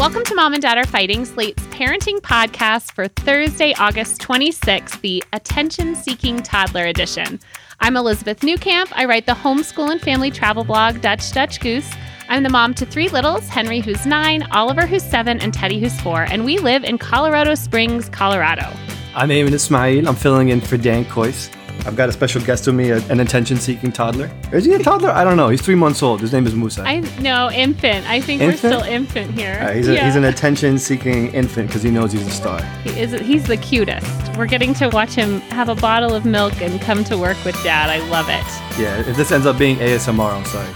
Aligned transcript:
Welcome 0.00 0.24
to 0.24 0.34
Mom 0.34 0.54
and 0.54 0.62
Dad 0.62 0.78
Are 0.78 0.86
Fighting, 0.86 1.26
Slate's 1.26 1.62
parenting 1.64 2.20
podcast 2.22 2.92
for 2.92 3.06
Thursday, 3.06 3.74
August 3.74 4.18
26th, 4.22 4.98
the 5.02 5.22
attention 5.34 5.94
seeking 5.94 6.38
toddler 6.42 6.86
edition. 6.86 7.38
I'm 7.80 7.98
Elizabeth 7.98 8.40
Newcamp. 8.40 8.90
I 8.94 9.04
write 9.04 9.26
the 9.26 9.32
homeschool 9.32 9.90
and 9.90 10.00
family 10.00 10.30
travel 10.30 10.64
blog, 10.64 11.02
Dutch 11.02 11.30
Dutch 11.32 11.60
Goose. 11.60 11.92
I'm 12.30 12.44
the 12.44 12.48
mom 12.48 12.72
to 12.76 12.86
three 12.86 13.10
littles 13.10 13.46
Henry, 13.50 13.80
who's 13.80 14.06
nine, 14.06 14.42
Oliver, 14.52 14.86
who's 14.86 15.02
seven, 15.02 15.38
and 15.38 15.52
Teddy, 15.52 15.78
who's 15.78 16.00
four, 16.00 16.22
and 16.22 16.46
we 16.46 16.56
live 16.56 16.82
in 16.82 16.96
Colorado 16.96 17.54
Springs, 17.54 18.08
Colorado. 18.08 18.72
I'm 19.14 19.28
Ayman 19.28 19.52
Ismail. 19.52 20.08
I'm 20.08 20.14
filling 20.14 20.48
in 20.48 20.62
for 20.62 20.78
Dan 20.78 21.04
Kois. 21.04 21.54
I've 21.86 21.96
got 21.96 22.08
a 22.08 22.12
special 22.12 22.40
guest 22.42 22.66
with 22.66 22.76
me, 22.76 22.90
an 22.90 23.20
attention-seeking 23.20 23.92
toddler. 23.92 24.30
Is 24.52 24.64
he 24.64 24.74
a 24.74 24.78
toddler? 24.78 25.10
I 25.10 25.24
don't 25.24 25.36
know. 25.36 25.48
He's 25.48 25.62
three 25.62 25.74
months 25.74 26.02
old. 26.02 26.20
His 26.20 26.32
name 26.32 26.46
is 26.46 26.54
Musa. 26.54 26.82
I 26.82 27.00
no 27.20 27.50
infant. 27.50 28.06
I 28.08 28.20
think 28.20 28.42
Infant? 28.42 28.62
we're 28.72 28.78
still 28.80 28.92
infant 28.92 29.30
here. 29.38 29.58
Uh, 29.60 29.72
he's, 29.72 29.88
a, 29.88 29.94
Yeah. 29.94 30.04
he's 30.06 30.16
an 30.16 30.24
attention-seeking 30.24 31.32
infant 31.32 31.68
because 31.68 31.82
he 31.82 31.90
knows 31.90 32.12
he's 32.12 32.26
a 32.26 32.30
star. 32.30 32.62
He 32.84 33.00
is 33.00 33.12
he's 33.20 33.44
the 33.46 33.56
cutest. 33.56 34.36
We're 34.36 34.46
getting 34.46 34.74
to 34.74 34.88
watch 34.88 35.12
him 35.14 35.40
have 35.50 35.68
a 35.68 35.74
bottle 35.74 36.14
of 36.14 36.24
milk 36.24 36.60
and 36.62 36.80
come 36.80 37.02
to 37.04 37.16
work 37.18 37.42
with 37.44 37.54
dad. 37.64 37.90
I 37.90 37.98
love 38.08 38.28
it. 38.28 38.80
Yeah, 38.80 38.98
if 39.00 39.16
this 39.16 39.32
ends 39.32 39.46
up 39.46 39.58
being 39.58 39.76
ASMR, 39.78 40.32
I'm 40.32 40.44
sorry. 40.44 40.68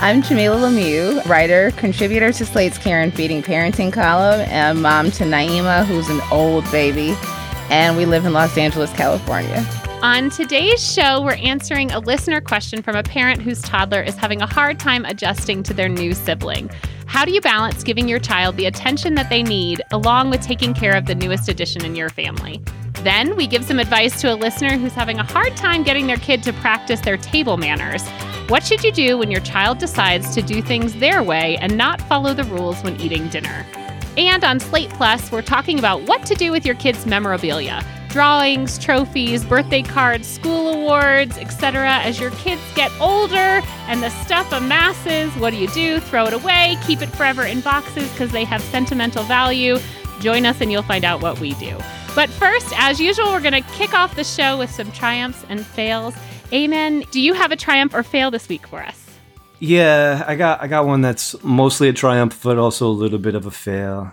I'm 0.00 0.22
Jamila 0.22 0.56
Lemieux, 0.56 1.24
writer, 1.26 1.70
contributor 1.76 2.32
to 2.32 2.44
Slate's 2.44 2.76
Care 2.78 3.00
and 3.02 3.14
Feeding 3.14 3.42
Parenting 3.42 3.92
column, 3.92 4.40
and 4.50 4.82
mom 4.82 5.12
to 5.12 5.24
Naima, 5.24 5.84
who's 5.86 6.08
an 6.08 6.20
old 6.32 6.64
baby, 6.72 7.14
and 7.70 7.96
we 7.96 8.04
live 8.04 8.24
in 8.26 8.32
Los 8.32 8.58
Angeles, 8.58 8.92
California. 8.94 9.64
On 10.02 10.30
today's 10.30 10.82
show, 10.82 11.22
we're 11.22 11.34
answering 11.34 11.92
a 11.92 12.00
listener 12.00 12.40
question 12.40 12.82
from 12.82 12.96
a 12.96 13.04
parent 13.04 13.40
whose 13.40 13.62
toddler 13.62 14.02
is 14.02 14.16
having 14.16 14.42
a 14.42 14.52
hard 14.52 14.80
time 14.80 15.04
adjusting 15.04 15.62
to 15.62 15.72
their 15.72 15.88
new 15.88 16.12
sibling. 16.12 16.68
How 17.06 17.24
do 17.24 17.30
you 17.30 17.40
balance 17.40 17.84
giving 17.84 18.08
your 18.08 18.18
child 18.18 18.56
the 18.56 18.66
attention 18.66 19.14
that 19.14 19.30
they 19.30 19.44
need 19.44 19.80
along 19.92 20.30
with 20.30 20.40
taking 20.40 20.74
care 20.74 20.96
of 20.96 21.06
the 21.06 21.14
newest 21.14 21.48
addition 21.48 21.84
in 21.84 21.94
your 21.94 22.08
family? 22.08 22.60
Then 23.04 23.36
we 23.36 23.46
give 23.46 23.64
some 23.64 23.78
advice 23.78 24.20
to 24.22 24.32
a 24.32 24.34
listener 24.34 24.76
who's 24.76 24.92
having 24.92 25.20
a 25.20 25.24
hard 25.24 25.56
time 25.56 25.84
getting 25.84 26.08
their 26.08 26.16
kid 26.16 26.42
to 26.42 26.52
practice 26.54 27.00
their 27.00 27.16
table 27.16 27.56
manners. 27.56 28.04
What 28.48 28.64
should 28.64 28.82
you 28.82 28.90
do 28.90 29.18
when 29.18 29.30
your 29.30 29.40
child 29.42 29.78
decides 29.78 30.34
to 30.34 30.42
do 30.42 30.62
things 30.62 30.94
their 30.94 31.22
way 31.22 31.58
and 31.58 31.78
not 31.78 32.02
follow 32.08 32.34
the 32.34 32.44
rules 32.44 32.82
when 32.82 33.00
eating 33.00 33.28
dinner? 33.28 33.64
And 34.16 34.42
on 34.42 34.58
Slate 34.58 34.90
Plus, 34.90 35.30
we're 35.30 35.42
talking 35.42 35.78
about 35.78 36.02
what 36.08 36.26
to 36.26 36.34
do 36.34 36.50
with 36.50 36.66
your 36.66 36.74
kids' 36.74 37.06
memorabilia 37.06 37.84
drawings, 38.12 38.78
trophies, 38.78 39.44
birthday 39.44 39.82
cards, 39.82 40.28
school 40.28 40.68
awards, 40.68 41.38
etc. 41.38 41.98
As 41.98 42.20
your 42.20 42.30
kids 42.32 42.60
get 42.74 42.92
older 43.00 43.62
and 43.88 44.02
the 44.02 44.10
stuff 44.10 44.52
amasses, 44.52 45.34
what 45.36 45.50
do 45.50 45.56
you 45.56 45.68
do? 45.68 45.98
Throw 45.98 46.26
it 46.26 46.34
away, 46.34 46.76
keep 46.86 47.00
it 47.00 47.08
forever 47.08 47.42
in 47.42 47.60
boxes 47.62 48.10
because 48.12 48.30
they 48.30 48.44
have 48.44 48.60
sentimental 48.60 49.24
value. 49.24 49.78
Join 50.20 50.44
us 50.44 50.60
and 50.60 50.70
you'll 50.70 50.82
find 50.82 51.04
out 51.04 51.22
what 51.22 51.40
we 51.40 51.54
do. 51.54 51.76
But 52.14 52.28
first, 52.28 52.72
as 52.76 53.00
usual, 53.00 53.32
we're 53.32 53.40
going 53.40 53.60
to 53.60 53.68
kick 53.72 53.94
off 53.94 54.14
the 54.14 54.24
show 54.24 54.58
with 54.58 54.70
some 54.70 54.92
triumphs 54.92 55.44
and 55.48 55.64
fails. 55.64 56.14
Ayman. 56.52 57.10
Do 57.10 57.20
you 57.20 57.32
have 57.32 57.50
a 57.50 57.56
triumph 57.56 57.94
or 57.94 58.02
fail 58.02 58.30
this 58.30 58.48
week 58.48 58.66
for 58.66 58.82
us? 58.82 58.98
Yeah, 59.58 60.24
I 60.26 60.34
got 60.34 60.60
I 60.60 60.66
got 60.66 60.86
one 60.86 61.00
that's 61.00 61.42
mostly 61.42 61.88
a 61.88 61.92
triumph, 61.92 62.42
but 62.42 62.58
also 62.58 62.88
a 62.88 62.90
little 62.90 63.18
bit 63.18 63.34
of 63.34 63.46
a 63.46 63.50
fail. 63.50 64.12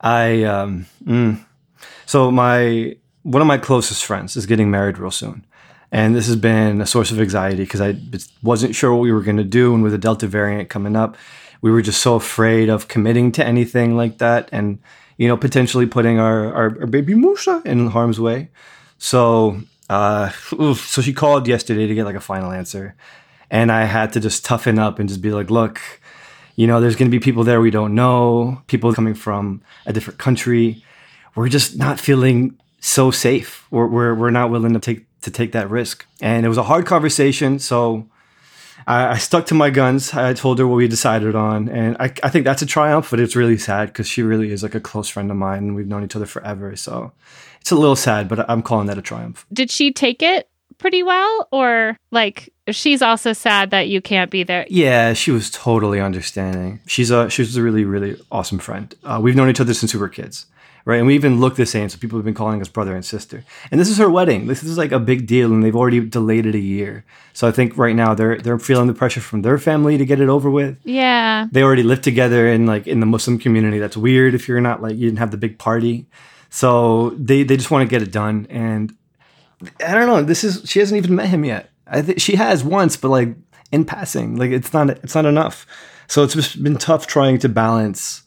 I 0.00 0.42
um, 0.42 0.86
mm. 1.04 1.42
so 2.04 2.30
my 2.30 2.96
one 3.24 3.40
of 3.40 3.48
my 3.48 3.58
closest 3.58 4.04
friends 4.04 4.36
is 4.36 4.46
getting 4.46 4.70
married 4.70 4.98
real 4.98 5.10
soon, 5.10 5.44
and 5.90 6.14
this 6.14 6.26
has 6.26 6.36
been 6.36 6.80
a 6.80 6.86
source 6.86 7.10
of 7.10 7.18
anxiety 7.18 7.64
because 7.64 7.80
I 7.80 7.96
wasn't 8.42 8.74
sure 8.74 8.92
what 8.92 9.00
we 9.00 9.12
were 9.12 9.22
going 9.22 9.38
to 9.38 9.44
do, 9.44 9.74
and 9.74 9.82
with 9.82 9.92
the 9.92 9.98
Delta 9.98 10.26
variant 10.26 10.68
coming 10.68 10.94
up, 10.94 11.16
we 11.62 11.70
were 11.70 11.82
just 11.82 12.02
so 12.02 12.14
afraid 12.14 12.68
of 12.68 12.86
committing 12.86 13.32
to 13.32 13.44
anything 13.44 13.96
like 13.96 14.18
that, 14.18 14.48
and 14.52 14.78
you 15.16 15.26
know 15.26 15.36
potentially 15.36 15.86
putting 15.86 16.18
our 16.20 16.52
our, 16.52 16.80
our 16.80 16.86
baby 16.86 17.14
Musa 17.14 17.62
in 17.64 17.88
harm's 17.88 18.20
way. 18.20 18.50
So 18.98 19.58
uh, 19.88 20.30
so 20.74 21.02
she 21.02 21.14
called 21.14 21.48
yesterday 21.48 21.86
to 21.86 21.94
get 21.94 22.04
like 22.04 22.16
a 22.16 22.20
final 22.20 22.52
answer, 22.52 22.94
and 23.50 23.72
I 23.72 23.84
had 23.84 24.12
to 24.12 24.20
just 24.20 24.44
toughen 24.44 24.78
up 24.78 24.98
and 24.98 25.08
just 25.08 25.22
be 25.22 25.30
like, 25.30 25.50
look, 25.50 25.80
you 26.56 26.66
know, 26.66 26.78
there's 26.78 26.96
going 26.96 27.10
to 27.10 27.16
be 27.16 27.24
people 27.24 27.44
there 27.44 27.62
we 27.62 27.70
don't 27.70 27.94
know, 27.94 28.62
people 28.66 28.92
coming 28.92 29.14
from 29.14 29.62
a 29.86 29.94
different 29.94 30.18
country. 30.18 30.84
We're 31.34 31.48
just 31.48 31.78
not 31.78 31.98
feeling 31.98 32.58
so 32.84 33.10
safe. 33.10 33.66
We're, 33.70 33.86
we're, 33.86 34.14
we're 34.14 34.30
not 34.30 34.50
willing 34.50 34.74
to 34.74 34.78
take 34.78 35.06
to 35.22 35.30
take 35.30 35.52
that 35.52 35.70
risk. 35.70 36.06
And 36.20 36.44
it 36.44 36.50
was 36.50 36.58
a 36.58 36.62
hard 36.62 36.84
conversation. 36.84 37.58
So 37.58 38.06
I, 38.86 39.08
I 39.08 39.16
stuck 39.16 39.46
to 39.46 39.54
my 39.54 39.70
guns. 39.70 40.12
I 40.12 40.34
told 40.34 40.58
her 40.58 40.66
what 40.66 40.76
we 40.76 40.86
decided 40.86 41.34
on. 41.34 41.70
And 41.70 41.96
I, 41.98 42.12
I 42.22 42.28
think 42.28 42.44
that's 42.44 42.60
a 42.60 42.66
triumph, 42.66 43.10
but 43.10 43.20
it's 43.20 43.34
really 43.34 43.56
sad 43.56 43.88
because 43.88 44.06
she 44.06 44.22
really 44.22 44.50
is 44.50 44.62
like 44.62 44.74
a 44.74 44.80
close 44.80 45.08
friend 45.08 45.30
of 45.30 45.38
mine 45.38 45.58
and 45.58 45.74
we've 45.74 45.86
known 45.86 46.04
each 46.04 46.14
other 46.14 46.26
forever. 46.26 46.76
So 46.76 47.12
it's 47.58 47.70
a 47.70 47.76
little 47.76 47.96
sad, 47.96 48.28
but 48.28 48.48
I'm 48.50 48.62
calling 48.62 48.86
that 48.88 48.98
a 48.98 49.02
triumph. 49.02 49.46
Did 49.50 49.70
she 49.70 49.90
take 49.90 50.22
it 50.22 50.50
pretty 50.76 51.02
well 51.02 51.48
or 51.50 51.96
like 52.10 52.52
she's 52.68 53.00
also 53.00 53.32
sad 53.32 53.70
that 53.70 53.88
you 53.88 54.02
can't 54.02 54.30
be 54.30 54.42
there 54.42 54.66
Yeah, 54.68 55.14
she 55.14 55.30
was 55.30 55.50
totally 55.50 56.00
understanding. 56.00 56.80
She's 56.86 57.10
a 57.10 57.30
she's 57.30 57.56
a 57.56 57.62
really 57.62 57.86
really 57.86 58.20
awesome 58.30 58.58
friend. 58.58 58.94
Uh, 59.04 59.20
we've 59.22 59.36
known 59.36 59.48
each 59.48 59.60
other 59.60 59.72
since 59.72 59.94
we 59.94 60.00
were 60.00 60.08
kids, 60.10 60.46
right? 60.84 60.98
And 60.98 61.06
we 61.06 61.14
even 61.14 61.40
look 61.40 61.56
the 61.56 61.66
same. 61.66 61.88
So 61.88 61.98
people 61.98 62.18
have 62.18 62.24
been 62.24 62.34
calling 62.34 62.60
us 62.60 62.68
brother 62.68 62.94
and 62.94 63.04
sister. 63.04 63.44
And 63.70 63.80
this 63.80 63.88
is 63.88 63.98
her 63.98 64.10
wedding. 64.10 64.46
This 64.46 64.62
is 64.62 64.76
like 64.78 64.92
a 64.92 64.98
big 64.98 65.26
deal, 65.26 65.52
and 65.52 65.62
they've 65.62 65.76
already 65.76 66.00
delayed 66.00 66.46
it 66.46 66.54
a 66.54 66.58
year. 66.60 67.04
So 67.32 67.48
I 67.48 67.50
think 67.50 67.76
right 67.76 67.96
now 67.96 68.14
they're 68.14 68.38
they're 68.38 68.58
feeling 68.58 68.86
the 68.86 68.94
pressure 68.94 69.20
from 69.20 69.42
their 69.42 69.58
family 69.58 69.98
to 69.98 70.04
get 70.04 70.20
it 70.20 70.28
over 70.28 70.50
with. 70.50 70.78
yeah 70.84 71.46
They 71.50 71.62
already 71.62 71.82
live 71.82 72.00
together 72.02 72.48
in 72.48 72.66
like 72.66 72.86
in 72.86 73.00
the 73.00 73.06
Muslim 73.06 73.38
community. 73.38 73.78
That's 73.78 73.96
weird 73.96 74.34
if 74.34 74.48
you're 74.48 74.60
not 74.60 74.82
like 74.82 74.94
you 74.96 75.06
didn't 75.06 75.18
have 75.18 75.30
the 75.30 75.36
big 75.36 75.58
party. 75.58 76.06
So 76.50 77.10
they 77.10 77.42
they 77.42 77.56
just 77.56 77.70
want 77.70 77.88
to 77.88 77.90
get 77.90 78.02
it 78.02 78.12
done. 78.12 78.46
And 78.50 78.94
I 79.84 79.94
don't 79.94 80.06
know. 80.06 80.22
This 80.22 80.44
is 80.44 80.68
she 80.68 80.78
hasn't 80.80 80.98
even 80.98 81.16
met 81.16 81.28
him 81.28 81.44
yet. 81.44 81.70
I 81.86 82.02
think 82.02 82.20
she 82.20 82.36
has 82.36 82.64
once, 82.64 82.96
but 82.96 83.08
like 83.08 83.34
in 83.72 83.84
passing. 83.84 84.36
Like 84.36 84.50
it's 84.50 84.72
not 84.72 84.90
it's 84.90 85.14
not 85.14 85.26
enough. 85.26 85.66
So 86.06 86.22
it's 86.22 86.34
just 86.34 86.62
been 86.62 86.76
tough 86.76 87.06
trying 87.06 87.38
to 87.38 87.48
balance, 87.48 88.23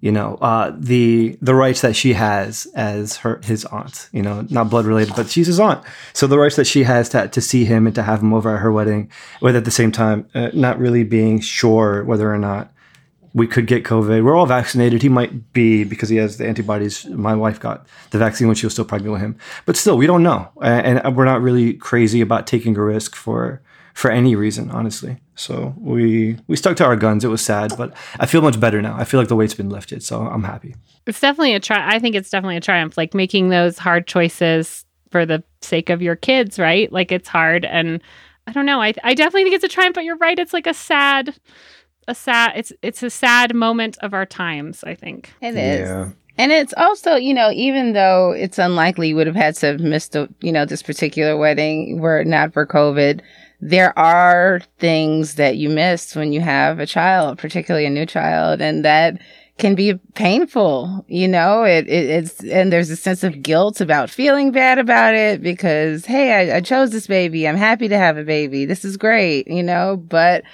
you 0.00 0.12
know, 0.12 0.36
uh, 0.40 0.72
the 0.78 1.36
the 1.42 1.54
rights 1.54 1.80
that 1.80 1.96
she 1.96 2.12
has 2.12 2.66
as 2.74 3.16
her 3.18 3.40
his 3.42 3.64
aunt. 3.66 4.08
You 4.12 4.22
know, 4.22 4.46
not 4.48 4.70
blood 4.70 4.86
related, 4.86 5.14
but 5.16 5.28
she's 5.28 5.48
his 5.48 5.58
aunt. 5.58 5.82
So 6.12 6.26
the 6.26 6.38
rights 6.38 6.56
that 6.56 6.66
she 6.66 6.84
has 6.84 7.08
to 7.10 7.28
to 7.28 7.40
see 7.40 7.64
him 7.64 7.86
and 7.86 7.94
to 7.96 8.02
have 8.02 8.22
him 8.22 8.32
over 8.32 8.54
at 8.54 8.60
her 8.60 8.70
wedding, 8.70 9.10
with 9.40 9.56
at 9.56 9.64
the 9.64 9.70
same 9.70 9.90
time 9.90 10.28
uh, 10.34 10.50
not 10.54 10.78
really 10.78 11.02
being 11.02 11.40
sure 11.40 12.04
whether 12.04 12.32
or 12.32 12.38
not 12.38 12.72
we 13.34 13.46
could 13.46 13.66
get 13.66 13.84
COVID. 13.84 14.24
We're 14.24 14.36
all 14.36 14.46
vaccinated. 14.46 15.02
He 15.02 15.08
might 15.08 15.52
be 15.52 15.84
because 15.84 16.08
he 16.08 16.16
has 16.16 16.38
the 16.38 16.46
antibodies. 16.46 17.04
My 17.06 17.34
wife 17.34 17.58
got 17.58 17.86
the 18.10 18.18
vaccine 18.18 18.46
when 18.46 18.56
she 18.56 18.66
was 18.66 18.72
still 18.72 18.84
pregnant 18.84 19.12
with 19.12 19.20
him, 19.20 19.36
but 19.66 19.76
still, 19.76 19.96
we 19.96 20.06
don't 20.06 20.22
know, 20.22 20.48
and, 20.62 21.00
and 21.00 21.16
we're 21.16 21.24
not 21.24 21.42
really 21.42 21.74
crazy 21.74 22.20
about 22.20 22.46
taking 22.46 22.76
a 22.76 22.82
risk 22.82 23.16
for 23.16 23.60
for 23.98 24.12
any 24.12 24.36
reason, 24.36 24.70
honestly. 24.70 25.16
So 25.34 25.74
we 25.76 26.38
we 26.46 26.54
stuck 26.54 26.76
to 26.76 26.84
our 26.84 26.94
guns. 26.94 27.24
It 27.24 27.28
was 27.28 27.44
sad, 27.44 27.72
but 27.76 27.92
I 28.20 28.26
feel 28.26 28.42
much 28.42 28.60
better 28.60 28.80
now. 28.80 28.94
I 28.96 29.02
feel 29.02 29.18
like 29.18 29.28
the 29.28 29.34
weight's 29.34 29.54
been 29.54 29.70
lifted, 29.70 30.04
so 30.04 30.20
I'm 30.20 30.44
happy. 30.44 30.76
it's 31.06 31.20
definitely 31.20 31.54
a 31.54 31.60
try. 31.60 31.94
i 31.96 31.98
think 31.98 32.14
it's 32.14 32.30
definitely 32.30 32.56
a 32.56 32.60
triumph 32.60 32.96
like 32.96 33.12
making 33.12 33.48
those 33.48 33.76
hard 33.78 34.06
choices 34.06 34.84
for 35.10 35.26
the 35.26 35.42
sake 35.62 35.90
of 35.90 36.00
your 36.02 36.14
kids 36.14 36.58
right 36.58 36.92
like 36.92 37.10
it's 37.10 37.28
hard 37.28 37.64
and 37.64 38.00
i 38.46 38.52
don't 38.52 38.66
know 38.66 38.80
i, 38.80 38.92
I 39.02 39.14
definitely 39.14 39.44
think 39.44 39.54
it's 39.54 39.64
a 39.64 39.68
triumph 39.68 39.94
but 39.94 40.04
you're 40.04 40.18
right 40.18 40.38
it's 40.38 40.52
like 40.52 40.66
a 40.66 40.74
sad 40.74 41.34
a 42.08 42.14
sad 42.14 42.52
it's 42.56 42.72
it's 42.82 43.02
a 43.02 43.10
sad 43.10 43.54
moment 43.54 43.96
of 44.00 44.14
our 44.14 44.26
times, 44.26 44.82
I 44.82 44.94
think. 44.94 45.32
It 45.40 45.54
is. 45.54 45.88
Yeah. 45.88 46.10
And 46.40 46.52
it's 46.52 46.72
also, 46.76 47.16
you 47.16 47.34
know, 47.34 47.50
even 47.50 47.92
though 47.94 48.30
it's 48.30 48.58
unlikely 48.58 49.08
you 49.08 49.16
would 49.16 49.26
have 49.26 49.34
had 49.34 49.56
to 49.56 49.66
have 49.66 49.80
missed, 49.80 50.14
a, 50.14 50.28
you 50.40 50.52
know, 50.52 50.64
this 50.64 50.84
particular 50.84 51.36
wedding 51.36 52.00
were 52.00 52.20
it 52.20 52.28
not 52.28 52.52
for 52.52 52.64
COVID, 52.64 53.20
there 53.60 53.98
are 53.98 54.60
things 54.78 55.34
that 55.34 55.56
you 55.56 55.68
miss 55.68 56.14
when 56.14 56.32
you 56.32 56.40
have 56.40 56.78
a 56.78 56.86
child, 56.86 57.38
particularly 57.38 57.86
a 57.86 57.90
new 57.90 58.06
child, 58.06 58.60
and 58.60 58.84
that 58.84 59.20
can 59.58 59.74
be 59.74 59.94
painful. 60.14 61.04
You 61.08 61.26
know, 61.26 61.64
it, 61.64 61.88
it 61.88 62.10
it's 62.10 62.44
and 62.44 62.72
there's 62.72 62.90
a 62.90 62.96
sense 62.96 63.24
of 63.24 63.42
guilt 63.42 63.80
about 63.80 64.10
feeling 64.10 64.52
bad 64.52 64.78
about 64.78 65.14
it 65.14 65.42
because 65.42 66.06
hey, 66.06 66.50
I, 66.52 66.58
I 66.58 66.60
chose 66.60 66.90
this 66.90 67.08
baby. 67.08 67.48
I'm 67.48 67.56
happy 67.56 67.88
to 67.88 67.98
have 67.98 68.16
a 68.16 68.24
baby. 68.24 68.64
This 68.64 68.84
is 68.84 68.96
great. 68.96 69.48
You 69.48 69.64
know, 69.64 69.96
but 69.96 70.44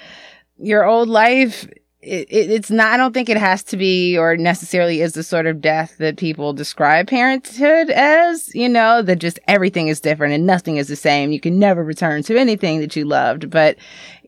your 0.57 0.85
old 0.85 1.07
life 1.07 1.67
it, 2.05 2.27
it, 2.29 2.51
it's 2.51 2.69
not, 2.69 2.93
I 2.93 2.97
don't 2.97 3.13
think 3.13 3.29
it 3.29 3.37
has 3.37 3.63
to 3.63 3.77
be 3.77 4.17
or 4.17 4.37
necessarily 4.37 5.01
is 5.01 5.13
the 5.13 5.23
sort 5.23 5.47
of 5.47 5.59
death 5.59 5.95
that 5.97 6.17
people 6.17 6.53
describe 6.53 7.07
parenthood 7.07 7.89
as, 7.89 8.53
you 8.53 8.69
know, 8.69 9.01
that 9.01 9.17
just 9.17 9.39
everything 9.47 9.87
is 9.87 9.99
different 9.99 10.33
and 10.33 10.45
nothing 10.45 10.77
is 10.77 10.87
the 10.87 10.95
same. 10.95 11.31
You 11.31 11.39
can 11.39 11.57
never 11.57 11.83
return 11.83 12.23
to 12.23 12.37
anything 12.37 12.79
that 12.79 12.95
you 12.95 13.05
loved, 13.05 13.49
but, 13.49 13.77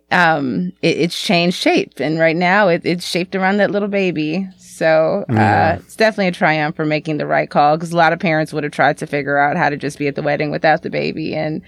um, 0.09 0.73
it, 0.81 0.97
it's 0.97 1.21
changed 1.21 1.57
shape. 1.57 1.99
And 1.99 2.17
right 2.17 2.35
now 2.35 2.67
it, 2.67 2.81
it's 2.83 3.05
shaped 3.05 3.35
around 3.35 3.57
that 3.57 3.71
little 3.71 3.87
baby. 3.87 4.47
So, 4.57 5.25
uh, 5.29 5.77
it's 5.79 5.95
definitely 5.95 6.27
a 6.27 6.31
triumph 6.31 6.75
for 6.75 6.85
making 6.85 7.17
the 7.17 7.27
right 7.27 7.49
call 7.49 7.77
because 7.77 7.91
a 7.91 7.97
lot 7.97 8.13
of 8.13 8.19
parents 8.19 8.53
would 8.53 8.63
have 8.63 8.73
tried 8.73 8.97
to 8.99 9.07
figure 9.07 9.37
out 9.37 9.57
how 9.57 9.69
to 9.69 9.77
just 9.77 9.99
be 9.99 10.07
at 10.07 10.15
the 10.15 10.23
wedding 10.23 10.51
without 10.51 10.81
the 10.81 10.89
baby. 10.89 11.35
And, 11.35 11.61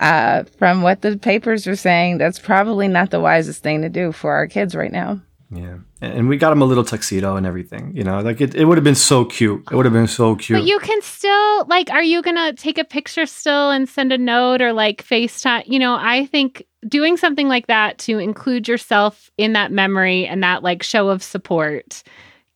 uh, 0.00 0.44
from 0.58 0.82
what 0.82 1.00
the 1.00 1.16
papers 1.16 1.66
are 1.66 1.76
saying, 1.76 2.18
that's 2.18 2.38
probably 2.38 2.88
not 2.88 3.10
the 3.10 3.20
wisest 3.20 3.62
thing 3.62 3.82
to 3.82 3.88
do 3.88 4.12
for 4.12 4.32
our 4.32 4.46
kids 4.46 4.74
right 4.74 4.92
now. 4.92 5.20
Yeah. 5.50 5.76
And 6.00 6.28
we 6.28 6.36
got 6.36 6.52
him 6.52 6.60
a 6.60 6.64
little 6.64 6.84
tuxedo 6.84 7.36
and 7.36 7.46
everything, 7.46 7.92
you 7.94 8.02
know, 8.02 8.20
like 8.20 8.40
it, 8.40 8.54
it 8.54 8.64
would 8.64 8.76
have 8.76 8.84
been 8.84 8.96
so 8.96 9.24
cute. 9.24 9.62
It 9.70 9.74
would 9.74 9.84
have 9.84 9.92
been 9.92 10.08
so 10.08 10.34
cute. 10.34 10.58
But 10.58 10.66
you 10.66 10.78
can 10.80 11.00
still, 11.02 11.64
like, 11.66 11.90
are 11.90 12.02
you 12.02 12.20
going 12.22 12.36
to 12.36 12.52
take 12.60 12.78
a 12.78 12.84
picture 12.84 13.26
still 13.26 13.70
and 13.70 13.88
send 13.88 14.12
a 14.12 14.18
note 14.18 14.60
or 14.60 14.72
like 14.72 15.04
FaceTime? 15.04 15.64
You 15.66 15.78
know, 15.78 15.96
I 15.98 16.26
think 16.26 16.66
doing 16.88 17.16
something 17.16 17.48
like 17.48 17.68
that 17.68 17.98
to 17.98 18.18
include 18.18 18.66
yourself 18.66 19.30
in 19.38 19.52
that 19.52 19.70
memory 19.70 20.26
and 20.26 20.42
that 20.42 20.62
like 20.62 20.82
show 20.82 21.08
of 21.08 21.22
support 21.22 22.02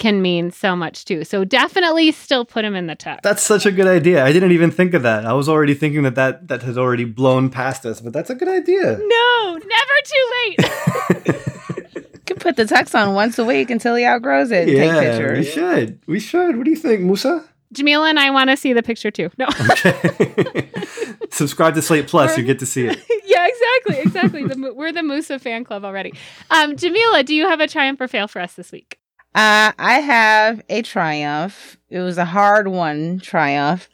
can 0.00 0.22
mean 0.22 0.50
so 0.50 0.74
much 0.74 1.04
too. 1.04 1.24
So 1.24 1.44
definitely 1.44 2.10
still 2.10 2.44
put 2.44 2.64
him 2.64 2.74
in 2.74 2.86
the 2.86 2.96
text. 2.96 3.22
That's 3.22 3.42
such 3.42 3.66
a 3.66 3.70
good 3.70 3.86
idea. 3.86 4.24
I 4.24 4.32
didn't 4.32 4.52
even 4.52 4.70
think 4.70 4.94
of 4.94 5.02
that. 5.02 5.26
I 5.26 5.34
was 5.34 5.48
already 5.48 5.74
thinking 5.74 6.02
that 6.04 6.14
that, 6.14 6.48
that 6.48 6.62
has 6.62 6.78
already 6.78 7.04
blown 7.04 7.50
past 7.50 7.84
us, 7.84 8.00
but 8.00 8.12
that's 8.12 8.30
a 8.30 8.34
good 8.34 8.48
idea. 8.48 8.98
No, 8.98 9.52
never 9.52 9.96
too 10.04 11.26
late. 11.28 11.36
can 12.30 12.40
put 12.40 12.56
the 12.56 12.64
tux 12.64 12.94
on 12.94 13.14
once 13.14 13.38
a 13.38 13.44
week 13.44 13.70
until 13.70 13.96
he 13.96 14.04
outgrows 14.04 14.50
it. 14.50 14.68
yeah, 14.68 14.92
take 14.92 15.10
pictures. 15.10 15.38
we 15.38 15.44
should. 15.44 16.00
We 16.06 16.20
should. 16.20 16.56
What 16.56 16.64
do 16.64 16.70
you 16.70 16.76
think, 16.76 17.02
Musa? 17.02 17.44
Jamila 17.72 18.08
and 18.08 18.18
I 18.18 18.30
want 18.30 18.50
to 18.50 18.56
see 18.56 18.72
the 18.72 18.82
picture 18.82 19.10
too. 19.10 19.30
No. 19.38 19.46
Okay. 19.70 20.70
Subscribe 21.30 21.74
to 21.74 21.82
Slate 21.82 22.08
Plus. 22.08 22.36
you 22.36 22.42
get 22.42 22.58
to 22.60 22.66
see 22.66 22.86
it. 22.86 22.98
yeah, 23.24 23.46
exactly, 23.46 24.02
exactly. 24.02 24.44
The, 24.44 24.74
we're 24.74 24.92
the 24.92 25.04
Musa 25.04 25.38
fan 25.38 25.64
club 25.64 25.84
already. 25.84 26.12
Um, 26.50 26.76
Jamila, 26.76 27.22
do 27.22 27.34
you 27.34 27.46
have 27.48 27.60
a 27.60 27.68
triumph 27.68 28.00
or 28.00 28.08
fail 28.08 28.26
for 28.26 28.40
us 28.40 28.54
this 28.54 28.72
week? 28.72 28.98
Uh, 29.36 29.70
I 29.78 30.00
have 30.00 30.60
a 30.68 30.82
triumph. 30.82 31.78
It 31.88 32.00
was 32.00 32.18
a 32.18 32.24
hard 32.24 32.66
one 32.66 33.20
triumph. 33.20 33.88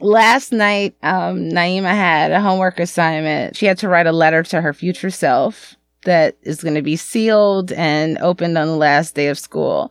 Last 0.00 0.52
night, 0.52 0.96
um, 1.02 1.50
Naima 1.50 1.90
had 1.90 2.32
a 2.32 2.40
homework 2.40 2.80
assignment. 2.80 3.56
She 3.56 3.66
had 3.66 3.78
to 3.78 3.88
write 3.88 4.06
a 4.06 4.12
letter 4.12 4.42
to 4.44 4.62
her 4.62 4.72
future 4.72 5.10
self 5.10 5.76
that 6.04 6.36
is 6.42 6.62
going 6.62 6.74
to 6.74 6.82
be 6.82 6.96
sealed 6.96 7.72
and 7.72 8.18
opened 8.18 8.56
on 8.56 8.68
the 8.68 8.76
last 8.76 9.14
day 9.14 9.28
of 9.28 9.38
school. 9.38 9.90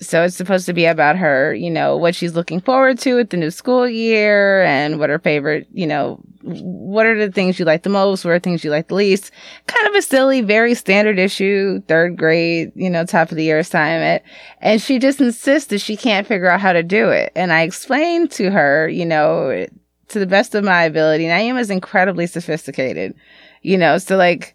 So 0.00 0.22
it's 0.22 0.36
supposed 0.36 0.66
to 0.66 0.72
be 0.72 0.84
about 0.84 1.16
her, 1.16 1.52
you 1.54 1.70
know, 1.70 1.96
what 1.96 2.14
she's 2.14 2.36
looking 2.36 2.60
forward 2.60 3.00
to 3.00 3.18
at 3.18 3.30
the 3.30 3.36
new 3.36 3.50
school 3.50 3.88
year 3.88 4.62
and 4.62 5.00
what 5.00 5.10
her 5.10 5.18
favorite, 5.18 5.66
you 5.72 5.88
know, 5.88 6.20
what 6.42 7.04
are 7.04 7.18
the 7.18 7.32
things 7.32 7.58
you 7.58 7.64
like 7.64 7.82
the 7.82 7.90
most? 7.90 8.24
What 8.24 8.30
are 8.30 8.38
things 8.38 8.62
you 8.62 8.70
like 8.70 8.86
the 8.86 8.94
least? 8.94 9.32
Kind 9.66 9.88
of 9.88 9.94
a 9.96 10.02
silly, 10.02 10.40
very 10.40 10.74
standard 10.74 11.18
issue, 11.18 11.80
third 11.88 12.16
grade, 12.16 12.70
you 12.76 12.88
know, 12.88 13.04
top 13.04 13.32
of 13.32 13.36
the 13.36 13.42
year 13.42 13.58
assignment. 13.58 14.22
And 14.60 14.80
she 14.80 15.00
just 15.00 15.20
insists 15.20 15.70
that 15.70 15.80
she 15.80 15.96
can't 15.96 16.28
figure 16.28 16.48
out 16.48 16.60
how 16.60 16.72
to 16.72 16.84
do 16.84 17.08
it. 17.08 17.32
And 17.34 17.52
I 17.52 17.62
explained 17.62 18.30
to 18.32 18.52
her, 18.52 18.88
you 18.88 19.04
know, 19.04 19.66
to 20.08 20.18
the 20.18 20.26
best 20.26 20.54
of 20.54 20.62
my 20.62 20.84
ability, 20.84 21.24
Naima 21.24 21.58
is 21.58 21.70
incredibly 21.70 22.28
sophisticated, 22.28 23.14
you 23.62 23.76
know, 23.76 23.98
so 23.98 24.16
like, 24.16 24.54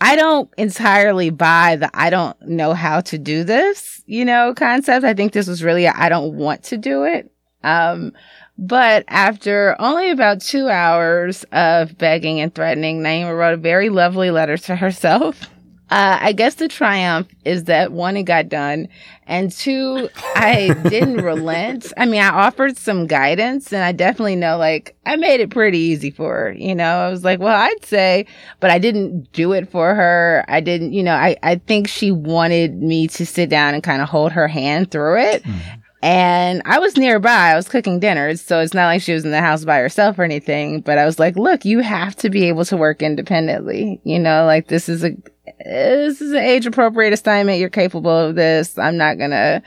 I 0.00 0.16
don't 0.16 0.48
entirely 0.56 1.30
buy 1.30 1.76
the 1.76 1.90
I 1.92 2.10
don't 2.10 2.40
know 2.42 2.72
how 2.72 3.00
to 3.02 3.18
do 3.18 3.44
this, 3.44 4.02
you 4.06 4.24
know, 4.24 4.54
concept. 4.54 5.04
I 5.04 5.14
think 5.14 5.32
this 5.32 5.46
was 5.46 5.62
really 5.62 5.86
I 5.86 6.08
don't 6.08 6.36
want 6.36 6.62
to 6.64 6.76
do 6.78 7.04
it. 7.04 7.30
Um, 7.62 8.12
but 8.56 9.04
after 9.08 9.76
only 9.78 10.10
about 10.10 10.40
two 10.40 10.68
hours 10.68 11.44
of 11.52 11.96
begging 11.98 12.40
and 12.40 12.54
threatening, 12.54 13.00
Naima 13.00 13.36
wrote 13.36 13.54
a 13.54 13.58
very 13.58 13.88
lovely 13.88 14.30
letter 14.30 14.56
to 14.58 14.76
herself. 14.76 15.48
Uh, 15.90 16.18
I 16.20 16.32
guess 16.32 16.54
the 16.54 16.68
triumph 16.68 17.28
is 17.44 17.64
that 17.64 17.90
one, 17.90 18.16
it 18.16 18.22
got 18.22 18.48
done, 18.48 18.88
and 19.26 19.50
two, 19.50 20.08
I 20.36 20.72
didn't 20.88 21.16
relent. 21.16 21.92
I 21.96 22.06
mean, 22.06 22.20
I 22.20 22.28
offered 22.28 22.76
some 22.76 23.08
guidance, 23.08 23.72
and 23.72 23.82
I 23.82 23.90
definitely 23.90 24.36
know, 24.36 24.56
like, 24.56 24.96
I 25.04 25.16
made 25.16 25.40
it 25.40 25.50
pretty 25.50 25.78
easy 25.78 26.10
for 26.10 26.32
her. 26.32 26.52
You 26.52 26.76
know, 26.76 27.00
I 27.00 27.10
was 27.10 27.24
like, 27.24 27.40
well, 27.40 27.56
I'd 27.60 27.84
say, 27.84 28.26
but 28.60 28.70
I 28.70 28.78
didn't 28.78 29.32
do 29.32 29.52
it 29.52 29.68
for 29.68 29.94
her. 29.94 30.44
I 30.46 30.60
didn't, 30.60 30.92
you 30.92 31.02
know, 31.02 31.14
I, 31.14 31.36
I 31.42 31.56
think 31.56 31.88
she 31.88 32.12
wanted 32.12 32.80
me 32.80 33.08
to 33.08 33.26
sit 33.26 33.50
down 33.50 33.74
and 33.74 33.82
kind 33.82 34.00
of 34.00 34.08
hold 34.08 34.30
her 34.32 34.46
hand 34.46 34.92
through 34.92 35.20
it. 35.20 35.42
Mm. 35.42 35.79
And 36.02 36.62
I 36.64 36.78
was 36.78 36.96
nearby. 36.96 37.50
I 37.50 37.56
was 37.56 37.68
cooking 37.68 38.00
dinner. 38.00 38.34
So 38.36 38.60
it's 38.60 38.72
not 38.72 38.86
like 38.86 39.02
she 39.02 39.12
was 39.12 39.24
in 39.24 39.32
the 39.32 39.40
house 39.40 39.64
by 39.64 39.78
herself 39.78 40.18
or 40.18 40.24
anything. 40.24 40.80
But 40.80 40.98
I 40.98 41.04
was 41.04 41.18
like, 41.18 41.36
look, 41.36 41.64
you 41.64 41.80
have 41.80 42.16
to 42.16 42.30
be 42.30 42.44
able 42.44 42.64
to 42.66 42.76
work 42.76 43.02
independently. 43.02 44.00
You 44.04 44.18
know, 44.18 44.46
like 44.46 44.68
this 44.68 44.88
is 44.88 45.04
a, 45.04 45.10
this 45.64 46.22
is 46.22 46.32
an 46.32 46.38
age 46.38 46.64
appropriate 46.64 47.12
assignment. 47.12 47.58
You're 47.58 47.68
capable 47.68 48.16
of 48.16 48.34
this. 48.34 48.78
I'm 48.78 48.96
not 48.96 49.18
gonna, 49.18 49.62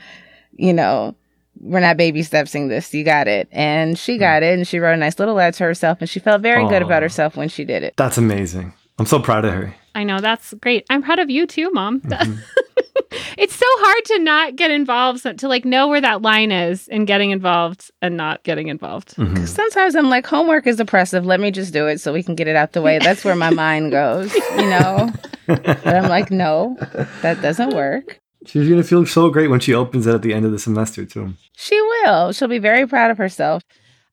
you 0.56 0.72
know, 0.72 1.14
we're 1.60 1.80
not 1.80 1.96
baby 1.96 2.22
stepsing 2.24 2.68
this. 2.68 2.92
You 2.92 3.04
got 3.04 3.28
it. 3.28 3.48
And 3.52 3.96
she 3.96 4.14
hmm. 4.14 4.20
got 4.20 4.42
it. 4.42 4.54
And 4.54 4.66
she 4.66 4.80
wrote 4.80 4.94
a 4.94 4.98
nice 4.98 5.18
little 5.18 5.34
letter 5.34 5.56
to 5.58 5.64
herself. 5.64 5.98
And 6.00 6.10
she 6.10 6.18
felt 6.18 6.42
very 6.42 6.64
Aww. 6.64 6.68
good 6.68 6.82
about 6.82 7.02
herself 7.02 7.36
when 7.36 7.48
she 7.48 7.64
did 7.64 7.84
it. 7.84 7.94
That's 7.96 8.18
amazing. 8.18 8.74
I'm 8.98 9.06
so 9.06 9.20
proud 9.20 9.44
of 9.44 9.54
her. 9.54 9.74
I 9.94 10.04
know. 10.04 10.20
That's 10.20 10.54
great. 10.54 10.84
I'm 10.90 11.02
proud 11.02 11.18
of 11.18 11.30
you 11.30 11.46
too, 11.46 11.70
mom. 11.72 12.02
Mm-hmm. 13.14 13.40
it's 13.40 13.54
so 13.54 13.66
hard 13.68 14.04
to 14.06 14.18
not 14.20 14.56
get 14.56 14.70
involved, 14.70 15.22
to 15.38 15.48
like 15.48 15.64
know 15.64 15.88
where 15.88 16.00
that 16.00 16.22
line 16.22 16.50
is 16.52 16.88
and 16.88 17.06
getting 17.06 17.30
involved 17.30 17.90
and 18.02 18.16
not 18.16 18.42
getting 18.44 18.68
involved. 18.68 19.16
Mm-hmm. 19.16 19.44
Sometimes 19.44 19.94
I'm 19.94 20.08
like, 20.10 20.26
homework 20.26 20.66
is 20.66 20.80
oppressive. 20.80 21.24
Let 21.24 21.40
me 21.40 21.50
just 21.50 21.72
do 21.72 21.86
it 21.86 22.00
so 22.00 22.12
we 22.12 22.22
can 22.22 22.34
get 22.34 22.48
it 22.48 22.56
out 22.56 22.72
the 22.72 22.82
way. 22.82 22.98
That's 22.98 23.24
where 23.24 23.36
my 23.36 23.50
mind 23.64 23.92
goes, 23.92 24.34
you 24.34 24.66
know? 24.68 25.12
but 25.46 25.86
I'm 25.86 26.08
like, 26.08 26.30
no, 26.30 26.76
that 27.22 27.40
doesn't 27.42 27.74
work. 27.74 28.20
She's 28.46 28.68
going 28.68 28.80
to 28.80 28.86
feel 28.86 29.06
so 29.06 29.30
great 29.30 29.48
when 29.48 29.60
she 29.60 29.74
opens 29.74 30.06
it 30.06 30.14
at 30.14 30.22
the 30.22 30.34
end 30.34 30.44
of 30.44 30.52
the 30.52 30.58
semester, 30.58 31.04
too. 31.04 31.34
She 31.56 31.80
will. 31.80 32.32
She'll 32.32 32.48
be 32.48 32.58
very 32.58 32.86
proud 32.86 33.10
of 33.10 33.18
herself. 33.18 33.62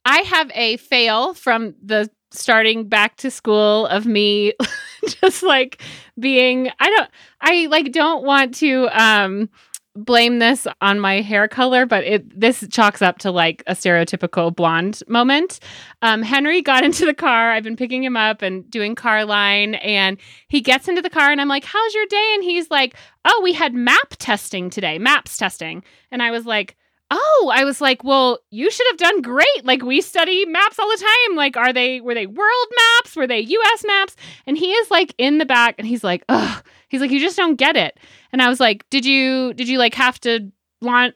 I 0.06 0.20
have 0.20 0.52
a 0.56 0.78
fail 0.78 1.34
from 1.34 1.76
the 1.84 2.10
starting 2.32 2.88
back 2.88 3.18
to 3.18 3.30
school 3.32 3.86
of 3.88 4.06
me 4.06 4.54
just 5.22 5.44
like 5.44 5.82
being 6.20 6.70
I 6.80 6.90
don't 6.90 7.10
I 7.42 7.66
like 7.68 7.92
don't 7.92 8.24
want 8.24 8.56
to 8.56 8.88
um 8.92 9.50
blame 9.96 10.40
this 10.40 10.68
on 10.80 11.00
my 11.00 11.22
hair 11.22 11.48
color, 11.48 11.86
but 11.86 12.04
it 12.04 12.40
this 12.40 12.66
chalks 12.70 13.02
up 13.02 13.18
to 13.20 13.32
like 13.32 13.64
a 13.68 13.74
stereotypical 13.74 14.56
blonde 14.56 15.02
moment. 15.08 15.60
Um, 16.02 16.22
Henry 16.22 16.62
got 16.62 16.84
into 16.86 17.06
the 17.06 17.14
car. 17.14 17.52
I've 17.52 17.64
been 17.64 17.76
picking 17.76 18.04
him 18.04 18.18
up 18.18 18.42
and 18.42 18.70
doing 18.70 18.96
car 18.96 19.26
line, 19.26 19.76
and 19.76 20.18
he 20.48 20.62
gets 20.62 20.88
into 20.88 21.02
the 21.02 21.10
car, 21.10 21.32
and 21.32 21.42
I'm 21.42 21.48
like, 21.50 21.66
"How's 21.66 21.94
your 21.94 22.06
day?" 22.06 22.32
And 22.36 22.44
he's 22.44 22.70
like, 22.72 22.96
"Oh, 23.26 23.42
we 23.44 23.54
had 23.54 23.74
map 23.74 24.16
testing 24.18 24.70
today, 24.70 24.98
maps 25.00 25.38
testing," 25.38 25.84
and 26.12 26.22
I 26.22 26.32
was 26.32 26.46
like. 26.46 26.76
Oh, 27.14 27.52
I 27.54 27.66
was 27.66 27.82
like, 27.82 28.04
well, 28.04 28.40
you 28.50 28.72
should 28.72 28.88
have 28.90 28.98
done 28.98 29.22
great. 29.22 29.66
Like 29.66 29.84
we 29.84 30.02
study 30.02 30.46
maps 30.46 30.80
all 30.80 30.90
the 30.90 30.98
time. 30.98 31.36
Like, 31.36 31.58
are 31.58 31.74
they 31.74 32.02
were 32.02 32.14
they 32.14 32.26
world 32.26 32.68
maps? 32.76 33.16
Were 33.16 33.28
they 33.28 33.42
US 33.42 33.84
maps? 33.86 34.16
And 34.48 34.58
he 34.58 34.72
is 34.72 34.90
like 34.90 35.14
in 35.18 35.38
the 35.38 35.46
back 35.46 35.76
and 35.78 35.86
he's 35.88 36.04
like, 36.04 36.24
ugh. 36.30 36.64
He's 36.90 37.02
like, 37.02 37.12
you 37.12 37.20
just 37.20 37.38
don't 37.38 37.56
get 37.56 37.76
it. 37.76 38.00
And 38.34 38.42
I 38.42 38.50
was 38.50 38.60
like, 38.60 38.90
did 38.90 39.06
you 39.06 39.54
did 39.54 39.68
you 39.68 39.78
like 39.78 39.94
have 39.96 40.20
to 40.22 40.52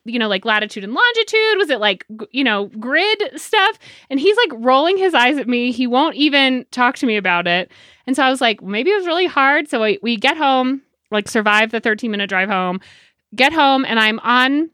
you 0.06 0.20
know, 0.20 0.28
like 0.28 0.46
latitude 0.46 0.84
and 0.84 0.94
longitude? 0.94 1.58
Was 1.58 1.70
it 1.70 1.80
like, 1.80 2.06
you 2.32 2.44
know, 2.44 2.68
grid 2.80 3.24
stuff? 3.36 3.80
And 4.10 4.20
he's 4.20 4.38
like 4.38 4.52
rolling 4.54 4.98
his 4.98 5.14
eyes 5.14 5.38
at 5.38 5.48
me. 5.48 5.72
He 5.72 5.88
won't 5.88 6.16
even 6.16 6.66
talk 6.72 6.98
to 6.98 7.08
me 7.08 7.18
about 7.18 7.48
it. 7.48 7.72
And 8.06 8.16
so 8.16 8.24
I 8.24 8.30
was 8.30 8.42
like, 8.42 8.62
maybe 8.62 8.92
it 8.92 8.98
was 8.98 9.08
really 9.08 9.26
hard. 9.26 9.68
So 9.68 9.82
we, 9.82 9.98
we 10.04 10.18
get 10.18 10.38
home, 10.38 10.84
like 11.10 11.28
survive 11.28 11.72
the 11.72 11.80
13 11.80 12.12
minute 12.12 12.30
drive 12.30 12.50
home, 12.50 12.80
get 13.36 13.54
home, 13.54 13.86
and 13.86 14.00
I'm 14.00 14.20
on 14.20 14.70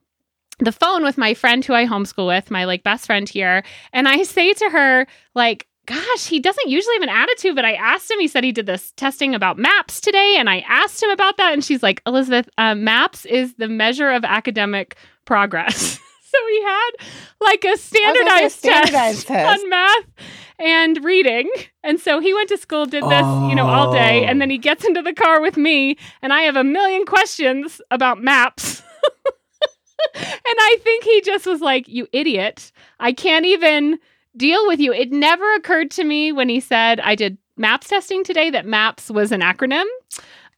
the 0.62 0.72
phone 0.72 1.04
with 1.04 1.18
my 1.18 1.34
friend 1.34 1.66
who 1.66 1.74
I 1.74 1.86
homeschool 1.86 2.28
with, 2.28 2.52
my 2.52 2.66
like 2.66 2.84
best 2.84 3.08
friend 3.08 3.28
here. 3.28 3.64
And 3.92 4.08
I 4.08 4.24
say 4.24 4.54
to 4.54 4.70
her, 4.70 5.08
like, 5.34 5.68
gosh, 5.88 6.28
he 6.28 6.40
doesn't 6.40 6.70
usually 6.70 6.96
have 6.96 7.04
an 7.04 7.10
attitude, 7.10 7.56
but 7.56 7.66
I 7.66 7.74
asked 7.74 8.10
him, 8.10 8.20
he 8.20 8.28
said 8.28 8.44
he 8.44 8.52
did 8.52 8.68
this 8.68 8.94
testing 8.96 9.34
about 9.34 9.58
maps 9.58 10.00
today. 10.00 10.36
And 10.38 10.50
I 10.50 10.60
asked 10.68 11.02
him 11.02 11.10
about 11.10 11.38
that. 11.38 11.52
And 11.54 11.64
she's 11.64 11.82
like, 11.82 12.02
Elizabeth, 12.06 12.48
uh, 12.58 12.76
maps 12.76 13.26
is 13.26 13.56
the 13.56 13.68
measure 13.68 14.12
of 14.12 14.24
academic 14.24 14.96
progress. 15.26 15.76
so 16.24 16.38
he 16.50 16.64
had 16.64 16.90
like 17.42 17.66
a 17.66 17.78
standardized, 17.78 18.60
standardized 18.60 19.26
test, 19.26 19.28
test. 19.28 19.64
on 19.64 19.70
math 19.70 20.06
and 20.60 21.04
reading. 21.04 21.50
And 21.84 22.00
so 22.00 22.20
he 22.20 22.36
went 22.36 22.50
to 22.50 22.58
school, 22.58 22.86
did 22.86 23.04
this, 23.04 23.26
you 23.50 23.56
know, 23.56 23.66
all 23.66 23.92
day. 23.92 24.26
And 24.26 24.40
then 24.40 24.52
he 24.52 24.60
gets 24.60 24.86
into 24.86 25.02
the 25.02 25.14
car 25.14 25.42
with 25.42 25.58
me. 25.58 25.98
And 26.22 26.32
I 26.32 26.42
have 26.44 26.56
a 26.56 26.64
million 26.64 27.06
questions 27.06 27.82
about 27.90 28.22
maps. 28.22 28.84
and 30.16 30.26
I 30.46 30.78
think 30.84 31.04
he 31.04 31.22
just 31.22 31.46
was 31.46 31.62
like, 31.62 31.88
You 31.88 32.08
idiot. 32.12 32.72
I 33.00 33.14
can't 33.14 33.46
even 33.46 34.00
deal 34.36 34.66
with 34.68 34.80
you. 34.80 34.94
It 34.94 35.12
never 35.12 35.54
occurred 35.56 35.92
to 35.92 36.04
me 36.04 36.32
when 36.32 36.50
he 36.50 36.60
said, 36.60 37.00
I 37.00 37.16
did 37.16 37.38
maps 37.58 37.90
testing 37.90 38.24
today, 38.24 38.50
that 38.50 38.66
maps 38.66 39.10
was 39.10 39.32
an 39.32 39.42
acronym. 39.42 39.86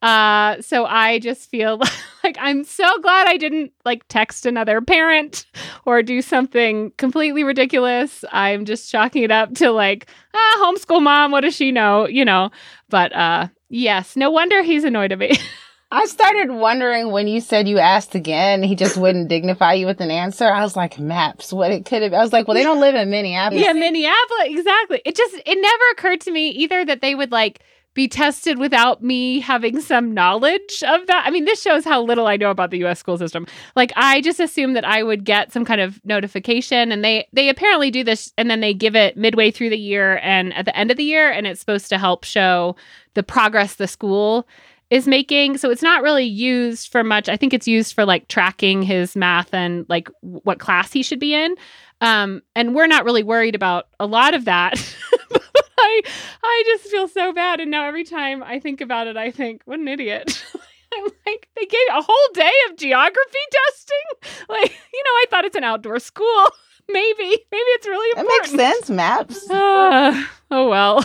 Uh, 0.03 0.61
so 0.61 0.85
I 0.85 1.19
just 1.19 1.49
feel 1.49 1.79
like 2.25 2.35
I'm 2.39 2.65
so 2.65 2.99
glad 2.99 3.27
I 3.27 3.37
didn't 3.37 3.71
like 3.85 4.03
text 4.09 4.45
another 4.45 4.81
parent 4.81 5.45
or 5.85 6.03
do 6.03 6.21
something 6.21 6.91
completely 6.97 7.43
ridiculous. 7.43 8.25
I'm 8.31 8.65
just 8.65 8.91
chalking 8.91 9.23
it 9.23 9.31
up 9.31 9.53
to 9.55 9.71
like, 9.71 10.07
ah, 10.33 10.57
homeschool 10.59 11.01
mom, 11.01 11.31
what 11.31 11.41
does 11.41 11.55
she 11.55 11.71
know? 11.71 12.05
You 12.05 12.25
know, 12.25 12.51
but 12.89 13.13
uh, 13.15 13.47
yes, 13.69 14.17
no 14.17 14.29
wonder 14.29 14.61
he's 14.61 14.83
annoyed 14.83 15.13
at 15.13 15.19
me. 15.19 15.37
I 15.93 16.05
started 16.05 16.51
wondering 16.51 17.11
when 17.11 17.27
you 17.27 17.39
said 17.39 17.67
you 17.67 17.77
asked 17.77 18.15
again, 18.15 18.63
he 18.63 18.75
just 18.75 18.97
wouldn't 18.97 19.27
dignify 19.27 19.73
you 19.73 19.85
with 19.85 20.01
an 20.01 20.09
answer. 20.09 20.45
I 20.45 20.63
was 20.63 20.75
like, 20.75 20.97
maps, 20.97 21.53
what 21.53 21.71
it 21.71 21.85
could 21.85 22.01
have. 22.01 22.13
I 22.13 22.19
was 22.19 22.33
like, 22.33 22.47
well, 22.47 22.55
they 22.55 22.63
don't 22.63 22.79
live 22.79 22.95
in 22.95 23.11
Minneapolis. 23.11 23.63
yeah, 23.63 23.73
Minneapolis, 23.73 24.47
exactly. 24.47 25.03
It 25.05 25.15
just 25.15 25.35
it 25.45 25.61
never 25.61 25.83
occurred 25.91 26.21
to 26.21 26.31
me 26.31 26.49
either 26.49 26.83
that 26.83 27.01
they 27.01 27.13
would 27.13 27.31
like 27.31 27.59
be 27.93 28.07
tested 28.07 28.57
without 28.57 29.03
me 29.03 29.39
having 29.39 29.79
some 29.79 30.15
knowledge 30.15 30.81
of 30.87 31.05
that. 31.05 31.25
I 31.27 31.29
mean, 31.29 31.45
this 31.45 31.61
shows 31.61 31.85
how 31.85 32.01
little 32.01 32.25
I 32.25 32.37
know 32.37 32.49
about 32.49 32.71
the 32.71 32.83
US 32.85 32.97
school 32.99 33.19
system. 33.19 33.45
Like 33.75 33.93
I 33.95 34.19
just 34.21 34.39
assumed 34.39 34.75
that 34.75 34.85
I 34.85 35.03
would 35.03 35.23
get 35.23 35.53
some 35.53 35.63
kind 35.63 35.79
of 35.79 36.03
notification 36.03 36.91
and 36.91 37.05
they 37.05 37.27
they 37.33 37.49
apparently 37.49 37.91
do 37.91 38.03
this 38.03 38.33
and 38.35 38.49
then 38.49 38.61
they 38.61 38.73
give 38.73 38.95
it 38.95 39.15
midway 39.15 39.51
through 39.51 39.69
the 39.69 39.77
year 39.77 40.19
and 40.23 40.55
at 40.55 40.65
the 40.65 40.75
end 40.75 40.89
of 40.89 40.97
the 40.97 41.03
year 41.03 41.31
and 41.31 41.45
it's 41.45 41.59
supposed 41.59 41.89
to 41.89 41.99
help 41.99 42.23
show 42.23 42.75
the 43.13 43.21
progress 43.21 43.75
the 43.75 43.87
school 43.87 44.47
is 44.93 45.07
making. 45.07 45.57
So 45.57 45.71
it's 45.71 45.81
not 45.81 46.03
really 46.03 46.23
used 46.25 46.91
for 46.91 47.03
much. 47.03 47.27
I 47.27 47.35
think 47.35 47.51
it's 47.53 47.67
used 47.67 47.95
for 47.95 48.05
like 48.05 48.27
tracking 48.27 48.83
his 48.83 49.15
math 49.15 49.51
and 49.53 49.87
like 49.89 50.07
what 50.21 50.59
class 50.59 50.93
he 50.93 51.01
should 51.01 51.19
be 51.19 51.33
in. 51.33 51.55
Um, 51.99 52.41
and 52.55 52.75
we're 52.75 52.85
not 52.87 53.03
really 53.03 53.23
worried 53.23 53.55
about 53.55 53.87
a 53.99 54.05
lot 54.05 54.35
of 54.35 54.45
that. 54.45 54.73
I 55.79 56.01
I 56.43 56.63
just 56.67 56.91
feel 56.91 57.07
so 57.07 57.33
bad. 57.33 57.59
And 57.59 57.71
now 57.71 57.85
every 57.85 58.03
time 58.03 58.43
I 58.43 58.59
think 58.59 58.81
about 58.81 59.07
it, 59.07 59.17
I 59.17 59.31
think, 59.31 59.61
what 59.65 59.79
an 59.79 59.87
idiot. 59.87 60.45
I'm 60.95 61.05
like, 61.25 61.49
they 61.55 61.65
gave 61.65 61.87
a 61.91 62.01
whole 62.03 62.27
day 62.35 62.51
of 62.69 62.77
geography 62.77 63.45
testing. 63.51 64.29
Like, 64.49 64.71
you 64.93 65.03
know, 65.03 65.11
I 65.11 65.25
thought 65.29 65.45
it's 65.45 65.55
an 65.55 65.63
outdoor 65.63 65.99
school. 65.99 66.45
Maybe, 66.87 67.23
maybe 67.51 67.71
it's 67.77 67.87
really 67.87 68.09
That 68.15 68.21
important. 68.21 68.57
makes 68.57 68.75
sense, 68.77 68.89
maps. 68.89 69.49
Uh, 69.49 70.23
oh 70.51 70.69
well. 70.69 71.03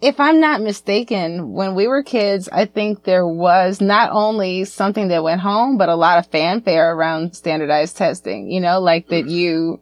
If 0.00 0.18
I'm 0.18 0.40
not 0.40 0.62
mistaken, 0.62 1.52
when 1.52 1.74
we 1.74 1.86
were 1.86 2.02
kids, 2.02 2.48
I 2.50 2.64
think 2.64 3.04
there 3.04 3.26
was 3.26 3.80
not 3.80 4.10
only 4.12 4.64
something 4.64 5.08
that 5.08 5.22
went 5.22 5.42
home, 5.42 5.76
but 5.76 5.88
a 5.88 5.94
lot 5.94 6.18
of 6.18 6.26
fanfare 6.26 6.94
around 6.94 7.36
standardized 7.36 7.96
testing, 7.96 8.50
you 8.50 8.60
know, 8.60 8.80
like 8.80 9.08
that 9.08 9.26
mm. 9.26 9.30
you 9.30 9.80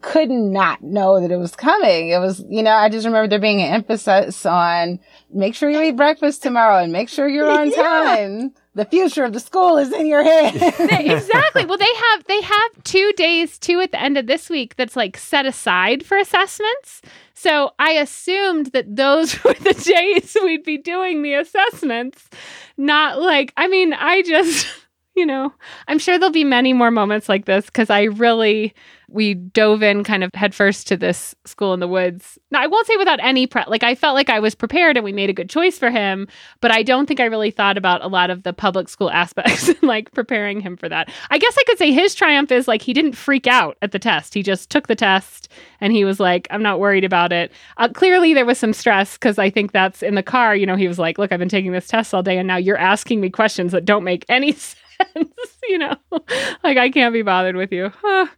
could 0.00 0.30
not 0.30 0.82
know 0.82 1.20
that 1.20 1.30
it 1.30 1.38
was 1.38 1.56
coming. 1.56 2.10
It 2.10 2.18
was, 2.18 2.44
you 2.48 2.62
know, 2.62 2.72
I 2.72 2.88
just 2.88 3.06
remember 3.06 3.28
there 3.28 3.40
being 3.40 3.62
an 3.62 3.72
emphasis 3.72 4.44
on 4.46 5.00
make 5.32 5.54
sure 5.54 5.70
you 5.70 5.82
eat 5.82 5.96
breakfast 5.96 6.42
tomorrow 6.42 6.82
and 6.82 6.92
make 6.92 7.08
sure 7.08 7.28
you're 7.28 7.50
on 7.50 7.72
time. 7.74 8.52
The 8.74 8.84
future 8.84 9.24
of 9.24 9.32
the 9.32 9.40
school 9.40 9.76
is 9.76 9.92
in 9.92 10.06
your 10.06 10.22
head. 10.22 10.54
They- 10.78 11.14
exactly. 11.14 11.64
Well, 11.64 11.78
they 11.78 11.94
have 12.10 12.24
they 12.24 12.40
have 12.42 12.84
two 12.84 13.12
days 13.16 13.58
too 13.58 13.80
at 13.80 13.90
the 13.90 14.00
end 14.00 14.16
of 14.16 14.26
this 14.26 14.48
week 14.48 14.76
that's 14.76 14.94
like 14.94 15.16
set 15.16 15.46
aside 15.46 16.04
for 16.04 16.16
assessments. 16.16 17.02
So 17.40 17.70
I 17.78 17.92
assumed 17.92 18.72
that 18.72 18.96
those 18.96 19.32
were 19.44 19.54
the 19.54 19.72
days 19.74 20.36
we'd 20.42 20.64
be 20.64 20.76
doing 20.76 21.22
the 21.22 21.34
assessments, 21.34 22.28
not 22.76 23.20
like 23.20 23.52
I 23.56 23.68
mean, 23.68 23.92
I 23.92 24.22
just 24.22 24.66
you 25.18 25.26
know, 25.26 25.52
I'm 25.88 25.98
sure 25.98 26.16
there'll 26.16 26.32
be 26.32 26.44
many 26.44 26.72
more 26.72 26.92
moments 26.92 27.28
like 27.28 27.44
this 27.44 27.66
because 27.66 27.90
I 27.90 28.04
really 28.04 28.72
we 29.10 29.34
dove 29.34 29.82
in 29.82 30.04
kind 30.04 30.22
of 30.22 30.30
headfirst 30.34 30.86
to 30.86 30.96
this 30.96 31.34
school 31.46 31.72
in 31.72 31.80
the 31.80 31.88
woods. 31.88 32.38
Now 32.50 32.60
I 32.60 32.66
won't 32.66 32.86
say 32.86 32.96
without 32.96 33.18
any 33.22 33.46
prep. 33.46 33.66
Like 33.68 33.82
I 33.82 33.94
felt 33.94 34.14
like 34.14 34.28
I 34.28 34.38
was 34.38 34.54
prepared 34.54 34.96
and 34.96 35.04
we 35.04 35.12
made 35.12 35.30
a 35.30 35.32
good 35.32 35.48
choice 35.48 35.78
for 35.78 35.90
him, 35.90 36.28
but 36.60 36.70
I 36.70 36.82
don't 36.82 37.06
think 37.06 37.18
I 37.18 37.24
really 37.24 37.50
thought 37.50 37.78
about 37.78 38.04
a 38.04 38.06
lot 38.06 38.30
of 38.30 38.42
the 38.42 38.52
public 38.52 38.88
school 38.88 39.10
aspects 39.18 39.68
and 39.68 39.82
like 39.82 40.12
preparing 40.12 40.60
him 40.60 40.76
for 40.76 40.88
that. 40.88 41.10
I 41.30 41.38
guess 41.38 41.56
I 41.58 41.64
could 41.66 41.78
say 41.78 41.90
his 41.90 42.14
triumph 42.14 42.52
is 42.52 42.68
like 42.68 42.82
he 42.82 42.92
didn't 42.92 43.14
freak 43.14 43.46
out 43.46 43.76
at 43.82 43.92
the 43.92 43.98
test. 43.98 44.34
He 44.34 44.42
just 44.42 44.70
took 44.70 44.86
the 44.86 44.94
test 44.94 45.50
and 45.80 45.92
he 45.92 46.04
was 46.04 46.20
like, 46.20 46.46
I'm 46.50 46.62
not 46.62 46.78
worried 46.78 47.04
about 47.04 47.32
it. 47.32 47.50
Uh, 47.78 47.88
clearly 47.88 48.34
there 48.34 48.46
was 48.46 48.58
some 48.58 48.74
stress 48.74 49.14
because 49.14 49.38
I 49.38 49.50
think 49.50 49.72
that's 49.72 50.02
in 50.02 50.14
the 50.14 50.22
car. 50.22 50.54
You 50.54 50.66
know, 50.66 50.76
he 50.76 50.86
was 50.86 50.98
like, 50.98 51.18
Look, 51.18 51.32
I've 51.32 51.40
been 51.40 51.48
taking 51.48 51.72
this 51.72 51.88
test 51.88 52.14
all 52.14 52.22
day 52.22 52.38
and 52.38 52.46
now 52.46 52.56
you're 52.56 52.76
asking 52.76 53.20
me 53.20 53.30
questions 53.30 53.72
that 53.72 53.84
don't 53.86 54.04
make 54.04 54.24
any 54.28 54.52
sense. 54.52 54.76
you 55.68 55.78
know, 55.78 55.96
like 56.62 56.76
I 56.78 56.90
can't 56.90 57.12
be 57.12 57.22
bothered 57.22 57.56
with 57.56 57.72
you. 57.72 57.92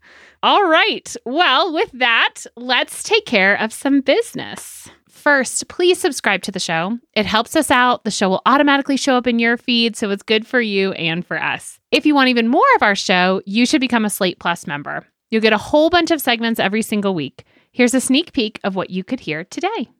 All 0.42 0.68
right. 0.68 1.14
Well, 1.26 1.74
with 1.74 1.90
that, 1.92 2.46
let's 2.56 3.02
take 3.02 3.26
care 3.26 3.60
of 3.60 3.72
some 3.72 4.00
business. 4.00 4.88
First, 5.08 5.68
please 5.68 5.98
subscribe 5.98 6.40
to 6.42 6.50
the 6.50 6.58
show. 6.58 6.98
It 7.14 7.26
helps 7.26 7.54
us 7.54 7.70
out. 7.70 8.04
The 8.04 8.10
show 8.10 8.30
will 8.30 8.42
automatically 8.46 8.96
show 8.96 9.16
up 9.16 9.26
in 9.26 9.38
your 9.38 9.58
feed, 9.58 9.96
so 9.96 10.08
it's 10.08 10.22
good 10.22 10.46
for 10.46 10.62
you 10.62 10.92
and 10.92 11.26
for 11.26 11.40
us. 11.40 11.78
If 11.90 12.06
you 12.06 12.14
want 12.14 12.30
even 12.30 12.48
more 12.48 12.64
of 12.76 12.82
our 12.82 12.94
show, 12.94 13.42
you 13.44 13.66
should 13.66 13.82
become 13.82 14.06
a 14.06 14.10
Slate 14.10 14.38
Plus 14.38 14.66
member. 14.66 15.06
You'll 15.30 15.42
get 15.42 15.52
a 15.52 15.58
whole 15.58 15.90
bunch 15.90 16.10
of 16.10 16.22
segments 16.22 16.58
every 16.58 16.80
single 16.80 17.14
week. 17.14 17.44
Here's 17.70 17.92
a 17.92 18.00
sneak 18.00 18.32
peek 18.32 18.58
of 18.64 18.74
what 18.74 18.88
you 18.88 19.04
could 19.04 19.20
hear 19.20 19.44
today. 19.44 19.90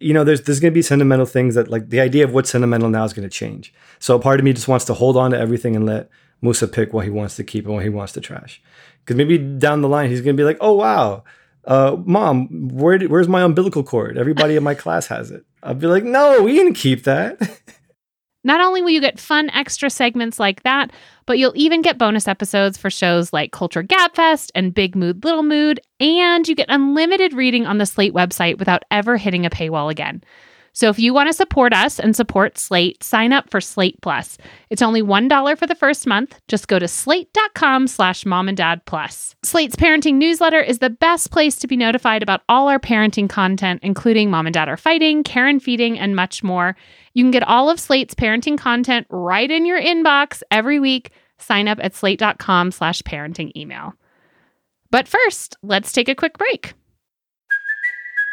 You 0.00 0.14
know, 0.14 0.24
there's 0.24 0.42
there's 0.42 0.60
going 0.60 0.72
to 0.72 0.74
be 0.74 0.82
sentimental 0.82 1.26
things 1.26 1.54
that 1.54 1.68
like 1.68 1.90
the 1.90 2.00
idea 2.00 2.24
of 2.24 2.32
what's 2.32 2.50
sentimental 2.50 2.88
now 2.88 3.04
is 3.04 3.12
going 3.12 3.28
to 3.28 3.34
change. 3.34 3.72
So 3.98 4.16
a 4.16 4.20
part 4.20 4.40
of 4.40 4.44
me 4.44 4.52
just 4.52 4.68
wants 4.68 4.84
to 4.86 4.94
hold 4.94 5.16
on 5.16 5.32
to 5.32 5.38
everything 5.38 5.74
and 5.76 5.86
let 5.86 6.08
Musa 6.40 6.68
pick 6.68 6.92
what 6.92 7.04
he 7.04 7.10
wants 7.10 7.36
to 7.36 7.44
keep 7.44 7.64
and 7.64 7.74
what 7.74 7.82
he 7.82 7.90
wants 7.90 8.12
to 8.12 8.20
trash. 8.20 8.62
Because 9.00 9.16
maybe 9.16 9.38
down 9.38 9.80
the 9.82 9.88
line 9.88 10.10
he's 10.10 10.20
going 10.20 10.36
to 10.36 10.40
be 10.40 10.44
like, 10.44 10.58
"Oh 10.60 10.72
wow, 10.72 11.24
uh, 11.64 11.96
mom, 12.04 12.68
where 12.68 12.98
did, 12.98 13.10
where's 13.10 13.28
my 13.28 13.42
umbilical 13.42 13.82
cord? 13.82 14.18
Everybody 14.18 14.56
in 14.56 14.62
my 14.62 14.74
class 14.74 15.06
has 15.08 15.30
it." 15.30 15.44
I'll 15.62 15.74
be 15.74 15.86
like, 15.86 16.04
"No, 16.04 16.42
we 16.42 16.52
didn't 16.52 16.74
keep 16.74 17.04
that." 17.04 17.40
Not 18.48 18.62
only 18.62 18.80
will 18.80 18.88
you 18.88 19.02
get 19.02 19.20
fun 19.20 19.50
extra 19.50 19.90
segments 19.90 20.40
like 20.40 20.62
that, 20.62 20.90
but 21.26 21.36
you'll 21.36 21.52
even 21.54 21.82
get 21.82 21.98
bonus 21.98 22.26
episodes 22.26 22.78
for 22.78 22.88
shows 22.88 23.30
like 23.30 23.52
Culture 23.52 23.82
Gabfest 23.82 24.50
and 24.54 24.72
Big 24.72 24.96
Mood 24.96 25.22
Little 25.22 25.42
Mood, 25.42 25.80
and 26.00 26.48
you 26.48 26.54
get 26.54 26.70
unlimited 26.70 27.34
reading 27.34 27.66
on 27.66 27.76
the 27.76 27.84
Slate 27.84 28.14
website 28.14 28.58
without 28.58 28.84
ever 28.90 29.18
hitting 29.18 29.44
a 29.44 29.50
paywall 29.50 29.90
again. 29.90 30.22
So 30.78 30.88
if 30.90 31.00
you 31.00 31.12
want 31.12 31.28
to 31.28 31.32
support 31.32 31.72
us 31.72 31.98
and 31.98 32.14
support 32.14 32.56
Slate, 32.56 33.02
sign 33.02 33.32
up 33.32 33.50
for 33.50 33.60
Slate 33.60 34.00
Plus. 34.00 34.38
It's 34.70 34.80
only 34.80 35.02
$1 35.02 35.58
for 35.58 35.66
the 35.66 35.74
first 35.74 36.06
month. 36.06 36.40
Just 36.46 36.68
go 36.68 36.78
to 36.78 36.86
slate.com 36.86 37.88
slash 37.88 38.24
mom 38.24 38.46
and 38.46 38.56
dad 38.56 38.84
plus. 38.84 39.34
Slate's 39.42 39.74
parenting 39.74 40.14
newsletter 40.14 40.60
is 40.60 40.78
the 40.78 40.88
best 40.88 41.32
place 41.32 41.56
to 41.56 41.66
be 41.66 41.76
notified 41.76 42.22
about 42.22 42.42
all 42.48 42.68
our 42.68 42.78
parenting 42.78 43.28
content, 43.28 43.80
including 43.82 44.30
Mom 44.30 44.46
and 44.46 44.54
Dad 44.54 44.68
Are 44.68 44.76
Fighting, 44.76 45.24
Care 45.24 45.48
and 45.48 45.60
Feeding, 45.60 45.98
and 45.98 46.14
much 46.14 46.44
more. 46.44 46.76
You 47.12 47.24
can 47.24 47.32
get 47.32 47.42
all 47.42 47.68
of 47.68 47.80
Slate's 47.80 48.14
parenting 48.14 48.56
content 48.56 49.08
right 49.10 49.50
in 49.50 49.66
your 49.66 49.82
inbox 49.82 50.44
every 50.48 50.78
week. 50.78 51.10
Sign 51.38 51.66
up 51.66 51.80
at 51.82 51.96
slate.com 51.96 52.70
slash 52.70 53.02
parenting 53.02 53.50
email. 53.56 53.94
But 54.92 55.08
first, 55.08 55.56
let's 55.60 55.90
take 55.90 56.08
a 56.08 56.14
quick 56.14 56.38
break. 56.38 56.74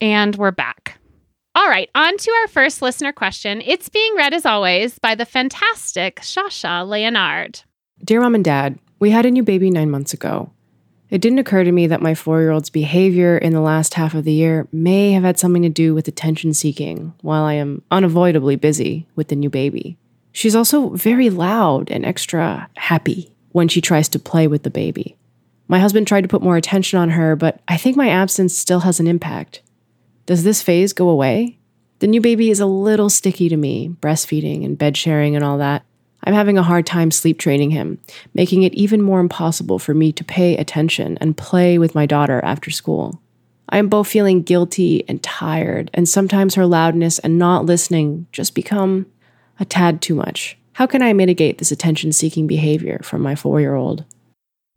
And 0.00 0.36
we're 0.36 0.50
back. 0.50 0.98
All 1.54 1.68
right, 1.68 1.88
on 1.94 2.16
to 2.18 2.30
our 2.30 2.48
first 2.48 2.82
listener 2.82 3.12
question. 3.12 3.62
It's 3.62 3.88
being 3.88 4.14
read 4.14 4.34
as 4.34 4.44
always 4.44 4.98
by 4.98 5.14
the 5.14 5.24
fantastic 5.24 6.16
Shasha 6.16 6.86
Leonard. 6.86 7.62
Dear 8.04 8.20
Mom 8.20 8.34
and 8.34 8.44
Dad, 8.44 8.78
we 8.98 9.10
had 9.10 9.24
a 9.24 9.30
new 9.30 9.42
baby 9.42 9.70
nine 9.70 9.90
months 9.90 10.12
ago. 10.12 10.52
It 11.08 11.22
didn't 11.22 11.38
occur 11.38 11.64
to 11.64 11.72
me 11.72 11.86
that 11.86 12.02
my 12.02 12.14
four 12.14 12.40
year 12.40 12.50
old's 12.50 12.68
behavior 12.68 13.38
in 13.38 13.54
the 13.54 13.60
last 13.60 13.94
half 13.94 14.12
of 14.12 14.24
the 14.24 14.32
year 14.32 14.68
may 14.70 15.12
have 15.12 15.22
had 15.22 15.38
something 15.38 15.62
to 15.62 15.68
do 15.68 15.94
with 15.94 16.08
attention 16.08 16.52
seeking 16.52 17.14
while 17.22 17.44
I 17.44 17.54
am 17.54 17.82
unavoidably 17.90 18.56
busy 18.56 19.06
with 19.14 19.28
the 19.28 19.36
new 19.36 19.48
baby. 19.48 19.96
She's 20.32 20.56
also 20.56 20.90
very 20.90 21.30
loud 21.30 21.90
and 21.90 22.04
extra 22.04 22.68
happy 22.76 23.32
when 23.52 23.68
she 23.68 23.80
tries 23.80 24.10
to 24.10 24.18
play 24.18 24.46
with 24.46 24.62
the 24.62 24.70
baby. 24.70 25.16
My 25.68 25.78
husband 25.78 26.06
tried 26.06 26.22
to 26.22 26.28
put 26.28 26.42
more 26.42 26.58
attention 26.58 26.98
on 26.98 27.10
her, 27.10 27.34
but 27.34 27.60
I 27.66 27.78
think 27.78 27.96
my 27.96 28.10
absence 28.10 28.56
still 28.56 28.80
has 28.80 29.00
an 29.00 29.06
impact. 29.06 29.62
Does 30.26 30.42
this 30.42 30.60
phase 30.60 30.92
go 30.92 31.08
away? 31.08 31.56
The 32.00 32.08
new 32.08 32.20
baby 32.20 32.50
is 32.50 32.58
a 32.58 32.66
little 32.66 33.08
sticky 33.08 33.48
to 33.48 33.56
me, 33.56 33.88
breastfeeding 34.00 34.64
and 34.64 34.76
bed 34.76 34.96
sharing 34.96 35.36
and 35.36 35.44
all 35.44 35.58
that. 35.58 35.84
I'm 36.24 36.34
having 36.34 36.58
a 36.58 36.64
hard 36.64 36.84
time 36.84 37.12
sleep 37.12 37.38
training 37.38 37.70
him, 37.70 38.00
making 38.34 38.64
it 38.64 38.74
even 38.74 39.00
more 39.00 39.20
impossible 39.20 39.78
for 39.78 39.94
me 39.94 40.10
to 40.12 40.24
pay 40.24 40.56
attention 40.56 41.16
and 41.20 41.36
play 41.36 41.78
with 41.78 41.94
my 41.94 42.06
daughter 42.06 42.44
after 42.44 42.72
school. 42.72 43.22
I 43.68 43.78
am 43.78 43.88
both 43.88 44.08
feeling 44.08 44.42
guilty 44.42 45.08
and 45.08 45.22
tired, 45.22 45.90
and 45.94 46.08
sometimes 46.08 46.56
her 46.56 46.66
loudness 46.66 47.20
and 47.20 47.38
not 47.38 47.64
listening 47.64 48.26
just 48.32 48.54
become 48.54 49.06
a 49.60 49.64
tad 49.64 50.02
too 50.02 50.16
much. 50.16 50.58
How 50.72 50.86
can 50.86 51.02
I 51.02 51.12
mitigate 51.12 51.58
this 51.58 51.70
attention 51.70 52.10
seeking 52.10 52.48
behavior 52.48 53.00
from 53.04 53.22
my 53.22 53.36
four 53.36 53.60
year 53.60 53.76
old? 53.76 54.04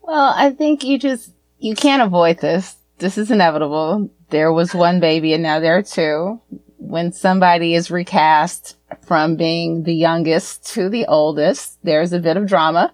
Well, 0.01 0.33
I 0.35 0.51
think 0.51 0.83
you 0.83 0.99
just, 0.99 1.31
you 1.57 1.75
can't 1.75 2.03
avoid 2.03 2.39
this. 2.39 2.75
This 2.99 3.17
is 3.17 3.31
inevitable 3.31 4.11
there 4.29 4.51
was 4.51 4.73
one 4.73 4.99
baby 4.99 5.33
and 5.33 5.43
now 5.43 5.59
there 5.59 5.77
are 5.77 5.83
two. 5.83 6.39
When 6.77 7.11
somebody 7.11 7.75
is 7.75 7.91
recast 7.91 8.77
from 9.01 9.35
being 9.35 9.83
the 9.83 9.93
youngest 9.93 10.65
to 10.73 10.89
the 10.89 11.05
oldest, 11.05 11.77
there's 11.83 12.13
a 12.13 12.19
bit 12.19 12.37
of 12.37 12.47
drama, 12.47 12.93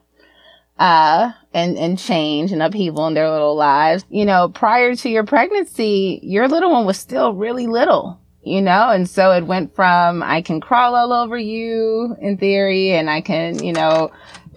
uh, 0.79 1.31
and, 1.53 1.77
and 1.77 1.97
change 1.97 2.51
and 2.51 2.61
upheaval 2.61 3.07
in 3.07 3.13
their 3.13 3.29
little 3.29 3.55
lives. 3.55 4.05
You 4.09 4.25
know, 4.25 4.49
prior 4.49 4.95
to 4.95 5.09
your 5.09 5.23
pregnancy, 5.23 6.19
your 6.23 6.47
little 6.47 6.71
one 6.71 6.85
was 6.85 6.97
still 6.97 7.33
really 7.33 7.67
little, 7.67 8.19
you 8.43 8.61
know, 8.61 8.89
and 8.89 9.09
so 9.09 9.31
it 9.31 9.45
went 9.45 9.75
from 9.75 10.21
I 10.23 10.41
can 10.41 10.59
crawl 10.59 10.95
all 10.95 11.13
over 11.13 11.37
you 11.37 12.15
in 12.19 12.37
theory 12.37 12.91
and 12.91 13.09
I 13.09 13.21
can, 13.21 13.63
you 13.63 13.73
know, 13.73 14.11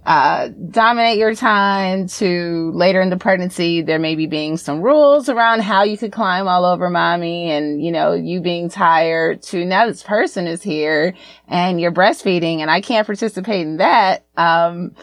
uh, 0.09 0.49
dominate 0.71 1.19
your 1.19 1.35
time 1.35 2.07
to 2.07 2.73
later 2.73 3.03
in 3.03 3.11
the 3.11 3.19
pregnancy, 3.19 3.83
there 3.83 3.99
may 3.99 4.15
be 4.15 4.27
being 4.27 4.57
some 4.57 4.81
rules 4.81 5.29
around 5.29 5.61
how 5.61 5.83
you 5.83 5.99
could 5.99 6.13
climb 6.13 6.49
all 6.49 6.65
over 6.65 6.89
mommy 6.89 7.51
and, 7.51 7.85
you 7.85 7.93
know, 7.93 8.15
you 8.15 8.41
being 8.41 8.71
tired 8.71 9.43
to 9.43 9.67
now 9.67 9.87
this 9.87 10.03
person 10.03 10.47
is 10.47 10.63
here 10.63 11.13
and 11.47 11.79
you're 11.79 11.93
breastfeeding 11.93 12.61
and 12.61 12.71
I 12.71 12.81
can't 12.81 13.07
participate 13.07 13.67
in 13.67 13.77
that. 13.77 14.25
Um, 14.35 14.95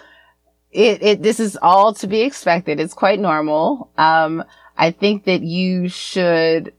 it, 0.71 1.03
it, 1.03 1.21
this 1.21 1.39
is 1.39 1.55
all 1.61 1.93
to 1.93 2.07
be 2.07 2.21
expected. 2.21 2.79
It's 2.79 2.95
quite 2.95 3.19
normal. 3.19 3.91
Um, 3.99 4.43
I 4.75 4.89
think 4.89 5.25
that 5.25 5.43
you 5.43 5.87
should 5.87 6.73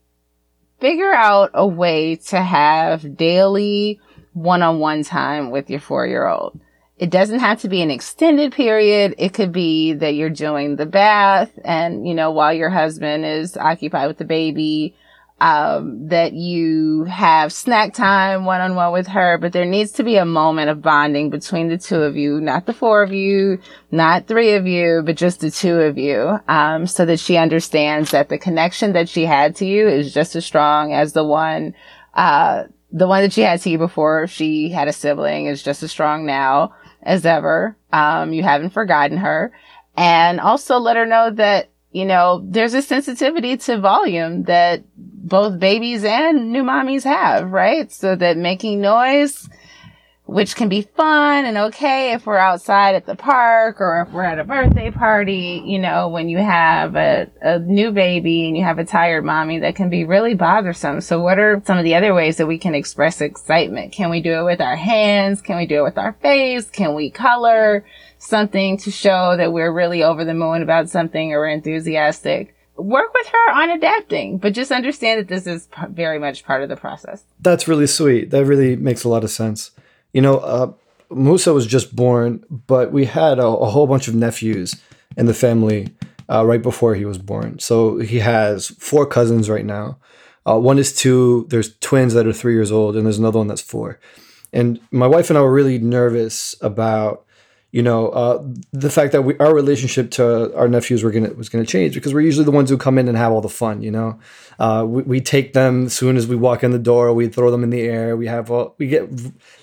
figure 0.80 1.12
out 1.12 1.52
a 1.54 1.64
way 1.64 2.16
to 2.16 2.42
have 2.42 3.16
daily 3.16 4.00
one-on-one 4.32 5.04
time 5.04 5.52
with 5.52 5.70
your 5.70 5.78
four-year-old 5.78 6.60
it 6.98 7.10
doesn't 7.10 7.40
have 7.40 7.60
to 7.60 7.68
be 7.68 7.82
an 7.82 7.90
extended 7.90 8.52
period. 8.52 9.14
It 9.18 9.34
could 9.34 9.52
be 9.52 9.92
that 9.94 10.14
you're 10.14 10.30
doing 10.30 10.76
the 10.76 10.86
bath 10.86 11.50
and, 11.64 12.08
you 12.08 12.14
know, 12.14 12.30
while 12.30 12.54
your 12.54 12.70
husband 12.70 13.26
is 13.26 13.56
occupied 13.56 14.08
with 14.08 14.18
the 14.18 14.24
baby, 14.24 14.94
um, 15.38 16.08
that 16.08 16.32
you 16.32 17.04
have 17.04 17.52
snack 17.52 17.92
time 17.92 18.46
one 18.46 18.62
on 18.62 18.74
one 18.74 18.94
with 18.94 19.06
her, 19.08 19.36
but 19.36 19.52
there 19.52 19.66
needs 19.66 19.92
to 19.92 20.02
be 20.02 20.16
a 20.16 20.24
moment 20.24 20.70
of 20.70 20.80
bonding 20.80 21.28
between 21.28 21.68
the 21.68 21.76
two 21.76 22.00
of 22.00 22.16
you, 22.16 22.40
not 22.40 22.64
the 22.64 22.72
four 22.72 23.02
of 23.02 23.12
you, 23.12 23.58
not 23.90 24.26
three 24.26 24.54
of 24.54 24.66
you, 24.66 25.02
but 25.04 25.16
just 25.16 25.40
the 25.40 25.50
two 25.50 25.80
of 25.80 25.98
you, 25.98 26.38
um, 26.48 26.86
so 26.86 27.04
that 27.04 27.20
she 27.20 27.36
understands 27.36 28.12
that 28.12 28.30
the 28.30 28.38
connection 28.38 28.94
that 28.94 29.10
she 29.10 29.26
had 29.26 29.54
to 29.56 29.66
you 29.66 29.86
is 29.86 30.14
just 30.14 30.34
as 30.34 30.46
strong 30.46 30.94
as 30.94 31.12
the 31.12 31.24
one, 31.24 31.74
uh, 32.14 32.64
the 32.90 33.06
one 33.06 33.22
that 33.22 33.34
she 33.34 33.42
had 33.42 33.60
to 33.60 33.68
you 33.68 33.76
before 33.76 34.26
she 34.26 34.70
had 34.70 34.88
a 34.88 34.92
sibling 34.92 35.44
is 35.44 35.62
just 35.62 35.82
as 35.82 35.90
strong 35.90 36.24
now 36.24 36.72
as 37.06 37.24
ever. 37.24 37.76
Um, 37.92 38.34
you 38.34 38.42
haven't 38.42 38.70
forgotten 38.70 39.16
her. 39.16 39.52
And 39.96 40.40
also 40.40 40.76
let 40.76 40.96
her 40.96 41.06
know 41.06 41.30
that, 41.30 41.70
you 41.92 42.04
know, 42.04 42.42
there's 42.44 42.74
a 42.74 42.82
sensitivity 42.82 43.56
to 43.56 43.80
volume 43.80 44.42
that 44.42 44.84
both 44.96 45.58
babies 45.58 46.04
and 46.04 46.52
new 46.52 46.62
mommies 46.62 47.04
have, 47.04 47.50
right? 47.50 47.90
So 47.90 48.14
that 48.16 48.36
making 48.36 48.82
noise 48.82 49.48
which 50.26 50.56
can 50.56 50.68
be 50.68 50.82
fun 50.82 51.44
and 51.44 51.56
okay 51.56 52.12
if 52.12 52.26
we're 52.26 52.36
outside 52.36 52.96
at 52.96 53.06
the 53.06 53.14
park 53.14 53.80
or 53.80 54.02
if 54.02 54.12
we're 54.12 54.24
at 54.24 54.40
a 54.40 54.44
birthday 54.44 54.90
party, 54.90 55.62
you 55.64 55.78
know, 55.78 56.08
when 56.08 56.28
you 56.28 56.38
have 56.38 56.96
a, 56.96 57.30
a 57.40 57.60
new 57.60 57.92
baby 57.92 58.48
and 58.48 58.56
you 58.56 58.64
have 58.64 58.80
a 58.80 58.84
tired 58.84 59.24
mommy 59.24 59.60
that 59.60 59.76
can 59.76 59.88
be 59.88 60.04
really 60.04 60.34
bothersome. 60.34 61.00
So 61.00 61.20
what 61.20 61.38
are 61.38 61.62
some 61.64 61.78
of 61.78 61.84
the 61.84 61.94
other 61.94 62.12
ways 62.12 62.38
that 62.38 62.46
we 62.46 62.58
can 62.58 62.74
express 62.74 63.20
excitement? 63.20 63.92
Can 63.92 64.10
we 64.10 64.20
do 64.20 64.40
it 64.40 64.44
with 64.44 64.60
our 64.60 64.76
hands? 64.76 65.40
Can 65.40 65.56
we 65.56 65.66
do 65.66 65.78
it 65.78 65.84
with 65.84 65.98
our 65.98 66.14
face? 66.14 66.68
Can 66.70 66.94
we 66.94 67.08
color 67.08 67.86
something 68.18 68.78
to 68.78 68.90
show 68.90 69.36
that 69.36 69.52
we're 69.52 69.72
really 69.72 70.02
over 70.02 70.24
the 70.24 70.34
moon 70.34 70.60
about 70.60 70.90
something 70.90 71.32
or 71.32 71.46
enthusiastic? 71.46 72.52
work 72.78 73.12
with 73.14 73.26
her 73.26 73.52
on 73.52 73.70
adapting, 73.70 74.36
but 74.36 74.52
just 74.52 74.70
understand 74.70 75.18
that 75.18 75.28
this 75.28 75.46
is 75.46 75.66
p- 75.68 75.86
very 75.88 76.18
much 76.18 76.44
part 76.44 76.62
of 76.62 76.68
the 76.68 76.76
process. 76.76 77.24
That's 77.40 77.66
really 77.66 77.86
sweet. 77.86 78.30
That 78.30 78.44
really 78.44 78.76
makes 78.76 79.02
a 79.02 79.08
lot 79.08 79.24
of 79.24 79.30
sense. 79.30 79.70
You 80.16 80.22
know, 80.22 80.38
uh, 80.38 80.72
Musa 81.10 81.52
was 81.52 81.66
just 81.66 81.94
born, 81.94 82.42
but 82.48 82.90
we 82.90 83.04
had 83.04 83.38
a, 83.38 83.46
a, 83.46 83.66
whole 83.66 83.86
bunch 83.86 84.08
of 84.08 84.14
nephews 84.14 84.74
in 85.14 85.26
the 85.26 85.34
family 85.34 85.94
uh, 86.32 86.42
right 86.46 86.62
before 86.62 86.94
he 86.94 87.04
was 87.04 87.18
born. 87.18 87.58
So 87.58 87.98
he 87.98 88.20
has 88.20 88.68
four 88.78 89.04
cousins 89.04 89.50
right 89.50 89.66
now. 89.66 89.98
Uh, 90.48 90.58
one 90.58 90.78
is 90.78 90.96
two. 90.96 91.44
There's 91.50 91.76
twins 91.80 92.14
that 92.14 92.26
are 92.26 92.32
three 92.32 92.54
years 92.54 92.72
old, 92.72 92.96
and 92.96 93.04
there's 93.04 93.18
another 93.18 93.40
one 93.40 93.46
that's 93.46 93.60
four. 93.60 94.00
And 94.54 94.80
my 94.90 95.06
wife 95.06 95.28
and 95.28 95.38
I 95.38 95.42
were 95.42 95.52
really 95.52 95.78
nervous 95.78 96.56
about 96.62 97.25
you 97.76 97.82
know, 97.82 98.08
uh, 98.08 98.42
the 98.72 98.88
fact 98.88 99.12
that 99.12 99.20
we, 99.20 99.36
our 99.36 99.54
relationship 99.54 100.10
to 100.12 100.56
our 100.56 100.66
nephews 100.66 101.04
were 101.04 101.10
gonna 101.10 101.34
was 101.34 101.50
gonna 101.50 101.66
change 101.66 101.92
because 101.92 102.14
we're 102.14 102.22
usually 102.22 102.46
the 102.46 102.50
ones 102.50 102.70
who 102.70 102.78
come 102.78 102.96
in 102.96 103.06
and 103.06 103.18
have 103.18 103.32
all 103.32 103.42
the 103.42 103.50
fun. 103.50 103.82
You 103.82 103.90
know, 103.90 104.18
uh, 104.58 104.86
we, 104.88 105.02
we 105.02 105.20
take 105.20 105.52
them 105.52 105.84
as 105.84 105.92
soon 105.92 106.16
as 106.16 106.26
we 106.26 106.36
walk 106.36 106.64
in 106.64 106.70
the 106.70 106.78
door. 106.78 107.12
We 107.12 107.28
throw 107.28 107.50
them 107.50 107.62
in 107.62 107.68
the 107.68 107.82
air. 107.82 108.16
We 108.16 108.28
have 108.28 108.50
all, 108.50 108.74
we 108.78 108.86
get 108.86 109.10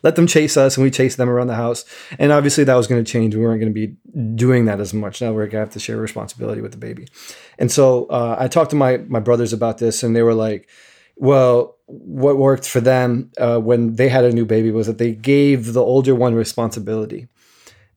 let 0.04 0.16
them 0.16 0.28
chase 0.28 0.58
us 0.58 0.78
and 0.78 0.84
we 0.84 0.92
chase 0.92 1.16
them 1.16 1.28
around 1.28 1.48
the 1.48 1.56
house. 1.56 1.86
And 2.20 2.32
obviously 2.32 2.64
that 2.66 2.76
was 2.76 2.86
going 2.86 3.04
to 3.04 3.12
change. 3.12 3.34
We 3.34 3.42
weren't 3.42 3.60
going 3.60 3.74
to 3.74 3.88
be 3.88 3.96
doing 4.36 4.66
that 4.66 4.80
as 4.80 4.94
much. 4.94 5.20
Now 5.20 5.34
we're 5.34 5.48
to 5.48 5.58
have 5.58 5.72
to 5.72 5.80
share 5.80 5.98
responsibility 5.98 6.62
with 6.62 6.72
the 6.72 6.78
baby. 6.78 7.08
And 7.58 7.72
so 7.72 8.06
uh, 8.12 8.36
I 8.38 8.48
talked 8.48 8.70
to 8.70 8.76
my 8.76 8.98
my 9.08 9.22
brothers 9.22 9.54
about 9.54 9.80
this, 9.80 10.04
and 10.04 10.16
they 10.16 10.22
were 10.22 10.36
like, 10.36 10.70
"Well, 11.16 11.78
what 11.88 12.38
worked 12.38 12.68
for 12.68 12.80
them 12.80 13.32
uh, 13.40 13.58
when 13.58 13.96
they 13.96 14.10
had 14.10 14.24
a 14.24 14.32
new 14.32 14.46
baby 14.46 14.70
was 14.70 14.86
that 14.86 15.00
they 15.00 15.14
gave 15.14 15.74
the 15.74 15.82
older 15.82 16.14
one 16.14 16.36
responsibility." 16.36 17.28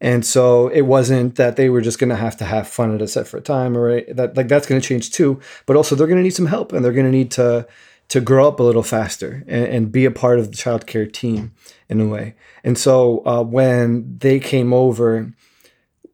And 0.00 0.24
so 0.26 0.68
it 0.68 0.82
wasn't 0.82 1.37
that 1.37 1.56
they 1.56 1.70
were 1.70 1.80
just 1.80 1.98
going 1.98 2.11
to 2.11 2.16
have 2.16 2.37
to 2.38 2.44
have 2.44 2.68
fun 2.68 2.94
at 2.94 3.00
a 3.00 3.09
separate 3.09 3.44
time 3.44 3.76
or 3.76 4.02
that 4.12 4.37
like 4.37 4.48
that's 4.48 4.66
going 4.66 4.80
to 4.80 4.87
change 4.87 5.11
too, 5.11 5.40
but 5.64 5.76
also 5.76 5.94
they're 5.94 6.06
going 6.06 6.18
to 6.18 6.22
need 6.22 6.30
some 6.30 6.46
help 6.46 6.72
and 6.72 6.85
they're 6.85 6.92
going 6.92 7.06
to 7.06 7.12
need 7.12 7.30
to 7.32 7.66
to 8.09 8.20
grow 8.20 8.46
up 8.46 8.61
a 8.61 8.62
little 8.62 8.85
faster 8.85 9.42
and, 9.48 9.64
and, 9.66 9.92
be 9.92 10.04
a 10.04 10.12
part 10.12 10.38
of 10.38 10.48
the 10.48 10.56
child 10.56 10.87
care 10.87 11.06
team 11.06 11.52
in 11.88 12.00
a 12.00 12.06
way. 12.06 12.37
And 12.62 12.78
so 12.78 13.26
uh, 13.26 13.42
when 13.42 14.18
they 14.18 14.38
came 14.38 14.72
over, 14.72 15.32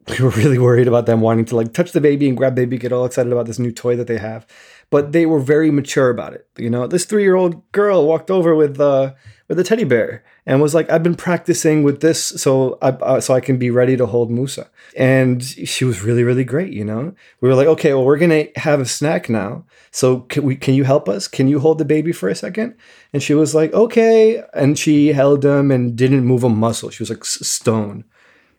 we 0.09 0.19
were 0.19 0.31
really 0.31 0.57
worried 0.57 0.87
about 0.87 1.05
them 1.05 1.21
wanting 1.21 1.45
to 1.45 1.55
like 1.55 1.73
touch 1.73 1.91
the 1.91 2.01
baby 2.01 2.27
and 2.27 2.35
grab 2.35 2.55
baby, 2.55 2.77
get 2.77 2.91
all 2.91 3.05
excited 3.05 3.31
about 3.31 3.45
this 3.45 3.59
new 3.59 3.71
toy 3.71 3.95
that 3.95 4.07
they 4.07 4.17
have. 4.17 4.45
But 4.93 5.11
they 5.11 5.25
were 5.25 5.39
very 5.39 5.71
mature 5.71 6.11
about 6.11 6.33
it. 6.33 6.47
You 6.55 6.69
know, 6.69 6.85
this 6.85 7.05
three 7.05 7.23
year 7.23 7.33
old 7.33 7.55
girl 7.71 8.05
walked 8.05 8.29
over 8.29 8.53
with 8.53 8.79
uh, 8.79 9.13
with 9.47 9.57
a 9.57 9.63
teddy 9.63 9.85
bear 9.85 10.23
and 10.45 10.61
was 10.61 10.75
like, 10.75 10.87
"I've 10.91 11.01
been 11.01 11.15
practicing 11.15 11.81
with 11.81 12.01
this 12.01 12.23
so 12.23 12.77
I 12.79 12.89
uh, 12.89 13.19
so 13.19 13.33
I 13.33 13.39
can 13.39 13.57
be 13.57 13.71
ready 13.71 13.97
to 13.97 14.05
hold 14.05 14.29
Musa." 14.29 14.69
And 14.95 15.43
she 15.43 15.83
was 15.83 16.03
really 16.03 16.23
really 16.23 16.43
great. 16.43 16.73
You 16.73 16.85
know, 16.85 17.15
we 17.41 17.49
were 17.49 17.55
like, 17.55 17.71
"Okay, 17.75 17.91
well, 17.95 18.05
we're 18.05 18.19
gonna 18.19 18.45
have 18.57 18.79
a 18.81 18.85
snack 18.85 19.29
now. 19.29 19.65
So 19.89 20.19
can 20.19 20.43
we? 20.43 20.55
Can 20.55 20.75
you 20.75 20.83
help 20.83 21.09
us? 21.09 21.27
Can 21.27 21.47
you 21.47 21.59
hold 21.59 21.79
the 21.79 21.85
baby 21.85 22.11
for 22.11 22.29
a 22.29 22.35
second? 22.35 22.75
And 23.13 23.23
she 23.23 23.33
was 23.33 23.55
like, 23.55 23.73
"Okay." 23.73 24.43
And 24.53 24.77
she 24.77 25.07
held 25.07 25.43
him 25.43 25.71
and 25.71 25.95
didn't 25.95 26.23
move 26.23 26.43
a 26.43 26.49
muscle. 26.49 26.91
She 26.91 27.01
was 27.01 27.09
like 27.09 27.25
stone 27.25 28.05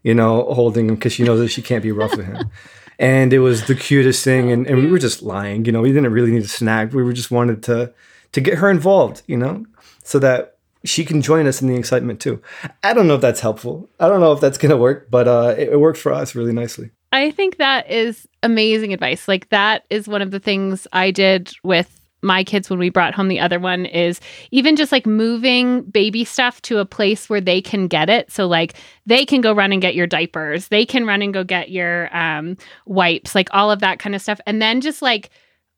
you 0.05 0.15
know, 0.15 0.45
holding 0.53 0.87
him 0.89 0.95
because 0.95 1.15
she 1.15 1.25
knows 1.25 1.41
that 1.41 1.49
she 1.49 1.63
can't 1.63 1.83
be 1.83 1.91
rough 1.91 2.15
with 2.15 2.27
him. 2.27 2.51
And 2.99 3.33
it 3.33 3.41
was 3.41 3.67
the 3.67 3.75
cutest 3.75 4.23
thing. 4.25 4.53
And, 4.53 4.67
and 4.67 4.79
we 4.79 4.87
were 4.87 4.99
just 4.99 5.23
lying, 5.23 5.65
you 5.65 5.73
know, 5.73 5.81
we 5.81 5.93
didn't 5.93 6.13
really 6.13 6.31
need 6.31 6.45
a 6.45 6.49
snack. 6.49 6.93
We 6.93 7.03
were 7.03 7.13
just 7.13 7.31
wanted 7.31 7.63
to 7.65 7.93
to 8.33 8.41
get 8.41 8.59
her 8.59 8.69
involved, 8.69 9.23
you 9.29 9.37
know, 9.37 9.65
so 10.03 10.19
that 10.19 10.57
she 10.85 11.05
can 11.05 11.23
join 11.23 11.47
us 11.47 11.63
in 11.63 11.69
the 11.69 11.77
excitement 11.77 12.21
too. 12.21 12.43
I 12.83 12.93
don't 12.93 13.07
know 13.07 13.15
if 13.15 13.21
that's 13.21 13.41
helpful. 13.41 13.89
I 14.01 14.09
don't 14.09 14.21
know 14.21 14.33
if 14.33 14.41
that's 14.41 14.59
gonna 14.59 14.77
work, 14.77 15.09
but 15.11 15.29
uh, 15.29 15.55
it, 15.57 15.71
it 15.71 15.81
worked 15.81 15.99
for 15.99 16.13
us 16.13 16.35
really 16.35 16.53
nicely. 16.53 16.91
I 17.13 17.31
think 17.31 17.59
that 17.59 17.91
is 17.91 18.29
amazing 18.43 18.93
advice. 18.93 19.29
Like 19.29 19.49
that 19.51 19.85
is 19.89 20.09
one 20.09 20.21
of 20.21 20.33
the 20.33 20.41
things 20.41 20.87
I 20.93 21.11
did 21.13 21.53
with 21.63 22.01
my 22.25 22.43
kids 22.43 22.71
when 22.71 22.79
we 22.79 22.89
brought 22.89 23.15
home 23.15 23.29
the 23.29 23.39
other 23.39 23.61
one 23.61 23.87
is 23.87 24.21
even 24.51 24.75
just 24.75 24.91
like 24.91 25.07
moving 25.07 25.83
baby 25.83 26.25
stuff 26.25 26.61
to 26.63 26.79
a 26.79 26.87
place 26.87 27.29
where 27.29 27.41
they 27.41 27.61
can 27.61 27.87
get 27.87 28.09
it. 28.09 28.33
So 28.33 28.47
like 28.47 28.75
they 29.07 29.25
can 29.25 29.41
go 29.41 29.53
run 29.53 29.73
and 29.73 29.83
get 29.83 29.95
your 29.95 30.07
diapers, 30.07 30.69
they 30.69 30.87
can 30.87 31.07
run 31.07 31.23
and 31.23 31.33
go 31.35 31.45
get 31.45 31.71
your 31.71 32.15
um, 32.17 32.57
wipes, 32.87 33.35
like 33.35 33.49
all 33.53 33.71
of 33.71 33.81
that 33.81 33.99
kind 33.99 34.15
of 34.15 34.23
stuff, 34.23 34.41
and 34.47 34.61
then 34.61 34.81
just 34.81 35.03
like 35.03 35.31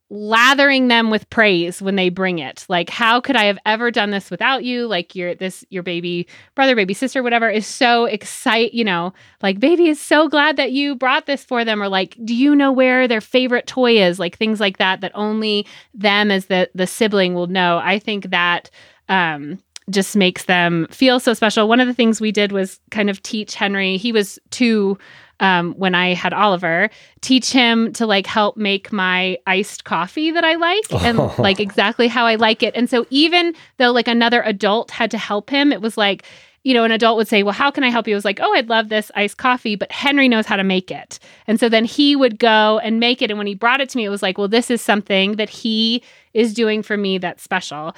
lathering 0.09 0.87
them 0.87 1.11
with 1.11 1.29
praise 1.31 1.83
when 1.83 1.97
they 1.97 2.09
bring 2.09 2.39
it. 2.39 2.65
Like, 2.69 2.91
how 2.91 3.21
could 3.21 3.35
I 3.35 3.45
have 3.45 3.59
ever 3.67 3.91
done 3.91 4.11
this 4.11 4.31
without 4.31 4.63
you? 4.63 4.87
Like 4.87 5.15
your 5.17 5.35
this 5.35 5.65
your 5.69 5.83
baby 5.83 6.29
brother, 6.55 6.77
baby 6.77 6.95
sister, 6.95 7.23
whatever 7.23 7.51
is 7.51 7.67
so 7.67 8.05
excite, 8.05 8.73
you 8.73 8.85
know, 8.85 9.13
like 9.43 9.59
baby 9.59 9.89
is 9.89 10.01
so 10.01 10.29
glad 10.29 10.57
that 10.57 10.73
you 10.73 10.95
brought 10.95 11.27
this 11.27 11.45
for 11.45 11.65
them, 11.65 11.83
or 11.83 11.89
like, 11.89 12.17
do 12.25 12.35
you 12.35 12.55
know 12.55 12.71
where 12.73 13.09
their 13.09 13.21
favorite 13.21 13.67
toy 13.67 14.01
is? 14.01 14.19
Like 14.19 14.39
things 14.39 14.61
like 14.61 14.79
that 14.79 15.01
that 15.01 15.13
only 15.15 15.67
them 15.93 16.31
as 16.31 16.47
the 16.47 16.71
the 16.75 16.87
sibling 16.87 17.35
will 17.35 17.49
know. 17.49 17.79
I 17.83 17.99
think 17.99 18.31
that 18.31 18.71
um 19.09 19.59
just 19.89 20.17
makes 20.17 20.45
them 20.45 20.87
feel 20.91 21.21
so 21.21 21.33
special. 21.33 21.69
One 21.69 21.81
of 21.81 21.87
the 21.87 21.95
things 21.95 22.21
we 22.21 22.33
did 22.33 22.51
was 22.51 22.81
kind 22.91 23.09
of 23.09 23.23
teach 23.23 23.55
Henry. 23.55 23.97
He 23.97 24.11
was 24.11 24.39
two 24.51 24.99
um, 25.41 25.75
when 25.75 25.95
I 25.95 26.15
had 26.15 26.33
Oliver, 26.33 26.91
teach 27.21 27.53
him 27.53 27.93
to 27.95 28.07
like 28.07 28.27
help 28.27 28.57
make 28.57 28.93
my 28.93 29.39
iced 29.47 29.85
coffee 29.85 30.31
that 30.31 30.45
I 30.45 30.55
like 30.55 30.93
and 30.93 31.19
like 31.39 31.61
exactly 31.61 32.09
how 32.09 32.27
I 32.27 32.37
like 32.37 32.63
it. 32.63 32.75
And 32.75 32.89
so 32.89 33.07
even 33.11 33.55
though 33.77 33.93
like 33.93 34.09
another 34.09 34.43
adult 34.43 34.91
had 34.91 35.11
to 35.11 35.19
help 35.19 35.51
him, 35.51 35.73
it 35.73 35.83
was 35.83 35.97
like, 35.97 36.25
you 36.67 36.75
know, 36.75 36.83
an 36.83 36.91
adult 36.91 37.17
would 37.17 37.29
say, 37.29 37.45
Well, 37.45 37.53
how 37.53 37.71
can 37.71 37.85
I 37.85 37.91
help 37.91 38.09
you? 38.09 38.15
It 38.15 38.17
was 38.17 38.25
like, 38.25 38.41
Oh, 38.43 38.53
I'd 38.55 38.69
love 38.69 38.89
this 38.89 39.13
iced 39.15 39.37
coffee, 39.37 39.77
but 39.77 39.93
Henry 39.93 40.27
knows 40.29 40.47
how 40.47 40.57
to 40.57 40.65
make 40.65 40.91
it. 40.91 41.21
And 41.47 41.61
so 41.61 41.69
then 41.69 41.85
he 41.85 42.17
would 42.17 42.41
go 42.41 42.81
and 42.81 42.99
make 42.99 43.23
it. 43.23 43.31
And 43.31 43.39
when 43.39 43.47
he 43.47 43.55
brought 43.55 43.81
it 43.81 43.89
to 43.91 43.97
me, 43.97 44.05
it 44.05 44.09
was 44.09 44.21
like, 44.21 44.37
Well, 44.37 44.49
this 44.49 44.69
is 44.69 44.83
something 44.83 45.37
that 45.37 45.49
he 45.49 46.03
is 46.35 46.53
doing 46.53 46.83
for 46.83 46.97
me 46.97 47.19
that's 47.19 47.43
special. 47.43 47.95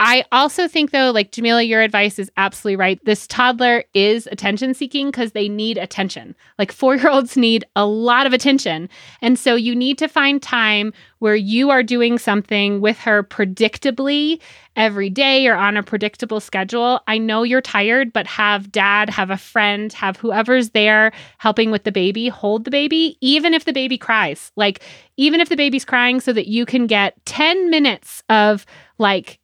I 0.00 0.24
also 0.30 0.68
think, 0.68 0.92
though, 0.92 1.10
like 1.10 1.32
Jamila, 1.32 1.62
your 1.62 1.82
advice 1.82 2.20
is 2.20 2.30
absolutely 2.36 2.76
right. 2.76 3.04
This 3.04 3.26
toddler 3.26 3.82
is 3.94 4.28
attention 4.30 4.72
seeking 4.72 5.08
because 5.08 5.32
they 5.32 5.48
need 5.48 5.76
attention. 5.76 6.36
Like 6.56 6.70
four 6.70 6.94
year 6.94 7.10
olds 7.10 7.36
need 7.36 7.64
a 7.74 7.84
lot 7.84 8.24
of 8.24 8.32
attention. 8.32 8.88
And 9.20 9.36
so 9.36 9.56
you 9.56 9.74
need 9.74 9.98
to 9.98 10.06
find 10.06 10.40
time 10.40 10.92
where 11.18 11.34
you 11.34 11.70
are 11.70 11.82
doing 11.82 12.16
something 12.16 12.80
with 12.80 12.96
her 12.98 13.24
predictably 13.24 14.40
every 14.76 15.10
day 15.10 15.48
or 15.48 15.56
on 15.56 15.76
a 15.76 15.82
predictable 15.82 16.38
schedule. 16.38 17.00
I 17.08 17.18
know 17.18 17.42
you're 17.42 17.60
tired, 17.60 18.12
but 18.12 18.28
have 18.28 18.70
dad, 18.70 19.10
have 19.10 19.30
a 19.30 19.36
friend, 19.36 19.92
have 19.94 20.16
whoever's 20.16 20.70
there 20.70 21.10
helping 21.38 21.72
with 21.72 21.82
the 21.82 21.90
baby 21.90 22.28
hold 22.28 22.64
the 22.64 22.70
baby, 22.70 23.18
even 23.20 23.52
if 23.52 23.64
the 23.64 23.72
baby 23.72 23.98
cries. 23.98 24.52
Like, 24.54 24.80
even 25.16 25.40
if 25.40 25.48
the 25.48 25.56
baby's 25.56 25.84
crying, 25.84 26.20
so 26.20 26.32
that 26.32 26.46
you 26.46 26.64
can 26.64 26.86
get 26.86 27.14
10 27.26 27.68
minutes 27.68 28.22
of 28.28 28.64
like, 28.98 29.40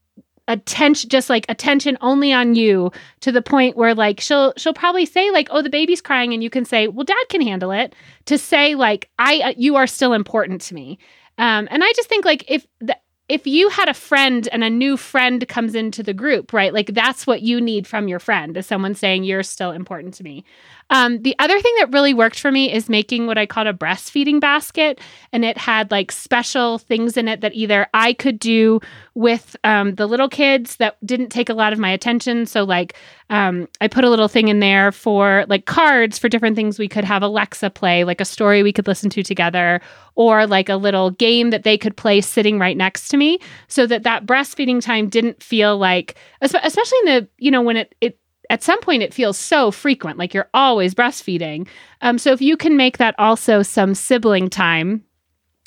attention 0.49 1.09
just 1.09 1.31
like 1.31 1.47
attention 1.49 1.97
only 2.01 2.33
on 2.33 2.55
you 2.55 2.91
to 3.21 3.33
the 3.33 3.41
point 3.41 3.77
where 3.77 3.95
like 3.95 4.21
she'll 4.21 4.53
she'll 4.57 4.75
probably 4.75 5.07
say 5.07 5.31
like 5.31 5.49
oh 5.51 5.63
the 5.63 5.71
baby's 5.71 6.03
crying 6.03 6.35
and 6.35 6.43
you 6.43 6.51
can 6.51 6.67
say 6.67 6.87
well 6.87 7.05
dad 7.05 7.17
can 7.31 7.41
handle 7.41 7.71
it 7.71 7.95
to 8.27 8.37
say 8.37 8.75
like 8.75 9.09
i 9.19 9.39
uh, 9.41 9.55
you 9.57 9.77
are 9.77 9.87
still 9.87 10.13
important 10.13 10.61
to 10.61 10.75
me 10.75 10.99
um 11.39 11.67
and 11.71 11.83
i 11.83 11.93
just 11.97 12.11
think 12.11 12.27
like 12.27 12.45
if 12.47 12.67
the, 12.81 12.95
if 13.29 13.47
you 13.47 13.71
had 13.71 13.89
a 13.89 13.95
friend 13.95 14.49
and 14.53 14.63
a 14.63 14.69
new 14.69 14.97
friend 14.97 15.49
comes 15.49 15.75
into 15.75 16.03
the 16.03 16.13
group, 16.13 16.53
right? 16.53 16.75
Like 16.75 16.89
that's 16.89 17.27
what 17.27 17.41
you 17.41 17.61
need 17.61 17.87
from 17.87 18.07
your 18.07 18.19
friend 18.19 18.57
is 18.57 18.67
someone 18.67 18.95
saying 18.95 19.25
you're 19.25 19.43
still 19.43 19.71
important 19.71 20.13
to 20.15 20.25
me. 20.25 20.45
Um, 20.91 21.23
the 21.23 21.35
other 21.39 21.59
thing 21.61 21.75
that 21.79 21.93
really 21.93 22.15
worked 22.15 22.39
for 22.39 22.53
me 22.53 22.73
is 22.73 22.89
making 22.89 23.27
what 23.27 23.39
I 23.39 23.47
called 23.47 23.67
a 23.67 23.73
breastfeeding 23.73 24.41
basket. 24.41 25.01
And 25.33 25.45
it 25.45 25.57
had 25.57 25.91
like 25.91 26.13
special 26.13 26.79
things 26.79 27.17
in 27.17 27.27
it 27.29 27.41
that 27.41 27.55
either 27.55 27.87
I 27.95 28.13
could 28.13 28.39
do 28.39 28.81
with 29.15 29.57
um, 29.65 29.95
the 29.95 30.07
little 30.07 30.29
kids 30.29 30.77
that 30.77 30.97
didn't 31.05 31.31
take 31.31 31.49
a 31.49 31.55
lot 31.55 31.73
of 31.73 31.79
my 31.79 31.91
attention. 31.91 32.47
So, 32.47 32.65
like, 32.65 32.95
um, 33.31 33.69
I 33.81 33.89
put 33.89 34.05
a 34.05 34.11
little 34.11 34.29
thing 34.29 34.49
in 34.49 34.61
there 34.61 34.93
for 34.93 35.47
like 35.49 35.65
cards 35.65 36.19
for 36.19 36.29
different 36.29 36.57
things 36.57 36.79
we 36.79 36.89
could 36.89 37.05
have 37.05 37.23
Alexa 37.23 37.71
play, 37.71 38.05
like 38.05 38.21
a 38.21 38.25
story 38.25 38.63
we 38.63 38.73
could 38.73 38.87
listen 38.87 39.09
to 39.11 39.23
together, 39.23 39.81
or 40.15 40.47
like 40.47 40.69
a 40.69 40.77
little 40.77 41.11
game 41.11 41.51
that 41.51 41.63
they 41.63 41.79
could 41.79 41.97
play 41.97 42.21
sitting 42.21 42.59
right 42.59 42.77
next 42.77 43.09
to 43.09 43.17
me 43.17 43.39
so 43.69 43.87
that 43.87 44.03
that 44.03 44.27
breastfeeding 44.27 44.81
time 44.81 45.09
didn't 45.09 45.43
feel 45.43 45.79
like, 45.79 46.17
especially 46.41 46.99
in 47.01 47.07
the, 47.07 47.29
you 47.39 47.51
know, 47.51 47.63
when 47.63 47.77
it, 47.77 47.95
it, 48.01 48.19
at 48.55 48.63
some 48.63 48.81
point 48.81 49.03
it 49.03 49.13
feels 49.13 49.37
so 49.37 49.73
frequent, 49.73 50.17
like 50.17 50.33
you're 50.33 50.49
always 50.55 50.95
breastfeeding. 50.95 51.67
Um, 52.03 52.19
so 52.19 52.33
if 52.33 52.41
you 52.41 52.57
can 52.57 52.77
make 52.77 52.99
that 52.99 53.17
also 53.19 53.63
some 53.63 53.97
sibling 53.97 54.49
time, 54.49 55.03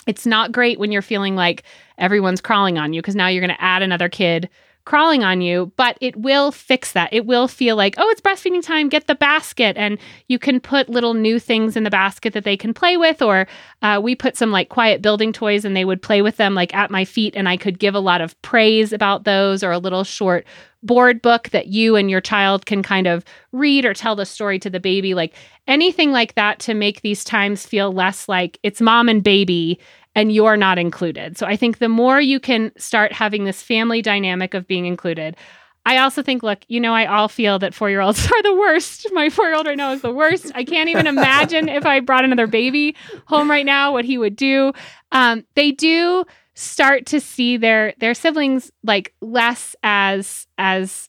it's 0.08 0.26
not 0.26 0.54
great 0.54 0.80
when 0.80 0.94
you're 0.94 1.02
feeling 1.02 1.36
like 1.36 1.64
everyone's 1.98 2.40
crawling 2.40 2.78
on 2.78 2.94
you 2.94 3.02
because 3.02 3.14
now 3.14 3.28
you're 3.28 3.46
going 3.46 3.54
to 3.54 3.62
add 3.62 3.82
another 3.82 4.08
kid 4.08 4.50
crawling 4.86 5.22
on 5.22 5.42
you, 5.42 5.70
but 5.76 5.98
it 6.00 6.16
will 6.16 6.50
fix 6.50 6.94
that. 6.94 7.12
It 7.12 7.26
will 7.26 7.50
feel 7.50 7.76
like, 7.76 7.96
oh, 7.98 8.10
it's 8.10 8.22
breastfeeding 8.22 8.64
time, 8.64 8.88
get 8.88 9.08
the 9.08 9.16
basket. 9.16 9.76
And 9.76 10.00
you 10.30 10.40
can 10.40 10.62
put 10.62 10.88
little 10.88 11.14
new 11.14 11.40
things 11.40 11.76
in 11.76 11.84
the 11.84 11.90
basket 11.90 12.32
that 12.32 12.46
they 12.46 12.56
can 12.56 12.74
play 12.74 12.96
with. 12.96 13.22
Or 13.22 13.48
uh, 13.82 14.00
we 14.02 14.16
put 14.16 14.38
some 14.38 14.50
like 14.50 14.70
quiet 14.70 15.02
building 15.02 15.34
toys 15.34 15.66
and 15.66 15.76
they 15.76 15.84
would 15.84 16.02
play 16.02 16.22
with 16.22 16.38
them 16.38 16.56
like 16.56 16.74
at 16.74 16.90
my 16.90 17.04
feet. 17.04 17.36
And 17.36 17.50
I 17.50 17.58
could 17.58 17.80
give 17.80 17.96
a 17.96 18.00
lot 18.00 18.22
of 18.22 18.42
praise 18.44 18.94
about 18.94 19.26
those 19.26 19.62
or 19.62 19.72
a 19.72 19.78
little 19.78 20.06
short 20.06 20.48
board 20.88 21.22
book 21.22 21.50
that 21.50 21.68
you 21.68 21.96
and 21.96 22.10
your 22.10 22.22
child 22.22 22.66
can 22.66 22.82
kind 22.82 23.06
of 23.06 23.24
read 23.52 23.86
or 23.86 23.94
tell 23.94 24.16
the 24.16 24.26
story 24.26 24.58
to 24.60 24.70
the 24.70 24.80
baby. 24.80 25.14
Like 25.14 25.36
anything 25.68 26.12
like 26.12 26.34
that 26.36 26.60
to 26.60 26.74
make 26.74 27.02
these 27.02 27.24
times 27.24 27.66
feel 27.66 27.92
less 27.92 28.28
like 28.28 28.58
it's 28.64 28.82
mom 28.82 29.10
and 29.10 29.24
baby 29.24 29.80
and 30.16 30.32
you're 30.32 30.58
not 30.58 30.80
included. 30.80 31.38
So 31.38 31.46
I 31.46 31.56
think 31.56 31.78
the 31.78 31.90
more 31.90 32.20
you 32.20 32.40
can 32.40 32.72
start 32.76 33.14
having 33.14 33.44
this 33.44 33.62
family 33.62 34.02
dynamic 34.02 34.56
of 34.56 34.66
being 34.66 34.88
included, 34.88 35.38
I 35.86 36.00
also 36.00 36.22
think, 36.22 36.44
look, 36.44 36.60
you 36.68 36.82
know, 36.82 36.94
I 36.94 37.06
all 37.06 37.30
feel 37.30 37.60
that 37.60 37.74
four 37.74 37.90
year 37.90 38.02
olds 38.02 38.26
are 38.32 38.44
the 38.44 38.56
worst. 38.56 39.08
My 39.14 39.30
four 39.30 39.46
year 39.46 39.56
old 39.56 39.68
right 39.68 39.78
now 39.78 39.92
is 39.92 40.02
the 40.02 40.12
worst. 40.12 40.52
I 40.56 40.64
can't 40.64 40.90
even 40.90 41.08
imagine 41.08 41.70
if 41.70 41.86
I 41.86 42.00
brought 42.02 42.26
another 42.26 42.48
baby 42.48 42.96
home 43.26 43.50
right 43.50 43.66
now, 43.66 43.94
what 43.94 44.04
he 44.06 44.18
would 44.18 44.36
do. 44.36 44.74
Um, 45.12 45.46
they 45.56 45.72
do 45.72 46.26
start 46.58 47.06
to 47.06 47.22
see 47.22 47.56
their 47.56 47.94
their 48.00 48.16
siblings 48.16 48.72
like 48.84 49.14
less 49.22 49.76
as 49.84 50.48
as 50.58 51.08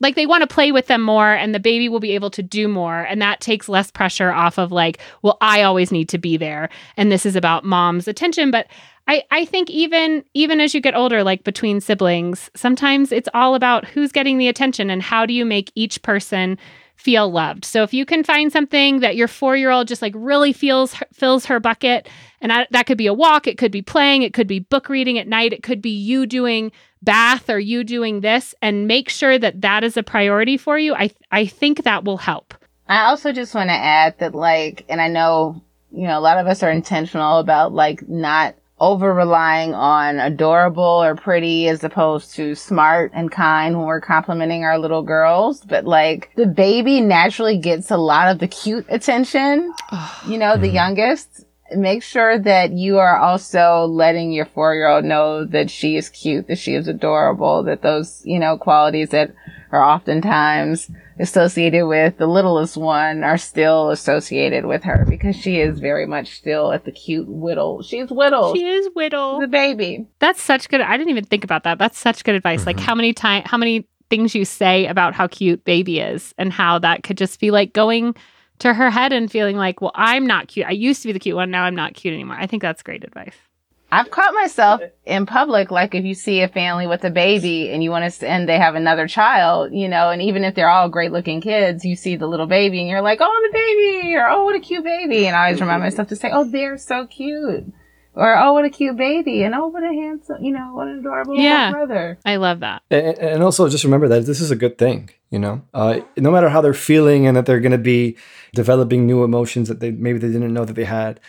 like 0.00 0.14
they 0.14 0.24
want 0.24 0.40
to 0.40 0.52
play 0.52 0.72
with 0.72 0.86
them 0.86 1.02
more 1.02 1.32
and 1.32 1.54
the 1.54 1.60
baby 1.60 1.90
will 1.90 2.00
be 2.00 2.12
able 2.12 2.30
to 2.30 2.42
do 2.42 2.66
more. 2.66 3.02
And 3.02 3.20
that 3.20 3.40
takes 3.40 3.68
less 3.68 3.90
pressure 3.90 4.32
off 4.32 4.58
of 4.58 4.72
like 4.72 4.98
well 5.20 5.36
i 5.42 5.62
always 5.62 5.92
need 5.92 6.08
to 6.08 6.18
be 6.18 6.38
there. 6.38 6.70
And 6.96 7.12
this 7.12 7.26
is 7.26 7.36
about 7.36 7.62
mom's 7.62 8.08
attention. 8.08 8.50
But 8.50 8.68
i 9.06 9.22
i 9.30 9.44
think 9.44 9.68
even 9.68 10.24
even 10.32 10.62
as 10.62 10.74
you 10.74 10.80
get 10.80 10.96
older 10.96 11.22
like 11.22 11.44
between 11.44 11.78
siblings 11.80 12.50
sometimes 12.56 13.12
it's 13.12 13.28
all 13.34 13.54
about 13.54 13.84
who's 13.84 14.12
getting 14.12 14.38
the 14.38 14.48
attention 14.48 14.88
and 14.88 15.02
how 15.02 15.26
do 15.26 15.34
you 15.34 15.44
make 15.44 15.70
each 15.74 16.00
person 16.00 16.56
feel 16.96 17.30
loved. 17.30 17.64
So 17.64 17.82
if 17.82 17.94
you 17.94 18.04
can 18.04 18.24
find 18.24 18.50
something 18.50 19.00
that 19.00 19.16
your 19.16 19.28
4-year-old 19.28 19.86
just 19.86 20.02
like 20.02 20.14
really 20.16 20.52
feels 20.52 20.94
fills 21.12 21.46
her 21.46 21.60
bucket 21.60 22.08
and 22.40 22.50
that, 22.50 22.68
that 22.72 22.86
could 22.86 22.98
be 22.98 23.06
a 23.06 23.14
walk, 23.14 23.46
it 23.46 23.58
could 23.58 23.70
be 23.70 23.82
playing, 23.82 24.22
it 24.22 24.34
could 24.34 24.46
be 24.46 24.58
book 24.58 24.88
reading 24.88 25.18
at 25.18 25.28
night, 25.28 25.52
it 25.52 25.62
could 25.62 25.80
be 25.80 25.90
you 25.90 26.26
doing 26.26 26.72
bath 27.02 27.48
or 27.48 27.58
you 27.58 27.84
doing 27.84 28.20
this 28.20 28.54
and 28.60 28.88
make 28.88 29.08
sure 29.08 29.38
that 29.38 29.60
that 29.60 29.84
is 29.84 29.96
a 29.96 30.02
priority 30.02 30.56
for 30.56 30.78
you. 30.78 30.94
I 30.94 31.10
I 31.30 31.46
think 31.46 31.84
that 31.84 32.04
will 32.04 32.16
help. 32.16 32.54
I 32.88 33.04
also 33.04 33.32
just 33.32 33.54
want 33.54 33.68
to 33.68 33.74
add 33.74 34.18
that 34.18 34.34
like 34.34 34.84
and 34.88 35.00
I 35.00 35.08
know, 35.08 35.62
you 35.92 36.06
know, 36.06 36.18
a 36.18 36.20
lot 36.20 36.38
of 36.38 36.46
us 36.46 36.62
are 36.62 36.70
intentional 36.70 37.38
about 37.38 37.72
like 37.72 38.08
not 38.08 38.56
over 38.78 39.14
relying 39.14 39.72
on 39.72 40.18
adorable 40.18 40.82
or 40.82 41.14
pretty 41.14 41.66
as 41.68 41.82
opposed 41.82 42.34
to 42.34 42.54
smart 42.54 43.10
and 43.14 43.30
kind 43.30 43.76
when 43.76 43.86
we're 43.86 44.00
complimenting 44.00 44.64
our 44.64 44.78
little 44.78 45.02
girls. 45.02 45.62
But 45.62 45.86
like 45.86 46.30
the 46.36 46.46
baby 46.46 47.00
naturally 47.00 47.56
gets 47.56 47.90
a 47.90 47.96
lot 47.96 48.30
of 48.30 48.38
the 48.38 48.48
cute 48.48 48.84
attention, 48.88 49.72
you 50.26 50.36
know, 50.38 50.56
the 50.56 50.66
mm-hmm. 50.66 50.74
youngest. 50.74 51.44
Make 51.74 52.04
sure 52.04 52.38
that 52.38 52.72
you 52.72 52.98
are 52.98 53.18
also 53.18 53.86
letting 53.86 54.30
your 54.30 54.46
four 54.46 54.74
year 54.74 54.88
old 54.88 55.04
know 55.04 55.44
that 55.46 55.68
she 55.68 55.96
is 55.96 56.08
cute, 56.10 56.46
that 56.46 56.58
she 56.58 56.74
is 56.74 56.86
adorable, 56.86 57.64
that 57.64 57.82
those, 57.82 58.22
you 58.24 58.38
know, 58.38 58.56
qualities 58.56 59.08
that 59.08 59.34
are 59.72 59.82
oftentimes 59.82 60.90
associated 61.18 61.86
with 61.86 62.18
the 62.18 62.26
littlest 62.26 62.76
one 62.76 63.24
are 63.24 63.38
still 63.38 63.90
associated 63.90 64.66
with 64.66 64.82
her 64.84 65.04
because 65.08 65.34
she 65.36 65.60
is 65.60 65.78
very 65.78 66.06
much 66.06 66.36
still 66.36 66.72
at 66.72 66.84
the 66.84 66.92
cute 66.92 67.28
whittle. 67.28 67.82
She's 67.82 68.10
whittle. 68.10 68.54
She 68.54 68.66
is 68.66 68.88
whittle. 68.94 69.40
the 69.40 69.48
baby. 69.48 70.06
That's 70.18 70.42
such 70.42 70.68
good. 70.68 70.80
I 70.80 70.96
didn't 70.96 71.10
even 71.10 71.24
think 71.24 71.44
about 71.44 71.64
that. 71.64 71.78
That's 71.78 71.98
such 71.98 72.24
good 72.24 72.34
advice. 72.34 72.66
Like 72.66 72.76
mm-hmm. 72.76 72.84
how 72.84 72.94
many 72.94 73.12
time, 73.12 73.42
how 73.44 73.56
many 73.56 73.86
things 74.10 74.34
you 74.34 74.44
say 74.44 74.86
about 74.86 75.14
how 75.14 75.26
cute 75.26 75.64
baby 75.64 76.00
is, 76.00 76.34
and 76.38 76.52
how 76.52 76.78
that 76.78 77.02
could 77.02 77.18
just 77.18 77.40
be 77.40 77.50
like 77.50 77.72
going 77.72 78.14
to 78.58 78.72
her 78.72 78.90
head 78.90 79.12
and 79.12 79.30
feeling 79.30 79.56
like, 79.56 79.80
well, 79.80 79.92
I'm 79.94 80.26
not 80.26 80.48
cute. 80.48 80.66
I 80.66 80.70
used 80.70 81.02
to 81.02 81.08
be 81.08 81.12
the 81.12 81.18
cute 81.18 81.36
one. 81.36 81.50
Now 81.50 81.64
I'm 81.64 81.74
not 81.74 81.94
cute 81.94 82.14
anymore. 82.14 82.36
I 82.38 82.46
think 82.46 82.62
that's 82.62 82.82
great 82.82 83.04
advice. 83.04 83.34
I've 83.92 84.10
caught 84.10 84.34
myself 84.34 84.80
in 85.04 85.26
public, 85.26 85.70
like 85.70 85.94
if 85.94 86.04
you 86.04 86.14
see 86.14 86.40
a 86.40 86.48
family 86.48 86.86
with 86.88 87.04
a 87.04 87.10
baby 87.10 87.70
and 87.70 87.82
you 87.84 87.90
want 87.90 88.12
to, 88.12 88.28
and 88.28 88.48
they 88.48 88.58
have 88.58 88.74
another 88.74 89.06
child, 89.06 89.72
you 89.72 89.88
know, 89.88 90.10
and 90.10 90.20
even 90.20 90.42
if 90.42 90.54
they're 90.54 90.68
all 90.68 90.88
great 90.88 91.12
looking 91.12 91.40
kids, 91.40 91.84
you 91.84 91.94
see 91.94 92.16
the 92.16 92.26
little 92.26 92.46
baby 92.46 92.80
and 92.80 92.88
you're 92.88 93.00
like, 93.00 93.20
oh, 93.22 93.48
the 93.52 93.52
baby, 93.52 94.16
or 94.16 94.28
oh, 94.28 94.44
what 94.44 94.56
a 94.56 94.60
cute 94.60 94.82
baby. 94.82 95.26
And 95.26 95.36
I 95.36 95.46
always 95.46 95.60
remind 95.60 95.82
myself 95.82 96.08
to 96.08 96.16
say, 96.16 96.30
oh, 96.32 96.44
they're 96.44 96.78
so 96.78 97.06
cute. 97.06 97.72
Or, 98.14 98.36
oh, 98.36 98.54
what 98.54 98.64
a 98.64 98.70
cute 98.70 98.96
baby. 98.96 99.42
And 99.44 99.54
oh, 99.54 99.68
what 99.68 99.82
a 99.84 99.92
handsome, 99.92 100.42
you 100.42 100.52
know, 100.52 100.70
what 100.72 100.88
an 100.88 100.98
adorable 101.00 101.36
Yeah. 101.36 101.66
little 101.70 101.86
brother. 101.86 102.18
I 102.24 102.36
love 102.36 102.60
that. 102.60 102.82
And, 102.90 103.18
and 103.18 103.42
also 103.42 103.68
just 103.68 103.84
remember 103.84 104.08
that 104.08 104.24
this 104.26 104.40
is 104.40 104.50
a 104.50 104.56
good 104.56 104.78
thing, 104.78 105.10
you 105.30 105.38
know. 105.38 105.62
Uh, 105.74 106.00
no 106.16 106.30
matter 106.30 106.48
how 106.48 106.60
they're 106.62 106.72
feeling 106.72 107.26
and 107.26 107.36
that 107.36 107.44
they're 107.46 107.60
going 107.60 107.72
to 107.72 107.78
be 107.78 108.16
developing 108.54 109.06
new 109.06 109.22
emotions 109.22 109.68
that 109.68 109.80
they 109.80 109.90
maybe 109.90 110.18
they 110.18 110.28
didn't 110.28 110.52
know 110.54 110.64
that 110.64 110.74
they 110.74 110.84
had. 110.84 111.20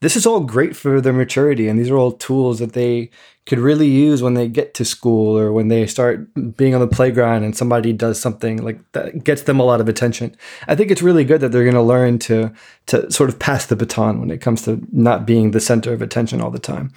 This 0.00 0.16
is 0.16 0.26
all 0.26 0.40
great 0.40 0.76
for 0.76 1.00
their 1.00 1.12
maturity, 1.12 1.68
and 1.68 1.78
these 1.78 1.90
are 1.90 1.96
all 1.96 2.12
tools 2.12 2.58
that 2.58 2.74
they 2.74 3.10
could 3.46 3.58
really 3.58 3.88
use 3.88 4.22
when 4.22 4.34
they 4.34 4.48
get 4.48 4.72
to 4.72 4.84
school 4.84 5.38
or 5.38 5.52
when 5.52 5.68
they 5.68 5.86
start 5.86 6.26
being 6.56 6.74
on 6.74 6.80
the 6.80 6.86
playground 6.86 7.44
and 7.44 7.54
somebody 7.54 7.92
does 7.92 8.18
something 8.18 8.62
like 8.62 8.80
that 8.92 9.22
gets 9.22 9.42
them 9.42 9.60
a 9.60 9.64
lot 9.64 9.82
of 9.82 9.88
attention. 9.88 10.34
I 10.66 10.74
think 10.74 10.90
it's 10.90 11.02
really 11.02 11.24
good 11.24 11.42
that 11.42 11.52
they're 11.52 11.64
going 11.64 11.74
to 11.74 11.82
learn 11.82 12.18
to 12.20 12.52
to 12.86 13.10
sort 13.10 13.28
of 13.28 13.38
pass 13.38 13.66
the 13.66 13.76
baton 13.76 14.20
when 14.20 14.30
it 14.30 14.40
comes 14.40 14.62
to 14.62 14.80
not 14.92 15.26
being 15.26 15.50
the 15.50 15.60
center 15.60 15.92
of 15.92 16.00
attention 16.00 16.40
all 16.40 16.50
the 16.50 16.58
time. 16.58 16.90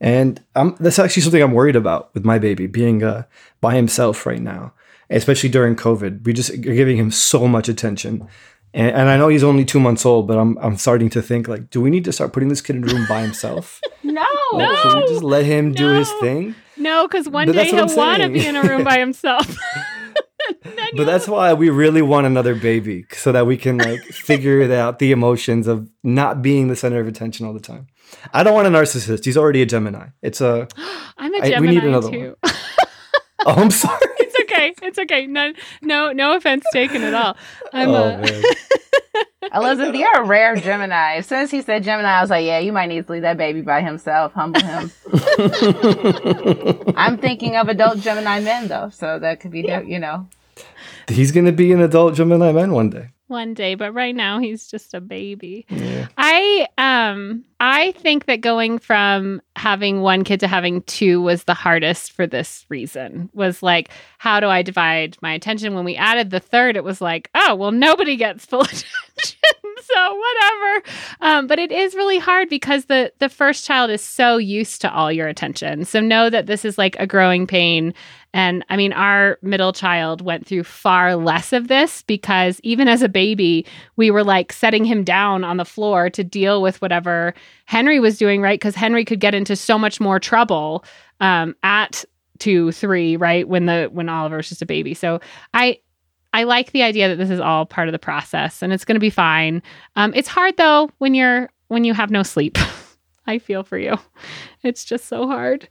And 0.00 0.42
um, 0.54 0.76
that's 0.78 0.98
actually 0.98 1.22
something 1.22 1.42
I'm 1.42 1.52
worried 1.52 1.76
about 1.76 2.12
with 2.12 2.24
my 2.24 2.38
baby 2.38 2.66
being 2.66 3.02
uh, 3.02 3.24
by 3.62 3.74
himself 3.74 4.26
right 4.26 4.42
now, 4.42 4.74
especially 5.08 5.48
during 5.48 5.76
COVID. 5.76 6.24
We 6.26 6.34
just 6.34 6.50
are 6.50 6.56
giving 6.56 6.98
him 6.98 7.10
so 7.10 7.48
much 7.48 7.70
attention. 7.70 8.28
And, 8.76 8.90
and 8.94 9.08
I 9.08 9.16
know 9.16 9.28
he's 9.28 9.44
only 9.44 9.64
two 9.64 9.78
months 9.80 10.04
old, 10.04 10.26
but 10.28 10.36
I'm, 10.36 10.58
I'm 10.58 10.76
starting 10.76 11.08
to 11.10 11.22
think 11.22 11.46
like, 11.48 11.70
do 11.70 11.80
we 11.80 11.90
need 11.90 12.04
to 12.06 12.12
start 12.12 12.32
putting 12.32 12.48
this 12.48 12.60
kid 12.60 12.76
in 12.76 12.84
a 12.84 12.92
room 12.92 13.06
by 13.08 13.22
himself? 13.22 13.80
No. 14.02 14.22
Like, 14.52 14.78
should 14.78 14.94
we 14.96 15.06
just 15.08 15.22
let 15.24 15.44
him 15.44 15.72
do 15.72 15.88
his 15.88 16.08
thing? 16.20 16.54
No, 16.76 17.08
because 17.08 17.28
one 17.28 17.46
But 17.48 17.54
day 17.56 17.64
he'll 17.70 17.86
want 17.96 18.22
to 18.22 18.28
be 18.28 18.46
in 18.46 18.54
a 18.54 18.62
room 18.62 18.84
by 18.84 18.98
himself. 19.06 19.56
But 20.96 21.04
that's 21.06 21.26
why 21.26 21.52
we 21.54 21.70
really 21.70 22.02
want 22.02 22.26
another 22.26 22.54
baby 22.54 23.06
so 23.12 23.32
that 23.32 23.46
we 23.46 23.56
can 23.56 23.78
like 23.78 24.00
figure 24.04 24.70
out 24.74 24.98
the 24.98 25.10
emotions 25.10 25.66
of 25.66 25.88
not 26.04 26.42
being 26.42 26.68
the 26.68 26.76
center 26.76 27.00
of 27.00 27.08
attention 27.08 27.46
all 27.46 27.52
the 27.54 27.60
time. 27.60 27.86
I 28.32 28.42
don't 28.42 28.54
want 28.54 28.68
a 28.68 28.70
narcissist. 28.70 29.24
He's 29.24 29.36
already 29.38 29.62
a 29.62 29.66
Gemini. 29.66 30.08
It's 30.22 30.40
a. 30.40 30.68
I'm 31.16 31.34
a 31.34 31.38
I- 31.38 31.40
we 31.42 31.50
Gemini 31.50 31.72
need 31.72 31.84
another 31.84 32.10
too. 32.10 32.36
Oh, 33.46 33.54
I'm 33.56 33.70
sorry. 33.70 34.00
It's 34.44 34.52
okay. 34.52 34.74
It's 34.82 34.98
okay. 34.98 35.26
No, 35.26 35.52
no, 35.82 36.12
no 36.12 36.36
offense 36.36 36.64
taken 36.72 37.02
at 37.02 37.14
all. 37.14 37.36
I'm 37.72 37.88
oh 37.90 37.94
a, 37.94 38.18
man. 38.18 38.42
Elizabeth, 39.54 39.94
you're 39.94 40.22
a 40.22 40.24
rare 40.24 40.56
Gemini. 40.56 41.16
As 41.16 41.26
soon 41.26 41.40
as 41.40 41.50
he 41.50 41.62
said 41.62 41.84
Gemini, 41.84 42.08
I 42.08 42.20
was 42.20 42.30
like, 42.30 42.44
yeah, 42.44 42.58
you 42.58 42.72
might 42.72 42.86
need 42.86 43.06
to 43.06 43.12
leave 43.12 43.22
that 43.22 43.36
baby 43.36 43.60
by 43.60 43.82
himself. 43.82 44.32
Humble 44.32 44.60
him. 44.62 44.90
I'm 46.96 47.18
thinking 47.18 47.56
of 47.56 47.68
adult 47.68 47.98
Gemini 47.98 48.40
men, 48.40 48.68
though. 48.68 48.88
So 48.90 49.18
that 49.18 49.40
could 49.40 49.50
be, 49.50 49.62
di- 49.62 49.84
you 49.86 49.98
know. 49.98 50.28
He's 51.08 51.32
gonna 51.32 51.52
be 51.52 51.72
an 51.72 51.80
adult 51.80 52.14
Gemini 52.14 52.52
man 52.52 52.72
one 52.72 52.90
day. 52.90 53.10
One 53.26 53.54
day, 53.54 53.74
but 53.74 53.92
right 53.92 54.14
now 54.14 54.38
he's 54.38 54.66
just 54.66 54.94
a 54.94 55.00
baby. 55.00 55.66
I 56.16 56.68
um 56.78 57.44
I 57.60 57.92
think 57.92 58.26
that 58.26 58.40
going 58.40 58.78
from 58.78 59.40
having 59.56 60.00
one 60.02 60.24
kid 60.24 60.40
to 60.40 60.48
having 60.48 60.82
two 60.82 61.22
was 61.22 61.44
the 61.44 61.54
hardest 61.54 62.12
for 62.12 62.26
this 62.26 62.66
reason. 62.68 63.30
Was 63.32 63.62
like 63.62 63.90
how 64.18 64.40
do 64.40 64.48
I 64.48 64.62
divide 64.62 65.16
my 65.22 65.32
attention 65.32 65.74
when 65.74 65.84
we 65.84 65.96
added 65.96 66.30
the 66.30 66.40
third 66.40 66.76
it 66.76 66.84
was 66.84 67.00
like, 67.00 67.30
oh, 67.34 67.54
well 67.54 67.72
nobody 67.72 68.16
gets 68.16 68.44
full 68.46 68.62
attention. 68.62 68.88
so 69.82 70.14
whatever. 70.14 70.82
Um 71.20 71.46
but 71.46 71.58
it 71.58 71.72
is 71.72 71.94
really 71.94 72.18
hard 72.18 72.48
because 72.48 72.86
the 72.86 73.12
the 73.18 73.28
first 73.28 73.64
child 73.64 73.90
is 73.90 74.02
so 74.02 74.36
used 74.36 74.80
to 74.82 74.92
all 74.92 75.12
your 75.12 75.28
attention. 75.28 75.84
So 75.84 76.00
know 76.00 76.30
that 76.30 76.46
this 76.46 76.64
is 76.64 76.78
like 76.78 76.96
a 76.98 77.06
growing 77.06 77.46
pain 77.46 77.94
and 78.34 78.64
I 78.68 78.76
mean, 78.76 78.92
our 78.92 79.38
middle 79.42 79.72
child 79.72 80.20
went 80.20 80.44
through 80.44 80.64
far 80.64 81.14
less 81.14 81.52
of 81.52 81.68
this 81.68 82.02
because 82.02 82.58
even 82.64 82.88
as 82.88 83.00
a 83.00 83.08
baby, 83.08 83.64
we 83.94 84.10
were 84.10 84.24
like 84.24 84.52
setting 84.52 84.84
him 84.84 85.04
down 85.04 85.44
on 85.44 85.56
the 85.56 85.64
floor 85.64 86.10
to 86.10 86.24
deal 86.24 86.60
with 86.60 86.82
whatever 86.82 87.32
Henry 87.66 88.00
was 88.00 88.18
doing, 88.18 88.42
right? 88.42 88.58
Because 88.58 88.74
Henry 88.74 89.04
could 89.04 89.20
get 89.20 89.36
into 89.36 89.54
so 89.54 89.78
much 89.78 90.00
more 90.00 90.18
trouble 90.18 90.84
um, 91.20 91.54
at 91.62 92.04
two, 92.40 92.72
three, 92.72 93.16
right? 93.16 93.48
When 93.48 93.66
the 93.66 93.88
when 93.92 94.08
Oliver 94.08 94.38
was 94.38 94.48
just 94.48 94.62
a 94.62 94.66
baby. 94.66 94.94
So 94.94 95.20
I 95.54 95.78
I 96.34 96.42
like 96.42 96.72
the 96.72 96.82
idea 96.82 97.08
that 97.08 97.16
this 97.16 97.30
is 97.30 97.38
all 97.38 97.64
part 97.64 97.86
of 97.86 97.92
the 97.92 97.98
process 97.98 98.60
and 98.60 98.72
it's 98.72 98.84
going 98.84 98.96
to 98.96 99.00
be 99.00 99.08
fine. 99.08 99.62
Um, 99.94 100.12
it's 100.14 100.28
hard 100.28 100.56
though 100.56 100.90
when 100.98 101.14
you're 101.14 101.48
when 101.68 101.84
you 101.84 101.94
have 101.94 102.10
no 102.10 102.24
sleep. 102.24 102.58
I 103.26 103.38
feel 103.38 103.62
for 103.62 103.78
you. 103.78 103.94
It's 104.62 104.84
just 104.84 105.06
so 105.06 105.26
hard. 105.26 105.68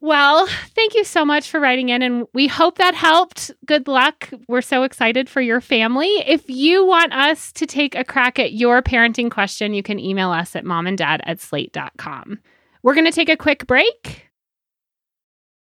Well, 0.00 0.46
thank 0.74 0.94
you 0.94 1.04
so 1.04 1.24
much 1.24 1.50
for 1.50 1.58
writing 1.58 1.88
in, 1.88 2.02
and 2.02 2.26
we 2.32 2.46
hope 2.46 2.78
that 2.78 2.94
helped. 2.94 3.50
Good 3.64 3.88
luck. 3.88 4.30
We're 4.46 4.62
so 4.62 4.82
excited 4.82 5.28
for 5.28 5.40
your 5.40 5.60
family. 5.60 6.08
If 6.26 6.48
you 6.48 6.86
want 6.86 7.12
us 7.12 7.50
to 7.52 7.66
take 7.66 7.94
a 7.94 8.04
crack 8.04 8.38
at 8.38 8.52
your 8.52 8.82
parenting 8.82 9.30
question, 9.30 9.74
you 9.74 9.82
can 9.82 9.98
email 9.98 10.30
us 10.30 10.54
at 10.54 10.64
momanddad 10.64 11.20
at 11.24 11.40
slate.com. 11.40 12.38
We're 12.82 12.94
going 12.94 13.06
to 13.06 13.12
take 13.12 13.28
a 13.28 13.36
quick 13.36 13.66
break. 13.66 14.28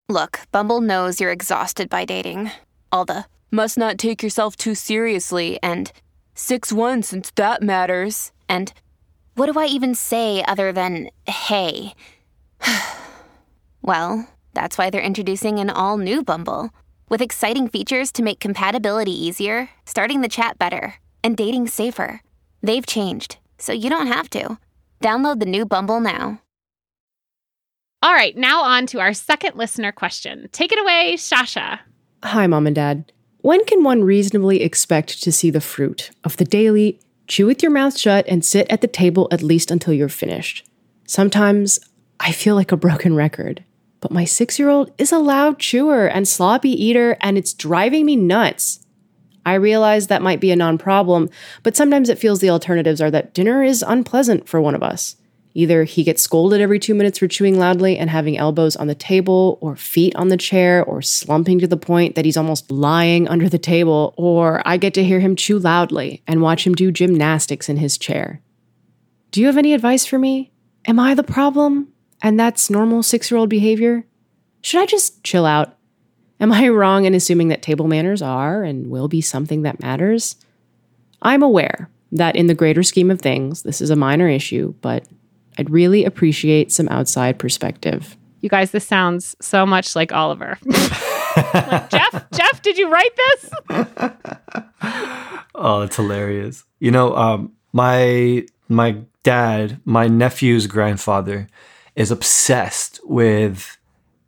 Look, 0.07 0.39
Bumble 0.51 0.81
knows 0.81 1.19
you're 1.19 1.31
exhausted 1.31 1.89
by 1.89 2.05
dating. 2.05 2.51
All 2.91 3.05
the 3.05 3.25
must 3.51 3.77
not 3.77 3.97
take 3.97 4.23
yourself 4.23 4.55
too 4.55 4.73
seriously 4.73 5.59
and 5.61 5.91
6 6.33 6.71
1 6.71 7.03
since 7.03 7.31
that 7.35 7.61
matters. 7.61 8.31
And 8.49 8.73
what 9.35 9.51
do 9.51 9.59
I 9.59 9.65
even 9.65 9.93
say 9.93 10.43
other 10.47 10.71
than 10.71 11.09
hey? 11.27 11.93
well, 13.81 14.27
that's 14.53 14.77
why 14.77 14.89
they're 14.89 15.01
introducing 15.01 15.59
an 15.59 15.69
all 15.69 15.97
new 15.97 16.23
Bumble 16.23 16.71
with 17.09 17.21
exciting 17.21 17.67
features 17.67 18.11
to 18.13 18.23
make 18.23 18.39
compatibility 18.39 19.11
easier, 19.11 19.69
starting 19.85 20.21
the 20.21 20.29
chat 20.29 20.57
better, 20.57 20.95
and 21.23 21.35
dating 21.35 21.67
safer. 21.67 22.21
They've 22.63 22.85
changed, 22.85 23.37
so 23.57 23.73
you 23.73 23.89
don't 23.89 24.07
have 24.07 24.29
to. 24.31 24.57
Download 25.01 25.39
the 25.39 25.45
new 25.45 25.65
Bumble 25.65 25.99
now. 25.99 26.41
All 28.03 28.13
right, 28.13 28.35
now 28.35 28.63
on 28.63 28.87
to 28.87 28.99
our 28.99 29.13
second 29.13 29.55
listener 29.55 29.91
question. 29.91 30.49
Take 30.51 30.71
it 30.71 30.79
away, 30.79 31.15
Shasha. 31.17 31.79
Hi, 32.23 32.47
Mom 32.47 32.65
and 32.65 32.75
Dad. 32.75 33.11
When 33.41 33.65
can 33.65 33.83
one 33.83 34.03
reasonably 34.03 34.61
expect 34.61 35.23
to 35.23 35.31
see 35.31 35.49
the 35.49 35.61
fruit 35.61 36.11
of 36.23 36.37
the 36.37 36.45
daily 36.45 36.99
chew 37.27 37.47
with 37.47 37.63
your 37.63 37.71
mouth 37.71 37.97
shut 37.97 38.23
and 38.27 38.45
sit 38.45 38.67
at 38.69 38.81
the 38.81 38.87
table 38.87 39.27
at 39.31 39.41
least 39.41 39.71
until 39.71 39.95
you're 39.95 40.09
finished? 40.09 40.63
Sometimes 41.07 41.79
I 42.19 42.33
feel 42.33 42.53
like 42.53 42.71
a 42.71 42.77
broken 42.77 43.15
record, 43.15 43.63
but 43.99 44.11
my 44.11 44.25
six 44.25 44.59
year 44.59 44.69
old 44.69 44.91
is 44.99 45.11
a 45.11 45.17
loud 45.17 45.57
chewer 45.57 46.05
and 46.05 46.27
sloppy 46.27 46.69
eater, 46.69 47.17
and 47.19 47.35
it's 47.35 47.53
driving 47.53 48.05
me 48.05 48.15
nuts. 48.15 48.85
I 49.43 49.55
realize 49.55 50.05
that 50.05 50.21
might 50.21 50.39
be 50.39 50.51
a 50.51 50.55
non 50.55 50.77
problem, 50.77 51.27
but 51.63 51.75
sometimes 51.75 52.09
it 52.09 52.19
feels 52.19 52.41
the 52.41 52.51
alternatives 52.51 53.01
are 53.01 53.09
that 53.09 53.33
dinner 53.33 53.63
is 53.63 53.81
unpleasant 53.81 54.47
for 54.47 54.61
one 54.61 54.75
of 54.75 54.83
us. 54.83 55.15
Either 55.53 55.83
he 55.83 56.03
gets 56.03 56.21
scolded 56.21 56.61
every 56.61 56.79
two 56.79 56.93
minutes 56.93 57.19
for 57.19 57.27
chewing 57.27 57.59
loudly 57.59 57.97
and 57.97 58.09
having 58.09 58.37
elbows 58.37 58.75
on 58.75 58.87
the 58.87 58.95
table, 58.95 59.57
or 59.61 59.75
feet 59.75 60.15
on 60.15 60.29
the 60.29 60.37
chair, 60.37 60.83
or 60.83 61.01
slumping 61.01 61.59
to 61.59 61.67
the 61.67 61.77
point 61.77 62.15
that 62.15 62.25
he's 62.25 62.37
almost 62.37 62.71
lying 62.71 63.27
under 63.27 63.49
the 63.49 63.59
table, 63.59 64.13
or 64.17 64.61
I 64.65 64.77
get 64.77 64.93
to 64.93 65.03
hear 65.03 65.19
him 65.19 65.35
chew 65.35 65.59
loudly 65.59 66.23
and 66.27 66.41
watch 66.41 66.65
him 66.65 66.73
do 66.73 66.91
gymnastics 66.91 67.67
in 67.67 67.77
his 67.77 67.97
chair. 67.97 68.41
Do 69.31 69.41
you 69.41 69.47
have 69.47 69.57
any 69.57 69.73
advice 69.73 70.05
for 70.05 70.19
me? 70.19 70.51
Am 70.87 70.99
I 70.99 71.13
the 71.13 71.23
problem? 71.23 71.89
And 72.21 72.39
that's 72.39 72.69
normal 72.69 73.03
six 73.03 73.31
year 73.31 73.37
old 73.37 73.49
behavior? 73.49 74.05
Should 74.61 74.81
I 74.81 74.85
just 74.85 75.23
chill 75.23 75.45
out? 75.45 75.77
Am 76.39 76.51
I 76.51 76.69
wrong 76.69 77.05
in 77.05 77.13
assuming 77.13 77.49
that 77.49 77.61
table 77.61 77.87
manners 77.87 78.21
are 78.21 78.63
and 78.63 78.89
will 78.89 79.07
be 79.07 79.21
something 79.21 79.61
that 79.61 79.79
matters? 79.79 80.35
I'm 81.21 81.43
aware 81.43 81.89
that 82.11 82.35
in 82.35 82.47
the 82.47 82.55
greater 82.55 82.83
scheme 82.83 83.11
of 83.11 83.21
things, 83.21 83.63
this 83.63 83.79
is 83.79 83.89
a 83.89 83.95
minor 83.95 84.27
issue, 84.27 84.73
but 84.81 85.07
I'd 85.57 85.69
really 85.69 86.05
appreciate 86.05 86.71
some 86.71 86.87
outside 86.89 87.39
perspective. 87.39 88.17
You 88.41 88.49
guys, 88.49 88.71
this 88.71 88.85
sounds 88.85 89.35
so 89.39 89.65
much 89.65 89.95
like 89.95 90.11
Oliver. 90.11 90.57
like, 90.65 91.89
Jeff, 91.89 92.25
Jeff, 92.33 92.61
did 92.61 92.77
you 92.77 92.89
write 92.91 93.15
this? 93.15 93.49
oh, 95.55 95.81
it's 95.81 95.95
hilarious. 95.95 96.63
You 96.79 96.91
know, 96.91 97.15
um, 97.15 97.53
my 97.71 98.45
my 98.67 98.97
dad, 99.23 99.79
my 99.85 100.07
nephew's 100.07 100.65
grandfather, 100.65 101.47
is 101.95 102.09
obsessed 102.09 102.99
with 103.03 103.77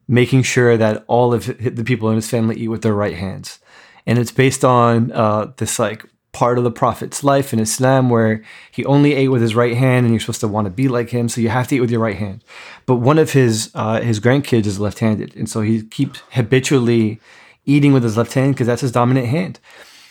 making 0.07 0.43
sure 0.43 0.77
that 0.77 1.03
all 1.07 1.33
of 1.33 1.45
the 1.45 1.83
people 1.83 2.09
in 2.09 2.15
his 2.15 2.29
family 2.29 2.57
eat 2.57 2.67
with 2.67 2.83
their 2.83 2.93
right 2.93 3.15
hands, 3.15 3.59
and 4.05 4.19
it's 4.19 4.31
based 4.31 4.63
on 4.63 5.11
uh, 5.11 5.51
this 5.57 5.79
like 5.79 6.05
part 6.33 6.57
of 6.57 6.63
the 6.63 6.71
prophet's 6.71 7.23
life 7.23 7.53
in 7.53 7.59
Islam 7.59 8.09
where 8.09 8.43
he 8.71 8.83
only 8.85 9.13
ate 9.13 9.29
with 9.29 9.41
his 9.41 9.55
right 9.55 9.77
hand 9.77 10.05
and 10.05 10.13
you're 10.13 10.19
supposed 10.19 10.41
to 10.41 10.47
want 10.47 10.65
to 10.65 10.71
be 10.71 10.87
like 10.87 11.11
him 11.11 11.29
so 11.29 11.39
you 11.39 11.49
have 11.49 11.67
to 11.67 11.75
eat 11.75 11.79
with 11.79 11.91
your 11.91 12.01
right 12.01 12.17
hand. 12.17 12.43
But 12.85 12.95
one 12.95 13.19
of 13.19 13.31
his 13.31 13.71
uh, 13.75 14.01
his 14.01 14.19
grandkids 14.19 14.65
is 14.65 14.79
left-handed 14.79 15.35
and 15.35 15.47
so 15.47 15.61
he 15.61 15.83
keeps 15.83 16.21
habitually 16.31 17.21
eating 17.65 17.93
with 17.93 18.03
his 18.03 18.17
left 18.17 18.33
hand 18.33 18.55
because 18.55 18.67
that's 18.67 18.81
his 18.81 18.91
dominant 18.91 19.27
hand. 19.27 19.59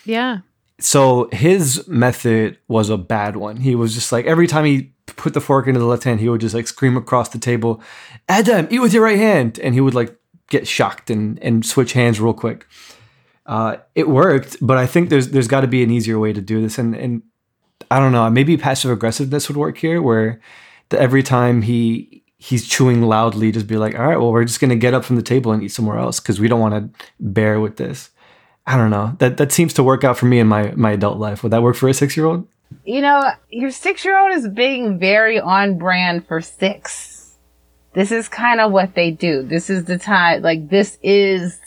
Yeah. 0.04 0.38
So 0.78 1.28
his 1.32 1.87
method 1.87 2.56
was 2.68 2.88
a 2.88 2.96
bad 2.96 3.37
one. 3.37 3.58
He 3.58 3.74
was 3.74 3.92
just 3.92 4.12
like 4.12 4.24
every 4.24 4.46
time 4.46 4.64
he 4.64 4.92
put 5.06 5.35
the 5.35 5.40
fork 5.40 5.66
into 5.66 5.80
the 5.80 5.87
left 5.87 6.04
hand 6.04 6.20
he 6.20 6.28
would 6.28 6.40
just 6.40 6.54
like 6.54 6.68
scream 6.68 6.96
across 6.96 7.28
the 7.28 7.38
table 7.38 7.82
adam 8.28 8.66
eat 8.70 8.78
with 8.78 8.94
your 8.94 9.02
right 9.02 9.18
hand! 9.18 9.58
And 9.58 9.74
he 9.74 9.80
would 9.80 9.94
like 9.94 10.16
get 10.48 10.68
shocked 10.68 11.11
and 11.11 11.38
and 11.42 11.66
switch 11.66 11.94
hands 11.94 12.20
real 12.20 12.32
quick 12.32 12.66
uh, 13.46 13.76
it 13.94 14.09
worked, 14.09 14.57
but 14.61 14.78
I 14.78 14.87
think 14.87 15.11
there's 15.11 15.28
there's 15.28 15.48
got 15.48 15.62
to 15.62 15.66
be 15.66 15.83
an 15.83 15.90
easier 15.90 16.18
way 16.18 16.33
to 16.33 16.40
do 16.40 16.61
this, 16.61 16.78
and 16.78 16.94
and 16.94 17.22
I 17.90 17.98
don't 17.98 18.12
know, 18.12 18.28
maybe 18.31 18.57
passive 18.57 18.90
aggressiveness 18.90 19.48
would 19.48 19.57
work 19.57 19.78
here, 19.78 20.00
where 20.00 20.40
the, 20.90 21.00
every 21.00 21.22
time 21.22 21.62
he 21.62 22.22
he's 22.38 22.66
chewing 22.66 23.02
loudly, 23.02 23.52
just 23.52 23.66
be 23.66 23.76
like, 23.76 23.98
all 23.98 24.07
right, 24.07 24.16
well, 24.16 24.33
we're 24.33 24.44
just 24.44 24.61
gonna 24.61 24.76
get 24.76 24.94
up 24.94 25.05
from 25.05 25.16
the 25.16 25.22
table 25.22 25.52
and 25.52 25.62
eat 25.62 25.72
somewhere 25.72 25.98
else 25.98 26.20
because 26.20 26.40
we 26.40 26.48
don't 26.48 26.61
want 26.61 26.74
to 26.74 27.07
bear 27.20 27.61
with 27.61 27.76
this. 27.76 28.11
I 28.66 28.76
don't 28.76 28.90
know. 28.90 29.16
That 29.18 29.38
that 29.38 29.50
seems 29.50 29.74
to 29.74 29.83
work 29.83 30.05
out 30.05 30.16
for 30.16 30.26
me 30.26 30.38
in 30.38 30.46
my 30.46 30.72
my 30.76 30.92
adult 30.92 31.18
life. 31.18 31.42
Would 31.42 31.52
that 31.52 31.62
work 31.62 31.76
for 31.76 31.88
a 31.88 31.94
six 31.94 32.16
year 32.16 32.26
old? 32.26 32.46
You 32.85 33.02
know, 33.02 33.31
your 33.50 33.70
six 33.70 34.05
year 34.05 34.18
old 34.18 34.33
is 34.33 34.48
being 34.48 34.98
very 34.98 35.40
on 35.40 35.78
brand 35.78 36.26
for 36.26 36.40
six. 36.40 37.37
This 37.94 38.11
is 38.11 38.28
kind 38.28 38.61
of 38.61 38.72
what 38.72 38.94
they 38.94 39.11
do. 39.11 39.42
This 39.42 39.68
is 39.68 39.85
the 39.85 39.98
time, 39.98 40.40
like, 40.40 40.70
this 40.70 40.98
is 41.02 41.61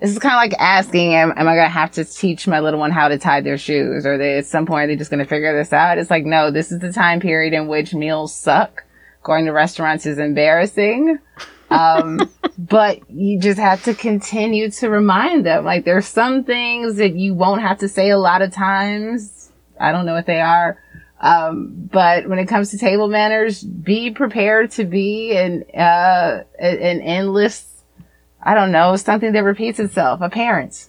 this 0.00 0.10
is 0.10 0.18
kind 0.18 0.34
of 0.34 0.38
like 0.38 0.60
asking, 0.60 1.14
am, 1.14 1.30
am 1.36 1.48
I 1.48 1.54
going 1.54 1.66
to 1.66 1.70
have 1.70 1.92
to 1.92 2.04
teach 2.04 2.46
my 2.46 2.60
little 2.60 2.80
one 2.80 2.90
how 2.90 3.08
to 3.08 3.18
tie 3.18 3.40
their 3.40 3.58
shoes? 3.58 4.04
Or 4.04 4.18
they, 4.18 4.38
at 4.38 4.46
some 4.46 4.66
point, 4.66 4.84
are 4.84 4.86
they 4.88 4.96
just 4.96 5.10
going 5.10 5.22
to 5.22 5.28
figure 5.28 5.56
this 5.56 5.72
out? 5.72 5.98
It's 5.98 6.10
like, 6.10 6.24
no, 6.24 6.50
this 6.50 6.72
is 6.72 6.80
the 6.80 6.92
time 6.92 7.20
period 7.20 7.52
in 7.52 7.68
which 7.68 7.94
meals 7.94 8.34
suck. 8.34 8.84
Going 9.22 9.46
to 9.46 9.52
restaurants 9.52 10.04
is 10.04 10.18
embarrassing. 10.18 11.18
Um, 11.70 12.30
but 12.58 13.08
you 13.10 13.40
just 13.40 13.58
have 13.58 13.82
to 13.84 13.94
continue 13.94 14.70
to 14.72 14.90
remind 14.90 15.46
them. 15.46 15.64
Like, 15.64 15.84
there's 15.84 16.06
some 16.06 16.44
things 16.44 16.96
that 16.96 17.14
you 17.14 17.34
won't 17.34 17.62
have 17.62 17.78
to 17.78 17.88
say 17.88 18.10
a 18.10 18.18
lot 18.18 18.42
of 18.42 18.52
times. 18.52 19.52
I 19.78 19.92
don't 19.92 20.06
know 20.06 20.14
what 20.14 20.26
they 20.26 20.40
are. 20.40 20.78
Um, 21.20 21.88
but 21.90 22.28
when 22.28 22.38
it 22.38 22.46
comes 22.46 22.70
to 22.70 22.78
table 22.78 23.08
manners, 23.08 23.62
be 23.62 24.10
prepared 24.10 24.72
to 24.72 24.84
be 24.84 25.36
an, 25.36 25.64
uh, 25.74 26.42
an 26.58 27.00
endless 27.00 27.73
I 28.44 28.54
don't 28.54 28.72
know, 28.72 28.94
something 28.96 29.32
that 29.32 29.42
repeats 29.42 29.80
itself. 29.80 30.20
A 30.20 30.28
parent. 30.28 30.88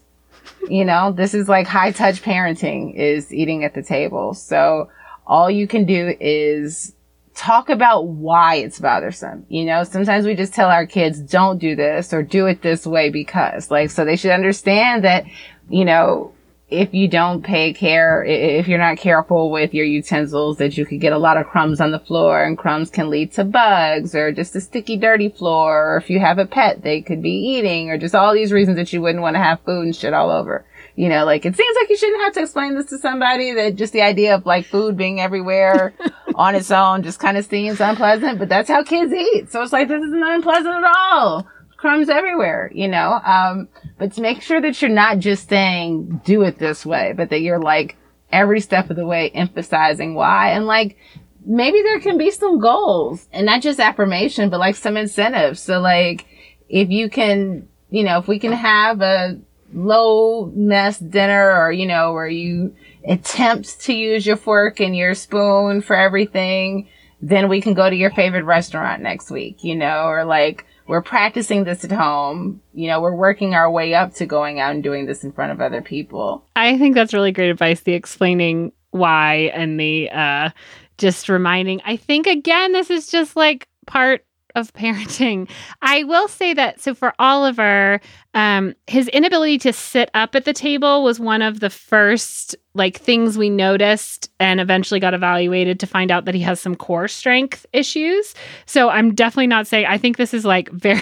You 0.69 0.85
know, 0.85 1.11
this 1.11 1.33
is 1.33 1.47
like 1.47 1.67
high 1.67 1.91
touch 1.91 2.21
parenting 2.21 2.95
is 2.95 3.33
eating 3.33 3.63
at 3.63 3.73
the 3.73 3.81
table. 3.81 4.33
So 4.33 4.89
all 5.25 5.49
you 5.49 5.67
can 5.67 5.85
do 5.85 6.15
is 6.19 6.93
talk 7.33 7.69
about 7.69 8.07
why 8.07 8.55
it's 8.55 8.79
bothersome. 8.79 9.45
You 9.49 9.65
know, 9.65 9.83
sometimes 9.83 10.25
we 10.25 10.35
just 10.35 10.53
tell 10.53 10.69
our 10.69 10.85
kids, 10.85 11.19
don't 11.19 11.57
do 11.57 11.75
this 11.75 12.13
or 12.13 12.23
do 12.23 12.45
it 12.47 12.61
this 12.61 12.85
way 12.85 13.09
because 13.09 13.71
like, 13.71 13.89
so 13.89 14.05
they 14.05 14.15
should 14.15 14.31
understand 14.31 15.03
that, 15.03 15.25
you 15.69 15.85
know, 15.85 16.34
if 16.69 16.95
you 16.95 17.08
don't 17.08 17.43
pay 17.43 17.73
care, 17.73 18.23
if 18.23 18.67
you're 18.67 18.80
not 18.80 18.97
careful 18.97 19.51
with 19.51 19.73
your 19.75 19.86
utensils, 19.86 20.58
that 20.58 20.78
you 20.78 20.86
could 20.86 20.99
get 20.99 21.13
a 21.13 21.17
lot 21.17 21.38
of 21.38 21.45
crumbs 21.45 21.80
on 21.80 21.91
the 21.91 21.99
floor 21.99 22.43
and 22.43 22.58
crumbs 22.58 22.89
can 22.89 23.12
lead 23.12 23.32
to 23.34 23.43
bugs 23.43 24.15
or 24.15 24.32
just 24.32 24.56
a 24.56 24.62
sticky, 24.62 24.97
dirty 24.97 25.30
floor. 25.30 25.93
Or 25.93 25.97
if 25.97 26.10
you 26.10 26.19
have 26.19 26.39
a 26.39 26.45
pet, 26.47 26.82
they 26.82 27.01
could 27.01 27.21
be 27.21 27.30
eating 27.30 27.91
or 27.91 27.99
just 27.99 28.15
all 28.15 28.34
these 28.34 28.51
reasons 28.51 28.78
that 28.78 28.91
you 28.91 29.01
wouldn't 29.01 29.21
want 29.21 29.36
to 29.36 29.43
have 29.43 29.62
food 29.62 29.86
and 29.86 29.95
shit 29.95 30.13
all 30.13 30.32
over. 30.32 30.65
You 30.95 31.10
know, 31.10 31.23
like 31.23 31.45
it 31.45 31.56
seems 31.56 31.75
like 31.80 31.89
you 31.89 31.97
shouldn't 31.97 32.23
have 32.23 32.34
to 32.34 32.41
explain 32.41 32.73
this 32.73 32.88
to 32.88 32.97
somebody 32.97 33.54
that 33.54 33.75
just 33.75 33.93
the 33.93 34.01
idea 34.01 34.34
of 34.34 34.45
like 34.45 34.65
food 34.65 34.97
being 34.97 35.19
everywhere 35.19 35.93
on 36.36 36.56
its 36.56 36.71
own 36.71 37.04
just 37.04 37.19
kind 37.19 37.38
of 37.38 37.45
seems 37.45 37.80
unpleasant, 37.80 38.39
but 38.39 38.49
that's 38.49 38.69
how 38.69 38.82
kids 38.82 39.13
eat. 39.13 39.51
So 39.51 39.62
it's 39.62 39.73
like, 39.73 39.88
this 39.88 40.01
isn't 40.01 40.23
unpleasant 40.23 40.73
at 40.73 40.95
all 40.95 41.47
crumbs 41.77 42.09
everywhere, 42.09 42.71
you 42.73 42.88
know? 42.88 43.19
Um, 43.25 43.67
but 43.97 44.13
to 44.13 44.21
make 44.21 44.41
sure 44.41 44.61
that 44.61 44.81
you're 44.81 44.89
not 44.89 45.19
just 45.19 45.49
saying, 45.49 46.21
do 46.25 46.41
it 46.43 46.57
this 46.57 46.85
way, 46.85 47.13
but 47.15 47.29
that 47.29 47.41
you're 47.41 47.59
like 47.59 47.95
every 48.31 48.59
step 48.59 48.89
of 48.89 48.95
the 48.95 49.05
way 49.05 49.29
emphasizing 49.29 50.15
why. 50.15 50.51
And 50.51 50.65
like, 50.65 50.97
maybe 51.45 51.81
there 51.81 51.99
can 51.99 52.17
be 52.17 52.31
some 52.31 52.59
goals 52.59 53.27
and 53.31 53.45
not 53.45 53.61
just 53.61 53.79
affirmation, 53.79 54.49
but 54.49 54.59
like 54.59 54.75
some 54.75 54.97
incentives. 54.97 55.61
So 55.61 55.79
like, 55.79 56.25
if 56.67 56.89
you 56.89 57.09
can, 57.09 57.67
you 57.89 58.03
know, 58.03 58.17
if 58.17 58.27
we 58.27 58.39
can 58.39 58.51
have 58.51 59.01
a 59.01 59.39
low 59.73 60.51
mess 60.55 60.97
dinner 60.97 61.51
or, 61.51 61.71
you 61.71 61.85
know, 61.85 62.13
where 62.13 62.27
you 62.27 62.75
attempt 63.07 63.81
to 63.81 63.93
use 63.93 64.25
your 64.25 64.38
fork 64.38 64.79
and 64.79 64.95
your 64.95 65.13
spoon 65.13 65.81
for 65.81 65.95
everything, 65.95 66.89
then 67.21 67.49
we 67.49 67.61
can 67.61 67.73
go 67.73 67.89
to 67.89 67.95
your 67.95 68.11
favorite 68.11 68.43
restaurant 68.43 69.01
next 69.01 69.29
week, 69.29 69.63
you 69.63 69.75
know, 69.75 70.05
or 70.05 70.25
like, 70.25 70.65
we're 70.87 71.01
practicing 71.01 71.63
this 71.63 71.83
at 71.83 71.91
home. 71.91 72.61
You 72.73 72.87
know, 72.87 73.01
we're 73.01 73.15
working 73.15 73.55
our 73.55 73.69
way 73.69 73.93
up 73.93 74.13
to 74.15 74.25
going 74.25 74.59
out 74.59 74.71
and 74.71 74.83
doing 74.83 75.05
this 75.05 75.23
in 75.23 75.31
front 75.31 75.51
of 75.51 75.61
other 75.61 75.81
people. 75.81 76.45
I 76.55 76.77
think 76.77 76.95
that's 76.95 77.13
really 77.13 77.31
great 77.31 77.49
advice. 77.49 77.81
The 77.81 77.93
explaining 77.93 78.71
why 78.91 79.51
and 79.53 79.79
the 79.79 80.09
uh, 80.11 80.49
just 80.97 81.27
reminding. 81.29 81.81
I 81.85 81.97
think, 81.97 82.27
again, 82.27 82.71
this 82.71 82.89
is 82.89 83.07
just 83.07 83.35
like 83.35 83.67
part 83.87 84.25
of 84.55 84.73
parenting. 84.73 85.49
I 85.81 86.03
will 86.03 86.27
say 86.27 86.53
that 86.53 86.81
so 86.81 86.93
for 86.95 87.13
Oliver, 87.19 88.01
um, 88.33 88.73
his 88.87 89.07
inability 89.09 89.57
to 89.59 89.73
sit 89.73 90.09
up 90.13 90.35
at 90.35 90.45
the 90.45 90.53
table 90.53 91.03
was 91.03 91.19
one 91.19 91.41
of 91.41 91.59
the 91.59 91.69
first 91.69 92.55
like 92.73 92.97
things 92.97 93.37
we 93.37 93.49
noticed 93.49 94.29
and 94.39 94.59
eventually 94.59 94.99
got 94.99 95.13
evaluated 95.13 95.79
to 95.79 95.87
find 95.87 96.11
out 96.11 96.25
that 96.25 96.35
he 96.35 96.41
has 96.41 96.59
some 96.59 96.75
core 96.75 97.07
strength 97.07 97.65
issues. 97.71 98.33
So 98.65 98.89
I'm 98.89 99.13
definitely 99.13 99.47
not 99.47 99.67
saying 99.67 99.85
I 99.85 99.97
think 99.97 100.17
this 100.17 100.33
is 100.33 100.45
like 100.45 100.69
very 100.71 101.01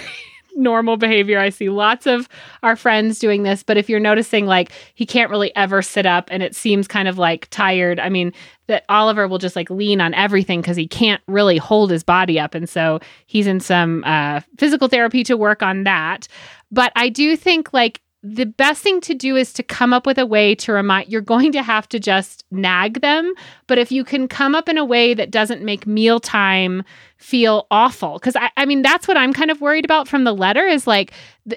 normal 0.54 0.96
behavior. 0.96 1.38
I 1.38 1.50
see 1.50 1.68
lots 1.68 2.06
of 2.06 2.28
our 2.62 2.76
friends 2.76 3.18
doing 3.18 3.42
this, 3.42 3.62
but 3.62 3.76
if 3.76 3.88
you're 3.88 4.00
noticing 4.00 4.46
like 4.46 4.72
he 4.94 5.06
can't 5.06 5.30
really 5.30 5.54
ever 5.56 5.82
sit 5.82 6.06
up 6.06 6.28
and 6.30 6.42
it 6.42 6.54
seems 6.54 6.88
kind 6.88 7.08
of 7.08 7.18
like 7.18 7.48
tired, 7.50 7.98
I 7.98 8.08
mean, 8.08 8.32
that 8.66 8.84
Oliver 8.88 9.28
will 9.28 9.38
just 9.38 9.56
like 9.56 9.70
lean 9.70 10.00
on 10.00 10.14
everything 10.14 10.60
because 10.60 10.76
he 10.76 10.88
can't 10.88 11.22
really 11.26 11.58
hold 11.58 11.90
his 11.90 12.02
body 12.02 12.38
up. 12.40 12.54
And 12.54 12.68
so 12.68 13.00
he's 13.26 13.46
in 13.46 13.60
some 13.60 14.02
uh, 14.04 14.40
physical 14.58 14.88
therapy 14.88 15.24
to 15.24 15.36
work 15.36 15.62
on 15.62 15.84
that. 15.84 16.28
But 16.70 16.92
I 16.96 17.08
do 17.08 17.36
think 17.36 17.72
like 17.72 18.00
the 18.26 18.46
best 18.46 18.82
thing 18.82 19.02
to 19.02 19.12
do 19.12 19.36
is 19.36 19.52
to 19.52 19.62
come 19.62 19.92
up 19.92 20.06
with 20.06 20.16
a 20.16 20.24
way 20.24 20.54
to 20.54 20.72
remind 20.72 21.10
you're 21.10 21.20
going 21.20 21.52
to 21.52 21.62
have 21.62 21.86
to 21.90 22.00
just 22.00 22.42
nag 22.50 23.02
them. 23.02 23.34
But 23.66 23.76
if 23.76 23.92
you 23.92 24.02
can 24.02 24.28
come 24.28 24.54
up 24.54 24.66
in 24.66 24.78
a 24.78 24.84
way 24.84 25.12
that 25.12 25.30
doesn't 25.30 25.62
make 25.62 25.86
mealtime 25.86 26.84
feel 27.16 27.66
awful. 27.70 28.14
Because 28.14 28.36
I, 28.36 28.50
I 28.56 28.66
mean 28.66 28.82
that's 28.82 29.08
what 29.08 29.16
i'm 29.16 29.32
kind 29.32 29.50
of 29.50 29.60
worried 29.60 29.84
about 29.84 30.08
from 30.08 30.24
the 30.24 30.34
letter 30.34 30.66
is 30.66 30.86
like 30.86 31.12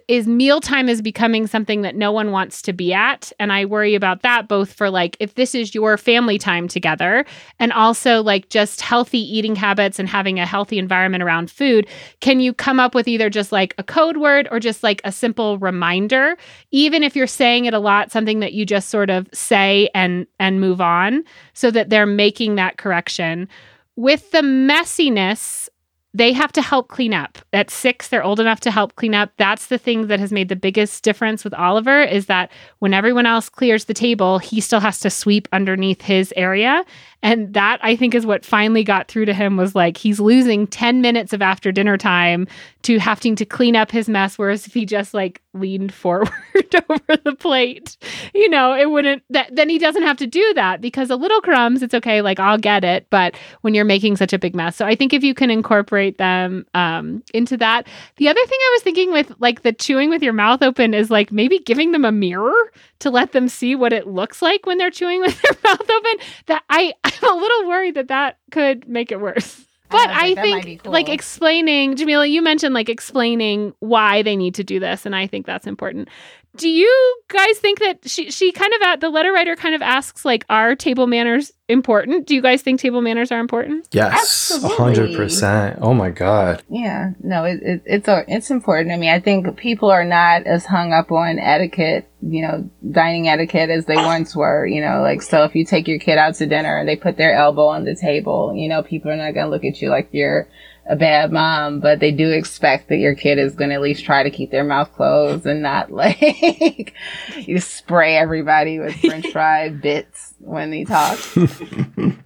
is 0.08 0.28
mealtime 0.28 0.90
is 0.90 1.02
becoming 1.02 1.48
something 1.48 1.82
that 1.82 1.96
no 1.96 2.12
one 2.12 2.32
wants 2.32 2.62
to 2.64 2.74
be 2.74 2.94
at. 2.94 3.32
And 3.40 3.52
i 3.52 3.66
worry 3.66 3.96
about 3.96 4.22
that 4.22 4.48
both 4.48 4.72
for 4.72 4.90
like 4.90 5.18
if 5.20 5.36
this 5.36 5.56
is 5.56 5.74
your 5.74 5.98
family 5.98 6.38
time 6.38 6.68
together 6.68 7.26
and 7.60 7.74
also 7.74 8.22
like 8.22 8.50
just 8.50 8.82
healthy 8.82 9.20
eating 9.20 9.56
habits 9.56 10.00
and 10.00 10.08
having 10.08 10.40
a 10.40 10.46
healthy 10.46 10.78
environment 10.78 11.24
around 11.24 11.50
food 11.50 11.88
can 12.22 12.40
you 12.40 12.54
come 12.54 12.80
up 12.80 12.94
with 12.94 13.08
either 13.08 13.30
just 13.30 13.52
like 13.52 13.74
a 13.78 13.84
code 13.84 14.18
word 14.18 14.48
or 14.52 14.60
just 14.60 14.84
like 14.84 15.02
a 15.04 15.12
simple 15.12 15.58
reminder? 15.58 16.38
Even 16.72 17.04
if 17.04 17.16
you're 17.16 17.28
saying 17.28 17.66
it 17.66 17.74
a 17.74 17.80
lot 17.80 18.12
something 18.12 18.40
that 18.40 18.54
you 18.54 18.66
just 18.66 18.90
sort 18.90 19.10
of 19.10 19.28
say 19.34 19.90
and 19.94 20.28
and 20.40 20.62
move 20.62 20.82
on 20.82 21.24
so 21.54 21.72
that 21.72 21.90
they're 21.90 22.06
making 22.06 22.56
that 22.56 22.78
correction 22.78 23.48
with 23.98 24.32
the 24.32 24.40
messiness, 24.40 25.68
they 26.14 26.32
have 26.32 26.52
to 26.54 26.62
help 26.62 26.88
clean 26.88 27.14
up. 27.14 27.38
At 27.52 27.70
six, 27.70 28.08
they're 28.08 28.24
old 28.24 28.40
enough 28.40 28.60
to 28.62 28.72
help 28.72 28.96
clean 28.96 29.14
up. 29.14 29.32
That's 29.38 29.68
the 29.68 29.78
thing 29.78 30.08
that 30.08 30.20
has 30.20 30.32
made 30.32 30.50
the 30.50 30.56
biggest 30.56 31.04
difference 31.04 31.44
with 31.44 31.54
Oliver 31.54 32.02
is 32.02 32.28
that 32.28 32.52
when 32.80 32.94
everyone 32.94 33.26
else 33.26 33.50
clears 33.50 33.86
the 33.86 33.94
table, 33.94 34.40
he 34.40 34.62
still 34.62 34.80
has 34.80 35.00
to 35.02 35.10
sweep 35.10 35.48
underneath 35.52 36.02
his 36.02 36.34
area. 36.36 36.86
And 37.24 37.54
that 37.54 37.80
I 37.82 37.96
think 37.96 38.14
is 38.14 38.26
what 38.26 38.46
finally 38.46 38.84
got 38.84 39.08
through 39.08 39.26
to 39.26 39.34
him 39.34 39.58
was 39.58 39.76
like 39.76 39.98
he's 39.98 40.20
losing 40.20 40.68
10 40.68 41.02
minutes 41.02 41.34
of 41.34 41.42
after 41.42 41.72
dinner 41.72 41.98
time 41.98 42.48
to 42.84 43.00
having 43.00 43.36
to 43.36 43.46
clean 43.46 43.76
up 43.76 43.92
his 43.92 44.08
mess. 44.08 44.38
Whereas 44.38 44.68
if 44.68 44.74
he 44.74 44.86
just 44.86 45.14
like 45.14 45.42
leaned 45.54 45.94
forward 45.94 46.30
over 46.90 47.18
the 47.24 47.36
plate. 47.38 47.98
You 48.34 48.50
know, 48.50 48.74
it 48.74 48.90
wouldn't 48.90 49.24
that 49.30 49.56
then 49.56 49.70
he 49.70 49.80
doesn't 49.80 50.04
have 50.04 50.18
to 50.18 50.28
do 50.28 50.54
that 50.56 50.82
because 50.82 51.10
a 51.10 51.16
little 51.16 51.42
crumbs, 51.42 51.82
it's 51.82 51.94
okay, 51.94 52.22
like 52.22 52.40
I'll 52.40 52.58
get 52.58 52.84
it. 52.84 53.08
But 53.10 53.36
when 53.62 53.74
you're 53.74 53.86
making 53.86 54.18
such 54.18 54.34
a 54.34 54.40
big 54.40 54.56
mess. 54.56 54.76
So 54.76 54.86
I 54.86 54.96
think 54.96 55.14
if 55.14 55.24
you 55.24 55.34
can 55.34 55.50
incorporate 55.50 56.18
them 56.18 56.66
um, 56.74 57.24
into 57.34 57.58
that. 57.58 57.88
The 58.18 58.28
other 58.28 58.46
thing 58.46 58.60
I 58.60 58.72
was 58.76 58.84
thinking 58.84 59.12
with 59.12 59.34
like 59.40 59.64
the 59.64 59.74
chewing 59.74 60.10
with 60.10 60.22
your 60.22 60.34
mouth 60.34 60.62
open 60.62 60.94
is 60.94 61.10
like 61.10 61.32
maybe 61.32 61.60
giving 61.60 61.92
them 61.92 62.06
a 62.06 62.12
mirror 62.12 62.72
to 63.00 63.10
let 63.10 63.32
them 63.32 63.48
see 63.48 63.76
what 63.76 63.94
it 63.94 64.08
looks 64.08 64.42
like 64.42 64.66
when 64.66 64.78
they're 64.78 64.92
chewing 64.92 65.22
with 65.22 65.40
their 65.42 65.52
mouth 65.64 65.90
open. 65.90 66.12
That 66.48 66.64
I, 66.70 66.94
I'm 67.22 67.34
a 67.38 67.42
little 67.42 67.68
worried 67.68 67.96
that 67.96 68.08
that 68.10 68.38
could 68.52 68.88
make 68.88 69.12
it 69.12 69.20
worse. 69.20 69.64
But 69.90 70.10
I, 70.10 70.36
think, 70.36 70.64
think 70.64 70.86
like 70.86 71.08
explaining, 71.08 71.96
Jamilah, 71.96 72.30
you 72.30 72.42
mentioned 72.42 72.74
like 72.74 72.90
explaining 72.90 73.74
why 73.80 74.22
they 74.22 74.36
need 74.36 74.54
to 74.56 74.64
do 74.64 74.82
this, 74.82 75.06
and 75.06 75.16
I 75.16 75.28
think 75.28 75.46
that's 75.46 75.66
important. 75.66 76.10
Do 76.56 76.70
you 76.70 77.22
guys 77.28 77.60
think 77.60 77.80
that 77.80 78.10
she 78.10 78.32
she 78.32 78.52
kind 78.52 78.74
of 78.74 78.82
at 78.82 79.00
the 79.00 79.10
letter 79.10 79.32
writer 79.32 79.56
kind 79.56 79.76
of 79.76 79.82
asks 79.82 80.26
like 80.26 80.44
are 80.50 80.76
table 80.76 81.06
manners 81.06 81.52
important? 81.68 82.26
Do 82.26 82.34
you 82.34 82.42
guys 82.42 82.64
think 82.64 82.80
table 82.80 83.02
manners 83.02 83.32
are 83.32 83.40
important? 83.40 83.88
Yes, 83.92 84.60
a 84.64 84.68
hundred 84.68 85.16
percent. 85.16 85.78
Oh 85.82 85.94
my 85.94 86.10
god. 86.10 86.64
Yeah, 86.68 87.12
no, 87.22 87.44
it, 87.44 87.60
it, 87.62 87.84
it's 87.86 88.08
a, 88.08 88.26
it's 88.28 88.50
important. 88.50 88.92
I 88.92 88.98
mean, 88.98 89.12
I 89.12 89.20
think 89.20 89.56
people 89.58 89.92
are 89.92 90.04
not 90.04 90.48
as 90.48 90.66
hung 90.66 90.94
up 90.94 91.12
on 91.12 91.38
etiquette, 91.38 92.10
you 92.22 92.42
know, 92.42 92.70
dining 92.92 93.28
etiquette 93.28 93.70
as 93.70 93.86
they 93.86 93.96
once 93.96 94.36
were. 94.36 94.66
You 94.66 94.82
know, 94.82 95.02
like 95.02 95.22
so 95.22 95.44
if 95.44 95.54
you 95.54 95.64
take 95.64 95.88
your 95.88 96.00
kid 96.00 96.18
out 96.18 96.36
to 96.36 96.48
dinner 96.48 96.78
and 96.78 96.90
they 96.90 96.96
put 96.96 97.18
their 97.18 97.34
elbow 97.36 97.68
on 97.68 97.86
the 97.86 97.96
table, 97.96 98.54
you 98.56 98.68
know, 98.68 98.82
people 98.82 99.12
are 99.12 99.18
not 99.18 99.36
gonna 99.36 99.50
look 99.50 99.66
at 99.66 99.80
you 99.82 99.90
like 99.90 100.10
you're 100.12 100.48
a 100.90 100.96
bad 100.96 101.32
mom, 101.32 101.80
but 101.80 102.00
they 102.00 102.12
do 102.12 102.32
expect 102.32 102.90
that 102.90 102.98
your 102.98 103.16
kid 103.16 103.38
is 103.38 103.56
gonna 103.56 103.74
at 103.76 103.82
least 103.82 104.06
try 104.06 104.24
to 104.24 104.30
keep 104.30 104.52
their 104.52 104.64
mouth 104.64 104.92
closed 104.94 105.46
and 105.46 105.62
not 105.62 105.92
like 105.92 106.94
you 107.38 107.60
spray 107.60 108.16
everybody 108.16 108.80
with 108.80 108.96
French 108.96 109.28
fry 109.32 109.70
bits 109.70 110.34
when 110.40 110.72
they 110.72 110.84
talk. 110.84 111.20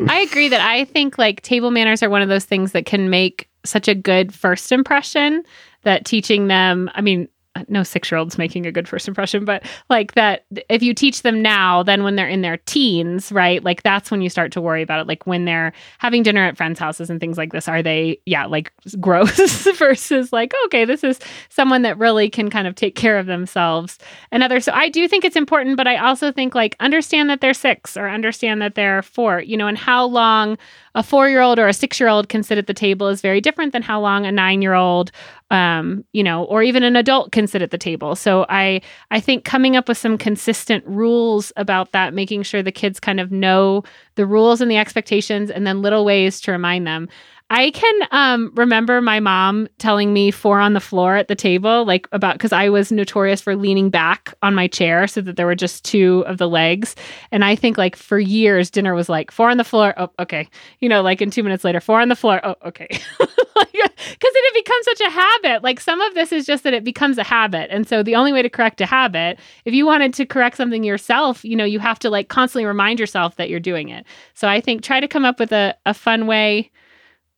I 0.07 0.25
agree 0.29 0.49
that 0.49 0.61
I 0.61 0.85
think 0.85 1.17
like 1.17 1.41
table 1.41 1.71
manners 1.71 2.03
are 2.03 2.09
one 2.09 2.21
of 2.21 2.29
those 2.29 2.45
things 2.45 2.71
that 2.73 2.85
can 2.85 3.09
make 3.09 3.49
such 3.63 3.87
a 3.87 3.95
good 3.95 4.33
first 4.33 4.71
impression 4.71 5.43
that 5.83 6.05
teaching 6.05 6.47
them, 6.47 6.89
I 6.93 7.01
mean, 7.01 7.27
no 7.67 7.83
six 7.83 8.09
year 8.11 8.17
olds 8.17 8.37
making 8.37 8.65
a 8.65 8.71
good 8.71 8.87
first 8.87 9.07
impression, 9.07 9.45
but 9.45 9.63
like 9.89 10.13
that 10.13 10.45
if 10.69 10.81
you 10.81 10.93
teach 10.93 11.21
them 11.21 11.41
now, 11.41 11.83
then 11.83 12.03
when 12.03 12.15
they're 12.15 12.27
in 12.27 12.41
their 12.41 12.57
teens, 12.57 13.31
right? 13.31 13.63
Like 13.63 13.83
that's 13.83 14.09
when 14.09 14.21
you 14.21 14.29
start 14.29 14.51
to 14.53 14.61
worry 14.61 14.81
about 14.81 15.01
it. 15.01 15.07
Like 15.07 15.27
when 15.27 15.45
they're 15.45 15.73
having 15.99 16.23
dinner 16.23 16.43
at 16.43 16.57
friends' 16.57 16.79
houses 16.79 17.09
and 17.09 17.19
things 17.19 17.37
like 17.37 17.51
this, 17.51 17.67
are 17.67 17.83
they, 17.83 18.19
yeah, 18.25 18.45
like 18.45 18.71
gross 18.99 19.67
versus 19.77 20.31
like, 20.31 20.53
okay, 20.65 20.85
this 20.85 21.03
is 21.03 21.19
someone 21.49 21.81
that 21.81 21.97
really 21.97 22.29
can 22.29 22.49
kind 22.49 22.67
of 22.67 22.75
take 22.75 22.95
care 22.95 23.17
of 23.17 23.25
themselves 23.25 23.97
and 24.31 24.43
others. 24.43 24.65
So 24.65 24.71
I 24.73 24.89
do 24.89 25.07
think 25.07 25.25
it's 25.25 25.35
important, 25.35 25.77
but 25.77 25.87
I 25.87 25.97
also 25.97 26.31
think 26.31 26.55
like 26.55 26.75
understand 26.79 27.29
that 27.29 27.41
they're 27.41 27.53
six 27.53 27.97
or 27.97 28.09
understand 28.09 28.61
that 28.61 28.75
they're 28.75 29.01
four, 29.01 29.41
you 29.41 29.57
know, 29.57 29.67
and 29.67 29.77
how 29.77 30.05
long 30.05 30.57
a 30.95 31.03
four 31.03 31.29
year 31.29 31.41
old 31.41 31.59
or 31.59 31.67
a 31.67 31.73
six 31.73 31.99
year 31.99 32.09
old 32.09 32.29
can 32.29 32.43
sit 32.43 32.57
at 32.57 32.67
the 32.67 32.73
table 32.73 33.07
is 33.07 33.21
very 33.21 33.41
different 33.41 33.73
than 33.73 33.81
how 33.81 33.99
long 33.99 34.25
a 34.25 34.31
nine 34.31 34.61
year 34.61 34.73
old 34.73 35.11
um, 35.51 36.05
you 36.13 36.23
know, 36.23 36.45
or 36.45 36.63
even 36.63 36.81
an 36.81 36.95
adult 36.95 37.33
can 37.33 37.45
sit 37.45 37.61
at 37.61 37.71
the 37.71 37.77
table. 37.77 38.15
So 38.15 38.45
I 38.47 38.81
I 39.11 39.19
think 39.19 39.43
coming 39.43 39.75
up 39.75 39.89
with 39.89 39.97
some 39.97 40.17
consistent 40.17 40.83
rules 40.87 41.51
about 41.57 41.91
that, 41.91 42.13
making 42.13 42.43
sure 42.43 42.63
the 42.63 42.71
kids 42.71 42.99
kind 43.01 43.19
of 43.19 43.31
know 43.31 43.83
the 44.15 44.25
rules 44.25 44.61
and 44.61 44.71
the 44.71 44.77
expectations, 44.77 45.51
and 45.51 45.67
then 45.67 45.81
little 45.81 46.05
ways 46.05 46.39
to 46.41 46.51
remind 46.51 46.87
them. 46.87 47.09
I 47.53 47.71
can 47.71 48.07
um, 48.11 48.49
remember 48.55 49.01
my 49.01 49.19
mom 49.19 49.67
telling 49.77 50.13
me 50.13 50.31
four 50.31 50.61
on 50.61 50.71
the 50.71 50.79
floor 50.79 51.17
at 51.17 51.27
the 51.27 51.35
table, 51.35 51.83
like 51.83 52.07
about 52.13 52.35
because 52.35 52.53
I 52.53 52.69
was 52.69 52.93
notorious 52.93 53.41
for 53.41 53.57
leaning 53.57 53.89
back 53.89 54.33
on 54.41 54.55
my 54.55 54.67
chair 54.67 55.05
so 55.05 55.19
that 55.19 55.35
there 55.35 55.45
were 55.45 55.53
just 55.53 55.83
two 55.83 56.23
of 56.27 56.37
the 56.37 56.47
legs. 56.47 56.95
And 57.29 57.43
I 57.43 57.57
think 57.57 57.77
like 57.77 57.97
for 57.97 58.19
years, 58.19 58.69
dinner 58.69 58.95
was 58.95 59.09
like 59.09 59.31
four 59.31 59.49
on 59.49 59.57
the 59.57 59.65
floor. 59.65 59.93
Oh, 59.97 60.09
okay. 60.17 60.47
You 60.79 60.87
know, 60.87 61.01
like 61.01 61.21
in 61.21 61.29
two 61.29 61.43
minutes 61.43 61.65
later, 61.65 61.81
four 61.81 61.99
on 61.99 62.07
the 62.07 62.15
floor. 62.15 62.39
Oh, 62.41 62.55
okay. 62.65 62.87
Because 64.11 64.31
it 64.35 64.65
becomes 64.65 64.85
such 64.85 65.01
a 65.01 65.11
habit. 65.11 65.63
Like 65.63 65.79
some 65.79 66.01
of 66.01 66.13
this 66.13 66.31
is 66.31 66.45
just 66.45 66.63
that 66.63 66.73
it 66.73 66.83
becomes 66.83 67.17
a 67.17 67.23
habit. 67.23 67.69
And 67.71 67.87
so 67.87 68.03
the 68.03 68.15
only 68.15 68.33
way 68.33 68.41
to 68.41 68.49
correct 68.49 68.81
a 68.81 68.85
habit, 68.85 69.39
if 69.65 69.73
you 69.73 69.85
wanted 69.85 70.13
to 70.15 70.25
correct 70.25 70.57
something 70.57 70.83
yourself, 70.83 71.45
you 71.45 71.55
know, 71.55 71.65
you 71.65 71.79
have 71.79 71.99
to 71.99 72.09
like 72.09 72.27
constantly 72.27 72.65
remind 72.65 72.99
yourself 72.99 73.35
that 73.37 73.49
you're 73.49 73.59
doing 73.59 73.89
it. 73.89 74.05
So 74.33 74.47
I 74.47 74.59
think 74.59 74.83
try 74.83 74.99
to 74.99 75.07
come 75.07 75.25
up 75.25 75.39
with 75.39 75.51
a, 75.51 75.75
a 75.85 75.93
fun 75.93 76.27
way 76.27 76.71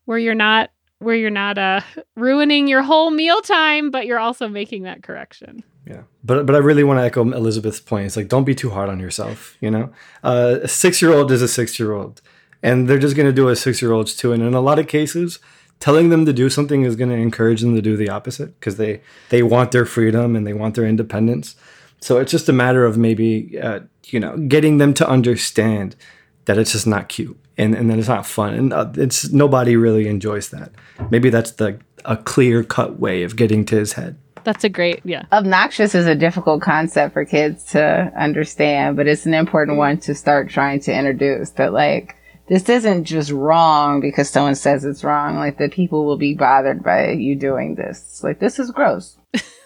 where 0.05 0.17
you're 0.17 0.35
not 0.35 0.69
where 0.99 1.15
you're 1.15 1.29
not 1.29 1.57
uh 1.57 1.81
ruining 2.15 2.67
your 2.67 2.81
whole 2.81 3.11
meal 3.11 3.41
time 3.41 3.91
but 3.91 4.05
you're 4.05 4.19
also 4.19 4.47
making 4.47 4.83
that 4.83 5.03
correction 5.03 5.63
Yeah, 5.85 6.03
but 6.23 6.45
but 6.45 6.55
I 6.55 6.59
really 6.59 6.83
want 6.83 6.99
to 6.99 7.03
echo 7.03 7.21
Elizabeth's 7.21 7.81
point. 7.81 8.05
It's 8.05 8.15
like 8.15 8.29
don't 8.29 8.45
be 8.45 8.55
too 8.55 8.69
hard 8.69 8.89
on 8.89 8.99
yourself. 8.99 9.57
You 9.59 9.71
know, 9.71 9.91
uh, 10.23 10.59
a 10.63 10.67
six 10.67 11.01
year 11.01 11.11
old 11.11 11.31
is 11.31 11.41
a 11.41 11.47
six 11.47 11.77
year 11.77 11.91
old, 11.91 12.21
and 12.61 12.87
they're 12.87 12.99
just 12.99 13.15
going 13.17 13.27
to 13.27 13.33
do 13.33 13.45
what 13.45 13.57
six 13.57 13.81
year 13.81 13.91
olds 13.91 14.15
too. 14.15 14.31
And 14.31 14.41
in 14.41 14.53
a 14.53 14.61
lot 14.61 14.79
of 14.79 14.87
cases, 14.87 15.39
telling 15.79 16.07
them 16.09 16.25
to 16.25 16.31
do 16.31 16.49
something 16.49 16.83
is 16.83 16.95
going 16.95 17.09
to 17.09 17.15
encourage 17.17 17.59
them 17.59 17.75
to 17.75 17.81
do 17.81 17.97
the 17.97 18.09
opposite 18.09 18.57
because 18.57 18.77
they 18.77 19.01
they 19.29 19.43
want 19.43 19.71
their 19.71 19.85
freedom 19.85 20.35
and 20.35 20.47
they 20.47 20.53
want 20.53 20.75
their 20.75 20.85
independence. 20.85 21.57
So 21.99 22.19
it's 22.19 22.31
just 22.31 22.47
a 22.47 22.53
matter 22.53 22.85
of 22.85 22.97
maybe 22.97 23.59
uh, 23.59 23.81
you 24.05 24.19
know 24.19 24.37
getting 24.37 24.77
them 24.77 24.93
to 24.93 25.07
understand 25.07 25.97
that 26.45 26.57
it's 26.57 26.71
just 26.73 26.87
not 26.87 27.09
cute 27.09 27.37
and 27.57 27.75
and 27.75 27.89
that 27.89 27.99
it's 27.99 28.07
not 28.07 28.25
fun 28.25 28.53
and 28.53 28.73
uh, 28.73 28.91
it's 28.95 29.31
nobody 29.31 29.75
really 29.75 30.07
enjoys 30.07 30.49
that. 30.49 30.71
Maybe 31.09 31.29
that's 31.29 31.51
the 31.51 31.79
a 32.05 32.17
clear 32.17 32.63
cut 32.63 32.99
way 32.99 33.23
of 33.23 33.35
getting 33.35 33.63
to 33.65 33.75
his 33.77 33.93
head. 33.93 34.17
that's 34.43 34.63
a 34.65 34.69
great 34.69 34.99
yeah 35.05 35.23
Obnoxious 35.31 35.95
is 35.95 36.05
a 36.05 36.15
difficult 36.15 36.61
concept 36.61 37.13
for 37.13 37.23
kids 37.25 37.63
to 37.71 38.11
understand, 38.17 38.97
but 38.97 39.07
it's 39.07 39.25
an 39.25 39.33
important 39.33 39.77
one 39.77 39.97
to 39.99 40.13
start 40.13 40.49
trying 40.49 40.79
to 40.81 40.93
introduce 40.93 41.51
that 41.51 41.71
like 41.73 42.15
this 42.47 42.67
isn't 42.67 43.05
just 43.05 43.31
wrong 43.31 44.01
because 44.01 44.29
someone 44.29 44.55
says 44.55 44.83
it's 44.83 45.03
wrong. 45.03 45.37
Like 45.37 45.57
that 45.59 45.71
people 45.71 46.05
will 46.05 46.17
be 46.17 46.33
bothered 46.33 46.83
by 46.83 47.11
you 47.11 47.35
doing 47.35 47.75
this. 47.75 48.21
Like 48.23 48.39
this 48.39 48.59
is 48.59 48.71
gross. 48.71 49.17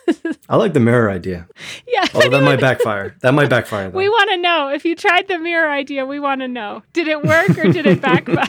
I 0.49 0.55
like 0.55 0.73
the 0.73 0.79
mirror 0.79 1.09
idea. 1.09 1.47
yeah 1.87 2.05
Oh, 2.13 2.29
that 2.29 2.43
might 2.43 2.59
backfire. 2.61 3.15
That 3.21 3.33
might 3.33 3.49
backfire. 3.49 3.89
Though. 3.89 3.97
we 3.97 4.09
want 4.09 4.29
to 4.31 4.37
know 4.37 4.69
if 4.69 4.85
you 4.85 4.95
tried 4.95 5.27
the 5.27 5.37
mirror 5.37 5.69
idea 5.69 6.05
we 6.05 6.19
want 6.19 6.41
to 6.41 6.47
know 6.47 6.83
did 6.93 7.07
it 7.07 7.21
work 7.23 7.49
or 7.57 7.71
did 7.71 7.85
it 7.85 8.01
backfire 8.01 8.47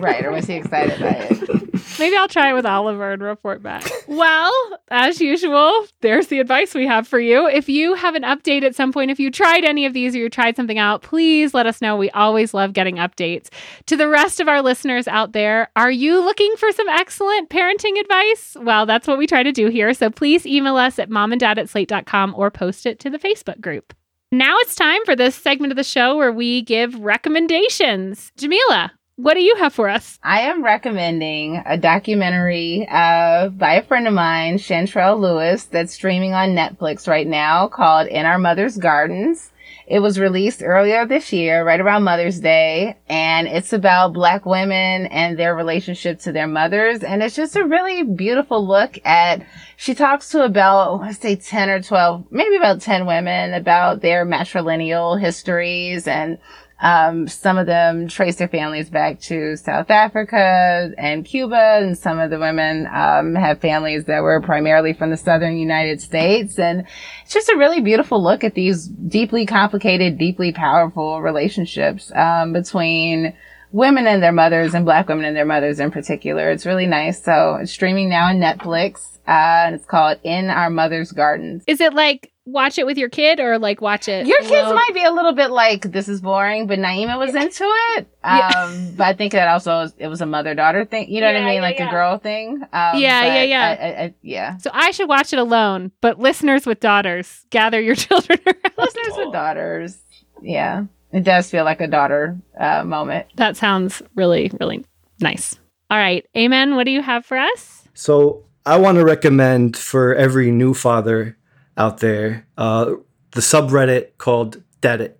right. 0.00 0.24
Or 0.24 0.30
was 0.32 0.46
he 0.46 0.54
excited 0.54 1.00
by 1.00 1.28
it? 1.30 1.57
Maybe 1.98 2.16
i'll 2.16 2.28
try 2.28 2.50
it 2.50 2.54
with 2.54 2.66
oliver 2.66 3.12
and 3.12 3.22
report 3.22 3.62
back. 3.62 3.88
Well 4.08 4.52
as 4.90 5.20
usual 5.20 5.86
there's 6.00 6.28
the 6.28 6.40
advice 6.40 6.74
we 6.74 6.86
have 6.86 7.06
for 7.06 7.20
you. 7.20 7.46
If 7.46 7.68
you 7.68 7.94
have 7.94 8.14
an 8.14 8.22
update 8.22 8.62
at 8.64 8.74
some 8.74 8.90
point 8.90 9.10
if 9.10 9.20
you 9.20 9.30
tried 9.30 9.64
any 9.64 9.84
of 9.84 9.92
these 9.92 10.14
or 10.16 10.18
you 10.18 10.30
tried 10.30 10.56
something 10.56 10.78
out 10.78 11.02
please 11.02 11.52
let 11.54 11.66
us 11.66 11.82
know. 11.82 11.96
We 11.96 12.10
always 12.10 12.54
love 12.54 12.72
getting 12.72 12.96
updates. 12.96 13.48
To 13.86 13.96
the 13.96 14.08
rest 14.08 14.40
of 14.40 14.48
our 14.48 14.62
listeners 14.62 15.06
out 15.06 15.32
there 15.32 15.68
are 15.76 15.90
you 15.90 16.20
looking 16.20 16.52
for 16.56 16.72
some 16.72 16.88
excellent 16.88 17.50
parenting 17.50 18.00
advice? 18.00 18.56
Well 18.60 18.86
that's 18.86 19.06
what 19.06 19.18
we 19.18 19.26
try 19.26 19.42
to 19.42 19.52
do 19.52 19.68
here. 19.68 19.92
So 19.92 20.10
please 20.10 20.46
email 20.46 20.76
us 20.76 20.98
at 20.98 21.10
momanddad 21.10 21.58
at 21.58 21.68
slate.com 21.68 22.34
or 22.36 22.50
post 22.50 22.86
it 22.86 22.98
to 23.00 23.10
the 23.10 23.18
facebook 23.18 23.60
group. 23.60 23.94
Now 24.30 24.56
it's 24.58 24.74
time 24.74 25.02
for 25.04 25.16
this 25.16 25.34
segment 25.34 25.72
of 25.72 25.76
the 25.76 25.84
show 25.84 26.16
where 26.16 26.32
we 26.32 26.62
give 26.62 26.98
recommendations. 26.98 28.30
Jamilah 28.38 28.90
what 29.18 29.34
do 29.34 29.40
you 29.40 29.56
have 29.56 29.74
for 29.74 29.88
us 29.88 30.16
I 30.22 30.42
am 30.42 30.62
recommending 30.62 31.60
a 31.66 31.76
documentary 31.76 32.86
uh, 32.88 33.48
by 33.48 33.74
a 33.74 33.82
friend 33.82 34.06
of 34.06 34.14
mine, 34.14 34.58
Shantrelle 34.58 35.18
Lewis, 35.18 35.64
that's 35.64 35.92
streaming 35.92 36.34
on 36.34 36.50
Netflix 36.50 37.08
right 37.08 37.26
now 37.26 37.66
called 37.66 38.06
In 38.06 38.26
Our 38.26 38.38
Mother's 38.38 38.76
Gardens. 38.76 39.50
It 39.88 39.98
was 40.00 40.20
released 40.20 40.62
earlier 40.62 41.04
this 41.04 41.32
year, 41.32 41.64
right 41.64 41.80
around 41.80 42.04
Mother's 42.04 42.38
Day, 42.38 42.96
and 43.08 43.48
it's 43.48 43.72
about 43.72 44.12
black 44.12 44.46
women 44.46 45.06
and 45.06 45.36
their 45.36 45.56
relationship 45.56 46.20
to 46.20 46.32
their 46.32 46.46
mothers. 46.46 47.02
And 47.02 47.22
it's 47.22 47.34
just 47.34 47.56
a 47.56 47.64
really 47.64 48.04
beautiful 48.04 48.64
look 48.64 48.98
at, 49.04 49.44
she 49.78 49.94
talks 49.94 50.28
to 50.30 50.44
about, 50.44 51.00
let's 51.00 51.18
say 51.18 51.36
10 51.36 51.70
or 51.70 51.82
12, 51.82 52.26
maybe 52.30 52.56
about 52.56 52.82
10 52.82 53.06
women 53.06 53.54
about 53.54 54.02
their 54.02 54.26
matrilineal 54.26 55.18
histories 55.18 56.06
and 56.06 56.38
um, 56.80 57.26
some 57.26 57.58
of 57.58 57.66
them 57.66 58.06
trace 58.06 58.36
their 58.36 58.48
families 58.48 58.88
back 58.88 59.20
to 59.22 59.56
South 59.56 59.90
Africa 59.90 60.92
and 60.96 61.24
Cuba, 61.24 61.80
and 61.82 61.98
some 61.98 62.18
of 62.18 62.30
the 62.30 62.38
women 62.38 62.86
um, 62.86 63.34
have 63.34 63.60
families 63.60 64.04
that 64.04 64.22
were 64.22 64.40
primarily 64.40 64.92
from 64.92 65.10
the 65.10 65.16
southern 65.16 65.56
United 65.56 66.00
States. 66.00 66.58
And 66.58 66.84
it's 67.24 67.34
just 67.34 67.48
a 67.48 67.56
really 67.56 67.80
beautiful 67.80 68.22
look 68.22 68.44
at 68.44 68.54
these 68.54 68.86
deeply 68.86 69.44
complicated, 69.44 70.18
deeply 70.18 70.52
powerful 70.52 71.20
relationships 71.20 72.12
um, 72.14 72.52
between 72.52 73.34
women 73.72 74.06
and 74.06 74.22
their 74.22 74.32
mothers 74.32 74.72
and 74.72 74.84
black 74.84 75.08
women 75.08 75.24
and 75.24 75.36
their 75.36 75.44
mothers 75.44 75.80
in 75.80 75.90
particular. 75.90 76.50
It's 76.50 76.64
really 76.64 76.86
nice. 76.86 77.22
So 77.22 77.56
it's 77.60 77.72
streaming 77.72 78.08
now 78.08 78.28
on 78.28 78.36
Netflix. 78.36 79.16
Uh, 79.26 79.66
and 79.66 79.74
it's 79.74 79.84
called 79.84 80.18
In 80.22 80.48
Our 80.48 80.70
Mother's 80.70 81.12
Gardens. 81.12 81.62
Is 81.66 81.82
it 81.82 81.92
like 81.92 82.32
watch 82.52 82.78
it 82.78 82.86
with 82.86 82.98
your 82.98 83.08
kid 83.08 83.40
or 83.40 83.58
like 83.58 83.80
watch 83.80 84.08
it? 84.08 84.26
Your 84.26 84.38
kids 84.40 84.50
alone? 84.52 84.74
might 84.74 84.90
be 84.94 85.04
a 85.04 85.10
little 85.12 85.32
bit 85.32 85.50
like 85.50 85.82
this 85.92 86.08
is 86.08 86.20
boring, 86.20 86.66
but 86.66 86.78
Naima 86.78 87.18
was 87.18 87.34
into 87.34 87.64
it. 87.96 88.06
Yeah. 88.24 88.48
Um, 88.48 88.94
but 88.94 89.06
I 89.06 89.12
think 89.14 89.32
that 89.32 89.48
also 89.48 89.70
was- 89.70 89.94
it 89.96 90.08
was 90.08 90.20
a 90.20 90.26
mother 90.26 90.54
daughter 90.54 90.84
thing. 90.84 91.08
You 91.10 91.20
know 91.22 91.28
what 91.28 91.36
I 91.36 91.44
mean, 91.44 91.54
yeah, 91.54 91.60
like 91.62 91.78
yeah. 91.78 91.88
a 91.88 91.90
girl 91.90 92.18
thing. 92.18 92.56
Um, 92.62 92.68
Yeah, 92.72 92.98
yeah, 92.98 93.40
but 93.40 93.48
yeah. 93.48 93.62
I, 93.62 93.86
I, 93.86 94.04
I, 94.04 94.14
yeah. 94.22 94.56
So 94.58 94.70
I 94.74 94.90
should 94.90 95.08
watch 95.08 95.32
it 95.32 95.38
alone, 95.38 95.92
but 96.02 96.18
listeners 96.18 96.66
with 96.66 96.80
daughters, 96.80 97.46
gather 97.50 97.80
your 97.80 97.94
children 98.06 98.38
around. 98.46 98.72
Listeners 98.76 99.14
with 99.16 99.32
daughters. 99.32 99.96
Yeah, 100.42 100.84
it 101.12 101.24
does 101.24 101.48
feel 101.50 101.64
like 101.64 101.80
a 101.80 101.86
daughter 101.86 102.36
uh, 102.60 102.84
moment. 102.84 103.28
That 103.36 103.56
sounds 103.56 104.02
really, 104.14 104.50
really 104.60 104.84
nice. 105.20 105.54
All 105.90 105.96
right. 105.98 106.26
Ayman. 106.36 106.76
What 106.76 106.84
do 106.84 106.90
you 106.90 107.00
have 107.00 107.24
for 107.24 107.38
us? 107.38 107.88
So 107.94 108.44
I 108.66 108.76
want 108.76 108.98
to 108.98 109.04
recommend 109.06 109.74
for 109.74 110.14
every 110.14 110.50
new 110.50 110.74
father 110.74 111.37
out 111.78 111.98
there 111.98 112.46
uh, 112.58 112.94
the 113.32 113.40
subreddit 113.40 114.18
called 114.18 114.62
Daddit, 114.82 115.14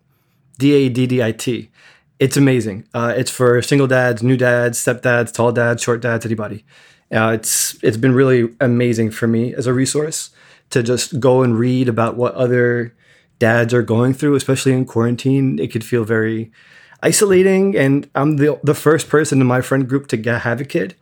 D 0.59 0.73
A 0.75 0.89
D 0.89 1.07
D 1.07 1.23
I 1.23 1.33
T. 1.33 1.71
It's 2.19 2.37
amazing. 2.37 2.87
Uh, 2.93 3.15
it's 3.17 3.31
for 3.31 3.63
single 3.63 3.87
dads, 3.87 4.23
new 4.23 4.37
dads, 4.37 4.83
stepdads, 4.85 5.33
tall 5.33 5.53
dads, 5.53 5.83
short 5.83 6.01
dads, 6.01 6.27
anybody. 6.27 6.65
Uh, 7.13 7.31
it's 7.35 7.83
it's 7.83 7.97
been 7.97 8.13
really 8.13 8.55
amazing 8.61 9.11
for 9.11 9.27
me 9.27 9.55
as 9.55 9.67
a 9.67 9.73
resource 9.73 10.31
to 10.71 10.83
just 10.83 11.21
go 11.21 11.43
and 11.43 11.59
read 11.59 11.89
about 11.89 12.17
what 12.17 12.35
other 12.35 12.95
dads 13.39 13.73
are 13.73 13.83
going 13.83 14.13
through, 14.13 14.35
especially 14.35 14.73
in 14.73 14.85
quarantine. 14.85 15.59
It 15.59 15.73
could 15.73 15.85
feel 15.85 16.05
very 16.05 16.51
isolating, 17.03 17.77
and 17.77 18.11
I'm 18.15 18.37
the 18.37 18.59
the 18.63 18.75
first 18.75 19.09
person 19.09 19.41
in 19.41 19.47
my 19.47 19.61
friend 19.61 19.89
group 19.89 20.09
to 20.09 20.17
get, 20.17 20.43
have 20.43 20.61
a 20.61 20.65
kid. 20.65 20.97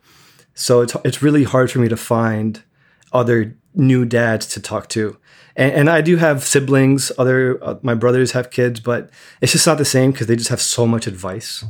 So 0.53 0.81
it's 0.81 0.95
it's 1.03 1.21
really 1.21 1.43
hard 1.43 1.71
for 1.71 1.79
me 1.79 1.89
to 1.89 1.97
find 1.97 2.63
other 3.11 3.55
new 3.77 4.05
dads 4.05 4.45
to 4.47 4.59
talk 4.59 4.89
to. 4.89 5.17
And, 5.55 5.73
and 5.73 5.89
I 5.89 6.01
do 6.01 6.17
have 6.17 6.43
siblings. 6.43 7.11
Other 7.17 7.63
uh, 7.63 7.75
my 7.81 7.93
brothers 7.93 8.31
have 8.31 8.51
kids, 8.51 8.79
but 8.79 9.09
it's 9.41 9.51
just 9.51 9.67
not 9.67 9.77
the 9.77 9.85
same 9.85 10.11
because 10.11 10.27
they 10.27 10.35
just 10.35 10.49
have 10.49 10.61
so 10.61 10.87
much 10.87 11.07
advice, 11.07 11.65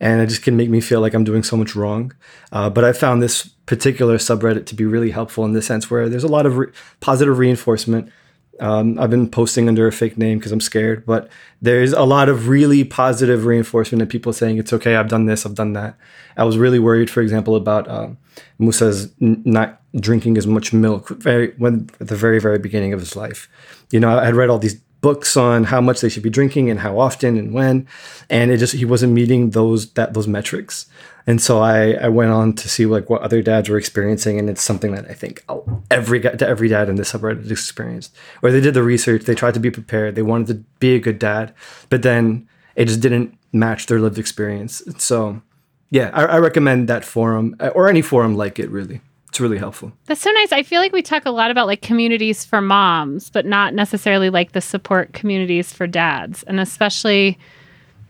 and 0.00 0.20
it 0.20 0.26
just 0.28 0.42
can 0.42 0.56
make 0.56 0.70
me 0.70 0.80
feel 0.80 1.00
like 1.00 1.14
I'm 1.14 1.24
doing 1.24 1.42
so 1.42 1.56
much 1.56 1.76
wrong. 1.76 2.12
Uh, 2.52 2.70
but 2.70 2.84
I 2.84 2.92
found 2.92 3.22
this 3.22 3.44
particular 3.66 4.16
subreddit 4.16 4.66
to 4.66 4.74
be 4.74 4.84
really 4.84 5.10
helpful 5.10 5.44
in 5.44 5.52
the 5.52 5.62
sense 5.62 5.90
where 5.90 6.08
there's 6.08 6.24
a 6.24 6.28
lot 6.28 6.46
of 6.46 6.56
re- 6.56 6.72
positive 7.00 7.38
reinforcement. 7.38 8.10
Um, 8.58 8.98
I've 8.98 9.10
been 9.10 9.28
posting 9.28 9.68
under 9.68 9.86
a 9.86 9.92
fake 9.92 10.16
name 10.16 10.38
because 10.38 10.52
I'm 10.52 10.60
scared, 10.60 11.04
but 11.04 11.28
there's 11.60 11.92
a 11.92 12.04
lot 12.04 12.30
of 12.30 12.48
really 12.48 12.84
positive 12.84 13.44
reinforcement 13.44 14.00
and 14.00 14.10
people 14.10 14.32
saying 14.32 14.56
it's 14.56 14.72
okay. 14.72 14.96
I've 14.96 15.08
done 15.08 15.26
this. 15.26 15.44
I've 15.44 15.54
done 15.54 15.74
that. 15.74 15.98
I 16.38 16.44
was 16.44 16.56
really 16.56 16.78
worried, 16.78 17.10
for 17.10 17.20
example, 17.20 17.54
about 17.54 17.86
um, 17.88 18.16
Musa's 18.58 19.12
n- 19.20 19.42
not 19.44 19.82
drinking 19.98 20.36
as 20.36 20.46
much 20.46 20.72
milk 20.72 21.08
very 21.08 21.54
when 21.58 21.88
at 22.00 22.08
the 22.08 22.16
very 22.16 22.40
very 22.40 22.58
beginning 22.58 22.92
of 22.92 23.00
his 23.00 23.16
life. 23.16 23.48
You 23.90 24.00
know, 24.00 24.18
I 24.18 24.24
had 24.24 24.34
read 24.34 24.50
all 24.50 24.58
these 24.58 24.80
books 25.00 25.36
on 25.36 25.64
how 25.64 25.80
much 25.80 26.00
they 26.00 26.08
should 26.08 26.22
be 26.22 26.30
drinking 26.30 26.70
and 26.70 26.80
how 26.80 26.98
often 26.98 27.36
and 27.36 27.52
when, 27.52 27.86
and 28.28 28.50
it 28.50 28.56
just 28.58 28.74
he 28.74 28.84
wasn't 28.84 29.12
meeting 29.12 29.50
those 29.50 29.92
that 29.92 30.14
those 30.14 30.26
metrics. 30.26 30.86
And 31.28 31.42
so 31.42 31.60
I, 31.60 31.92
I 31.94 32.08
went 32.08 32.30
on 32.30 32.52
to 32.54 32.68
see 32.68 32.86
like 32.86 33.10
what 33.10 33.22
other 33.22 33.42
dads 33.42 33.68
were 33.68 33.78
experiencing, 33.78 34.38
and 34.38 34.48
it's 34.48 34.62
something 34.62 34.94
that 34.94 35.10
I 35.10 35.14
think 35.14 35.44
every 35.90 36.24
every 36.24 36.68
dad 36.68 36.88
in 36.88 36.96
this 36.96 37.12
subreddit 37.12 37.50
experienced. 37.50 38.14
Where 38.40 38.52
they 38.52 38.60
did 38.60 38.74
the 38.74 38.82
research, 38.82 39.24
they 39.24 39.34
tried 39.34 39.54
to 39.54 39.60
be 39.60 39.70
prepared, 39.70 40.14
they 40.14 40.22
wanted 40.22 40.46
to 40.48 40.54
be 40.78 40.94
a 40.94 41.00
good 41.00 41.18
dad, 41.18 41.54
but 41.88 42.02
then 42.02 42.48
it 42.76 42.86
just 42.86 43.00
didn't 43.00 43.36
match 43.52 43.86
their 43.86 43.98
lived 43.98 44.18
experience. 44.18 44.82
So, 44.98 45.42
yeah, 45.90 46.10
I, 46.12 46.24
I 46.24 46.38
recommend 46.38 46.88
that 46.88 47.04
forum 47.04 47.56
or 47.74 47.88
any 47.88 48.02
forum 48.02 48.36
like 48.36 48.60
it. 48.60 48.70
Really, 48.70 49.00
it's 49.28 49.40
really 49.40 49.58
helpful. 49.58 49.92
That's 50.06 50.20
so 50.20 50.30
nice. 50.30 50.52
I 50.52 50.62
feel 50.62 50.80
like 50.80 50.92
we 50.92 51.02
talk 51.02 51.26
a 51.26 51.30
lot 51.30 51.50
about 51.50 51.66
like 51.66 51.82
communities 51.82 52.44
for 52.44 52.60
moms, 52.60 53.28
but 53.28 53.44
not 53.44 53.74
necessarily 53.74 54.30
like 54.30 54.52
the 54.52 54.60
support 54.60 55.12
communities 55.12 55.72
for 55.72 55.86
dads. 55.86 56.42
And 56.44 56.58
especially 56.58 57.38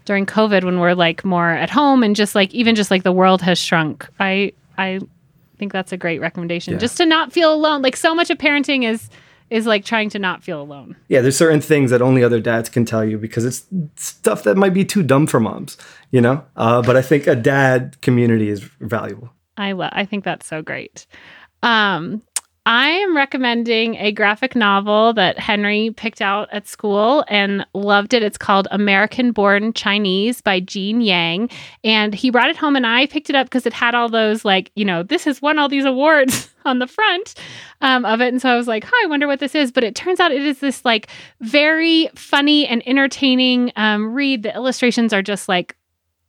during 0.05 0.25
COVID 0.25 0.64
when 0.64 0.79
we're 0.79 0.95
like 0.95 1.25
more 1.25 1.51
at 1.51 1.69
home 1.69 2.03
and 2.03 2.17
just 2.17 2.35
like 2.35 2.55
even 2.55 2.75
just 2.75 2.91
like 2.91 3.03
the 3.03 3.12
world 3.12 3.43
has 3.43 3.59
shrunk. 3.59 4.09
I 4.21 4.53
I 4.79 5.01
think 5.59 5.73
that's 5.73 5.93
a 5.93 5.97
great 5.97 6.21
recommendation. 6.21 6.75
Yeah. 6.75 6.79
Just 6.79 6.97
to 6.99 7.07
not 7.07 7.33
feel 7.33 7.53
alone. 7.53 7.83
Like 7.83 7.97
so 7.97 8.14
much 8.14 8.31
of 8.31 8.39
parenting 8.39 8.89
is 8.89 9.11
is 9.51 9.67
like 9.67 9.85
trying 9.85 10.11
to 10.11 10.19
not 10.19 10.43
feel 10.43 10.61
alone. 10.61 10.97
Yeah, 11.09 11.21
there's 11.21 11.37
certain 11.37 11.61
things 11.61 11.91
that 11.91 12.03
only 12.03 12.25
other 12.25 12.41
dads 12.41 12.69
can 12.69 12.85
tell 12.85 13.05
you 13.05 13.17
because 13.17 13.45
it's 13.45 13.64
stuff 13.95 14.43
that 14.45 14.57
might 14.57 14.75
be 14.75 14.85
too 14.85 15.03
dumb 15.03 15.27
for 15.27 15.39
moms, 15.39 15.77
you 16.11 16.21
know. 16.21 16.45
Uh, 16.57 16.83
but 16.83 16.97
I 16.97 17.03
think 17.03 17.27
a 17.27 17.37
dad 17.37 17.97
community 18.01 18.49
is 18.49 18.61
valuable. 18.81 19.31
I 19.57 19.72
love. 19.72 19.92
I 19.92 20.04
think 20.04 20.24
that's 20.24 20.46
so 20.46 20.62
great. 20.62 21.07
Um, 21.62 22.22
I 22.66 22.88
am 22.88 23.16
recommending 23.16 23.94
a 23.94 24.11
graphic 24.11 24.57
novel 24.57 25.12
that 25.12 25.38
Henry 25.38 25.94
picked 25.96 26.20
out 26.20 26.48
at 26.50 26.66
school 26.66 27.24
and 27.28 27.64
loved 27.74 28.12
it. 28.12 28.24
It's 28.24 28.36
called 28.36 28.66
American 28.72 29.30
Born 29.30 29.72
Chinese 29.72 30.40
by 30.40 30.59
Gene 30.59 31.00
Yang. 31.00 31.50
And 31.84 32.12
he 32.12 32.30
brought 32.30 32.50
it 32.50 32.57
home 32.57 32.74
and 32.74 32.84
I 32.84 33.07
picked 33.07 33.30
it 33.30 33.36
up 33.36 33.46
because 33.46 33.66
it 33.66 33.72
had 33.72 33.94
all 33.94 34.09
those, 34.09 34.44
like, 34.44 34.72
you 34.74 34.84
know, 34.84 35.04
this 35.04 35.22
has 35.26 35.40
won 35.40 35.61
all 35.61 35.68
these 35.68 35.84
awards 35.84 36.50
on 36.64 36.80
the 36.80 36.88
front 36.88 37.36
um, 37.82 38.04
of 38.04 38.20
it. 38.20 38.32
And 38.32 38.42
so 38.42 38.50
I 38.50 38.57
was 38.57 38.66
like, 38.66 38.82
huh, 38.82 39.04
I 39.04 39.07
wonder 39.07 39.28
what 39.28 39.38
this 39.38 39.54
is. 39.54 39.70
But 39.70 39.84
it 39.84 39.94
turns 39.94 40.18
out 40.18 40.32
it 40.32 40.44
is 40.44 40.59
this, 40.59 40.84
like, 40.84 41.07
very 41.40 42.11
funny 42.16 42.66
and 42.66 42.82
entertaining 42.84 43.70
um, 43.76 44.12
read. 44.12 44.42
The 44.42 44.52
illustrations 44.52 45.12
are 45.12 45.22
just 45.22 45.48
like 45.48 45.76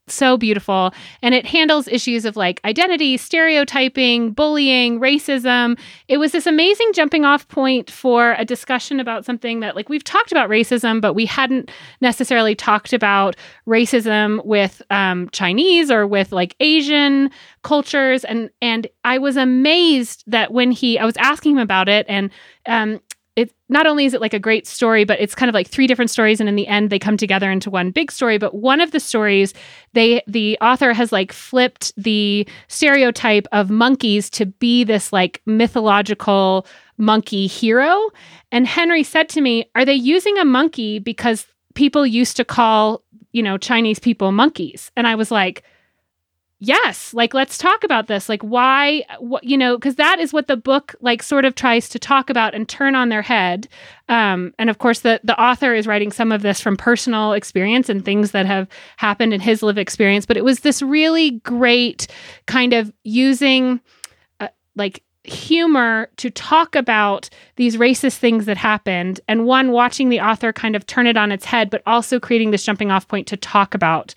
so 0.07 0.37
beautiful. 0.37 0.93
And 1.21 1.35
it 1.35 1.45
handles 1.45 1.87
issues 1.87 2.25
of 2.25 2.35
like 2.35 2.61
identity 2.65 3.17
stereotyping 3.17 4.31
bullying 4.31 4.99
racism. 4.99 5.79
It 6.07 6.17
was 6.17 6.31
this 6.31 6.47
amazing 6.47 6.91
jumping 6.93 7.25
off 7.25 7.47
point 7.47 7.91
for 7.91 8.35
a 8.37 8.45
discussion 8.45 8.99
about 8.99 9.25
something 9.25 9.59
that 9.59 9.75
like 9.75 9.89
we've 9.89 10.03
talked 10.03 10.31
about 10.31 10.49
racism 10.49 11.01
but 11.01 11.13
we 11.13 11.25
hadn't 11.25 11.71
necessarily 12.01 12.55
talked 12.55 12.93
about 12.93 13.35
racism 13.67 14.43
with 14.45 14.81
um, 14.89 15.29
chinese 15.31 15.91
or 15.91 16.07
with 16.07 16.31
like 16.31 16.55
asian 16.59 17.29
cultures. 17.63 18.23
And 18.23 18.49
and 18.61 18.87
i 19.03 19.17
was 19.17 19.37
amazed 19.37 20.23
that 20.27 20.51
when 20.51 20.71
he 20.71 20.97
i 20.97 21.05
was 21.05 21.17
asking 21.17 21.53
him 21.53 21.61
about 21.61 21.89
it 21.89 22.05
and 22.07 22.31
um, 22.67 22.99
it 23.37 23.53
not 23.69 23.85
only 23.85 24.05
is 24.05 24.15
it 24.15 24.19
like 24.19 24.33
a 24.33 24.39
great 24.39 24.65
story, 24.65 25.05
but 25.05 25.19
it's 25.19 25.35
kind 25.35 25.47
of 25.47 25.53
like 25.53 25.67
three 25.67 25.85
different 25.85 26.09
stories, 26.09 26.39
and 26.39 26.49
in 26.49 26.55
the 26.55 26.67
end 26.67 26.89
they 26.89 26.97
come 26.97 27.17
together 27.17 27.51
into 27.51 27.69
one 27.69 27.91
big 27.91 28.11
story. 28.11 28.39
But 28.39 28.55
one 28.55 28.81
of 28.81 28.91
the 28.91 28.99
stories, 28.99 29.53
they 29.93 30.23
the 30.27 30.57
author 30.59 30.91
has 30.91 31.11
like 31.11 31.31
flipped 31.31 31.93
the 31.95 32.47
stereotype 32.67 33.47
of 33.51 33.69
monkeys 33.69 34.31
to 34.31 34.47
be 34.47 34.83
this 34.83 35.13
like 35.13 35.41
mythological 35.45 36.65
monkey 36.97 37.45
hero. 37.45 38.09
And 38.51 38.65
Henry 38.65 39.03
said 39.03 39.29
to 39.29 39.41
me, 39.41 39.69
"Are 39.75 39.85
they 39.85 39.93
using 39.93 40.37
a 40.39 40.45
monkey 40.45 40.97
because 40.97 41.45
people 41.75 42.07
used 42.07 42.37
to 42.37 42.43
call 42.43 43.03
you 43.33 43.43
know 43.43 43.59
Chinese 43.59 43.99
people 43.99 44.31
monkeys?" 44.31 44.91
And 44.97 45.05
I 45.05 45.13
was 45.13 45.29
like 45.29 45.63
yes 46.59 47.13
like 47.13 47.35
let's 47.35 47.57
talk 47.57 47.83
about 47.83 48.07
this 48.07 48.27
like 48.27 48.41
why 48.41 49.03
what 49.19 49.43
you 49.43 49.55
know 49.55 49.77
because 49.77 49.95
that 49.95 50.19
is 50.19 50.33
what 50.33 50.47
the 50.47 50.57
book 50.57 50.95
like 51.01 51.21
sort 51.21 51.45
of 51.45 51.53
tries 51.53 51.87
to 51.87 51.99
talk 51.99 52.29
about 52.31 52.55
and 52.55 52.67
turn 52.67 52.95
on 52.95 53.09
their 53.09 53.21
head. 53.21 53.67
Um, 54.09 54.53
and 54.57 54.69
of 54.69 54.79
course 54.79 55.01
the 55.01 55.19
the 55.23 55.39
author 55.39 55.75
is 55.75 55.85
writing 55.85 56.11
some 56.11 56.31
of 56.31 56.41
this 56.41 56.59
from 56.59 56.75
personal 56.75 57.33
experience 57.33 57.89
and 57.89 58.03
things 58.03 58.31
that 58.31 58.45
have 58.45 58.67
happened 58.97 59.33
in 59.33 59.41
his 59.41 59.61
live 59.61 59.77
experience 59.77 60.25
but 60.25 60.37
it 60.37 60.43
was 60.43 60.61
this 60.61 60.81
really 60.81 61.31
great 61.41 62.07
kind 62.47 62.73
of 62.73 62.91
using 63.03 63.79
uh, 64.39 64.47
like 64.75 65.03
humor 65.25 66.09
to 66.15 66.29
talk 66.29 66.75
about 66.75 67.29
these 67.57 67.75
racist 67.75 68.17
things 68.17 68.45
that 68.45 68.57
happened 68.57 69.19
and 69.27 69.45
one 69.45 69.71
watching 69.71 70.07
the 70.09 70.21
author 70.21 70.53
kind 70.53 70.75
of 70.75 70.87
turn 70.87 71.05
it 71.05 71.17
on 71.17 71.31
its 71.31 71.45
head 71.45 71.69
but 71.69 71.83
also 71.85 72.19
creating 72.19 72.51
this 72.51 72.63
jumping 72.63 72.91
off 72.91 73.07
point 73.07 73.27
to 73.27 73.35
talk 73.35 73.73
about 73.73 74.15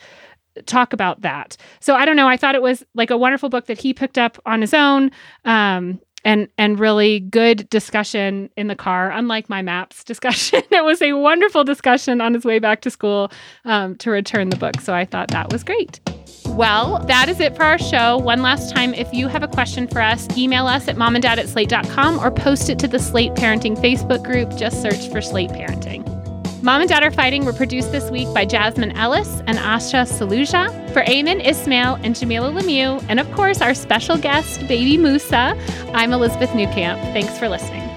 talk 0.67 0.93
about 0.93 1.21
that. 1.23 1.57
So 1.81 1.95
I 1.95 2.05
don't 2.05 2.17
know. 2.17 2.29
I 2.29 2.37
thought 2.37 2.55
it 2.55 2.63
was 2.63 2.85
like 2.95 3.11
a 3.11 3.17
wonderful 3.17 3.49
book 3.49 3.67
that 3.67 3.79
he 3.79 3.95
picked 3.95 4.19
up 4.19 4.39
on 4.47 4.61
his 4.61 4.75
own. 4.75 5.11
Um, 5.45 6.01
and 6.25 6.49
and 6.59 6.79
really 6.79 7.21
good 7.21 7.69
discussion 7.71 8.51
in 8.57 8.67
the 8.67 8.77
car. 8.77 9.11
Unlike 9.11 9.49
my 9.49 9.63
maps 9.63 10.05
discussion, 10.11 10.63
it 10.71 10.85
was 10.85 11.01
a 11.03 11.15
wonderful 11.15 11.65
discussion 11.65 12.21
on 12.21 12.35
his 12.35 12.45
way 12.45 12.59
back 12.59 12.83
to 12.83 12.91
school 12.91 13.31
um, 13.65 13.97
to 13.97 14.11
return 14.11 14.51
the 14.51 14.57
book. 14.57 14.81
So 14.81 14.95
I 14.95 15.05
thought 15.05 15.29
that 15.29 15.53
was 15.53 15.65
great. 15.65 16.01
Well, 16.47 16.99
that 17.07 17.29
is 17.29 17.41
it 17.41 17.57
for 17.57 17.63
our 17.63 17.79
show. 17.79 18.19
One 18.19 18.43
last 18.43 18.75
time, 18.75 18.93
if 18.95 19.13
you 19.13 19.29
have 19.29 19.43
a 19.43 19.49
question 19.49 19.87
for 19.87 20.01
us, 20.01 20.27
email 20.37 20.67
us 20.67 20.89
at 20.89 20.97
momanddad 20.97 21.39
at 21.39 21.49
slate.com 21.49 22.19
or 22.19 22.31
post 22.31 22.69
it 22.69 22.79
to 22.81 22.89
the 22.89 22.99
Slate 22.99 23.33
Parenting 23.33 23.77
Facebook 23.77 24.25
group. 24.25 24.55
Just 24.57 24.83
search 24.83 25.09
for 25.11 25.21
Slate 25.21 25.51
Parenting. 25.51 26.20
Mom 26.63 26.83
and 26.83 26.93
Are 26.93 27.11
Fighting 27.11 27.47
were 27.47 27.55
produced 27.55 27.91
this 27.91 28.11
week 28.11 28.29
by 28.35 28.45
Jasmine 28.45 28.93
Ellis 28.93 29.41
and 29.47 29.57
Asha 29.57 30.07
Saluja. 30.07 30.69
For 30.93 31.03
Ayman 31.05 31.47
Ismail 31.47 31.95
and 32.03 32.15
Jamilah 32.15 32.53
Lemieux, 32.53 33.03
and 33.09 33.19
of 33.19 33.31
course 33.33 33.63
our 33.63 33.73
special 33.73 34.19
guest, 34.19 34.61
Baby 34.69 34.99
Musa, 34.99 35.57
I'm 35.95 36.13
Elizabeth 36.13 36.51
Newcamp. 36.51 37.01
Thanks 37.15 37.39
for 37.39 37.49
listening. 37.49 37.90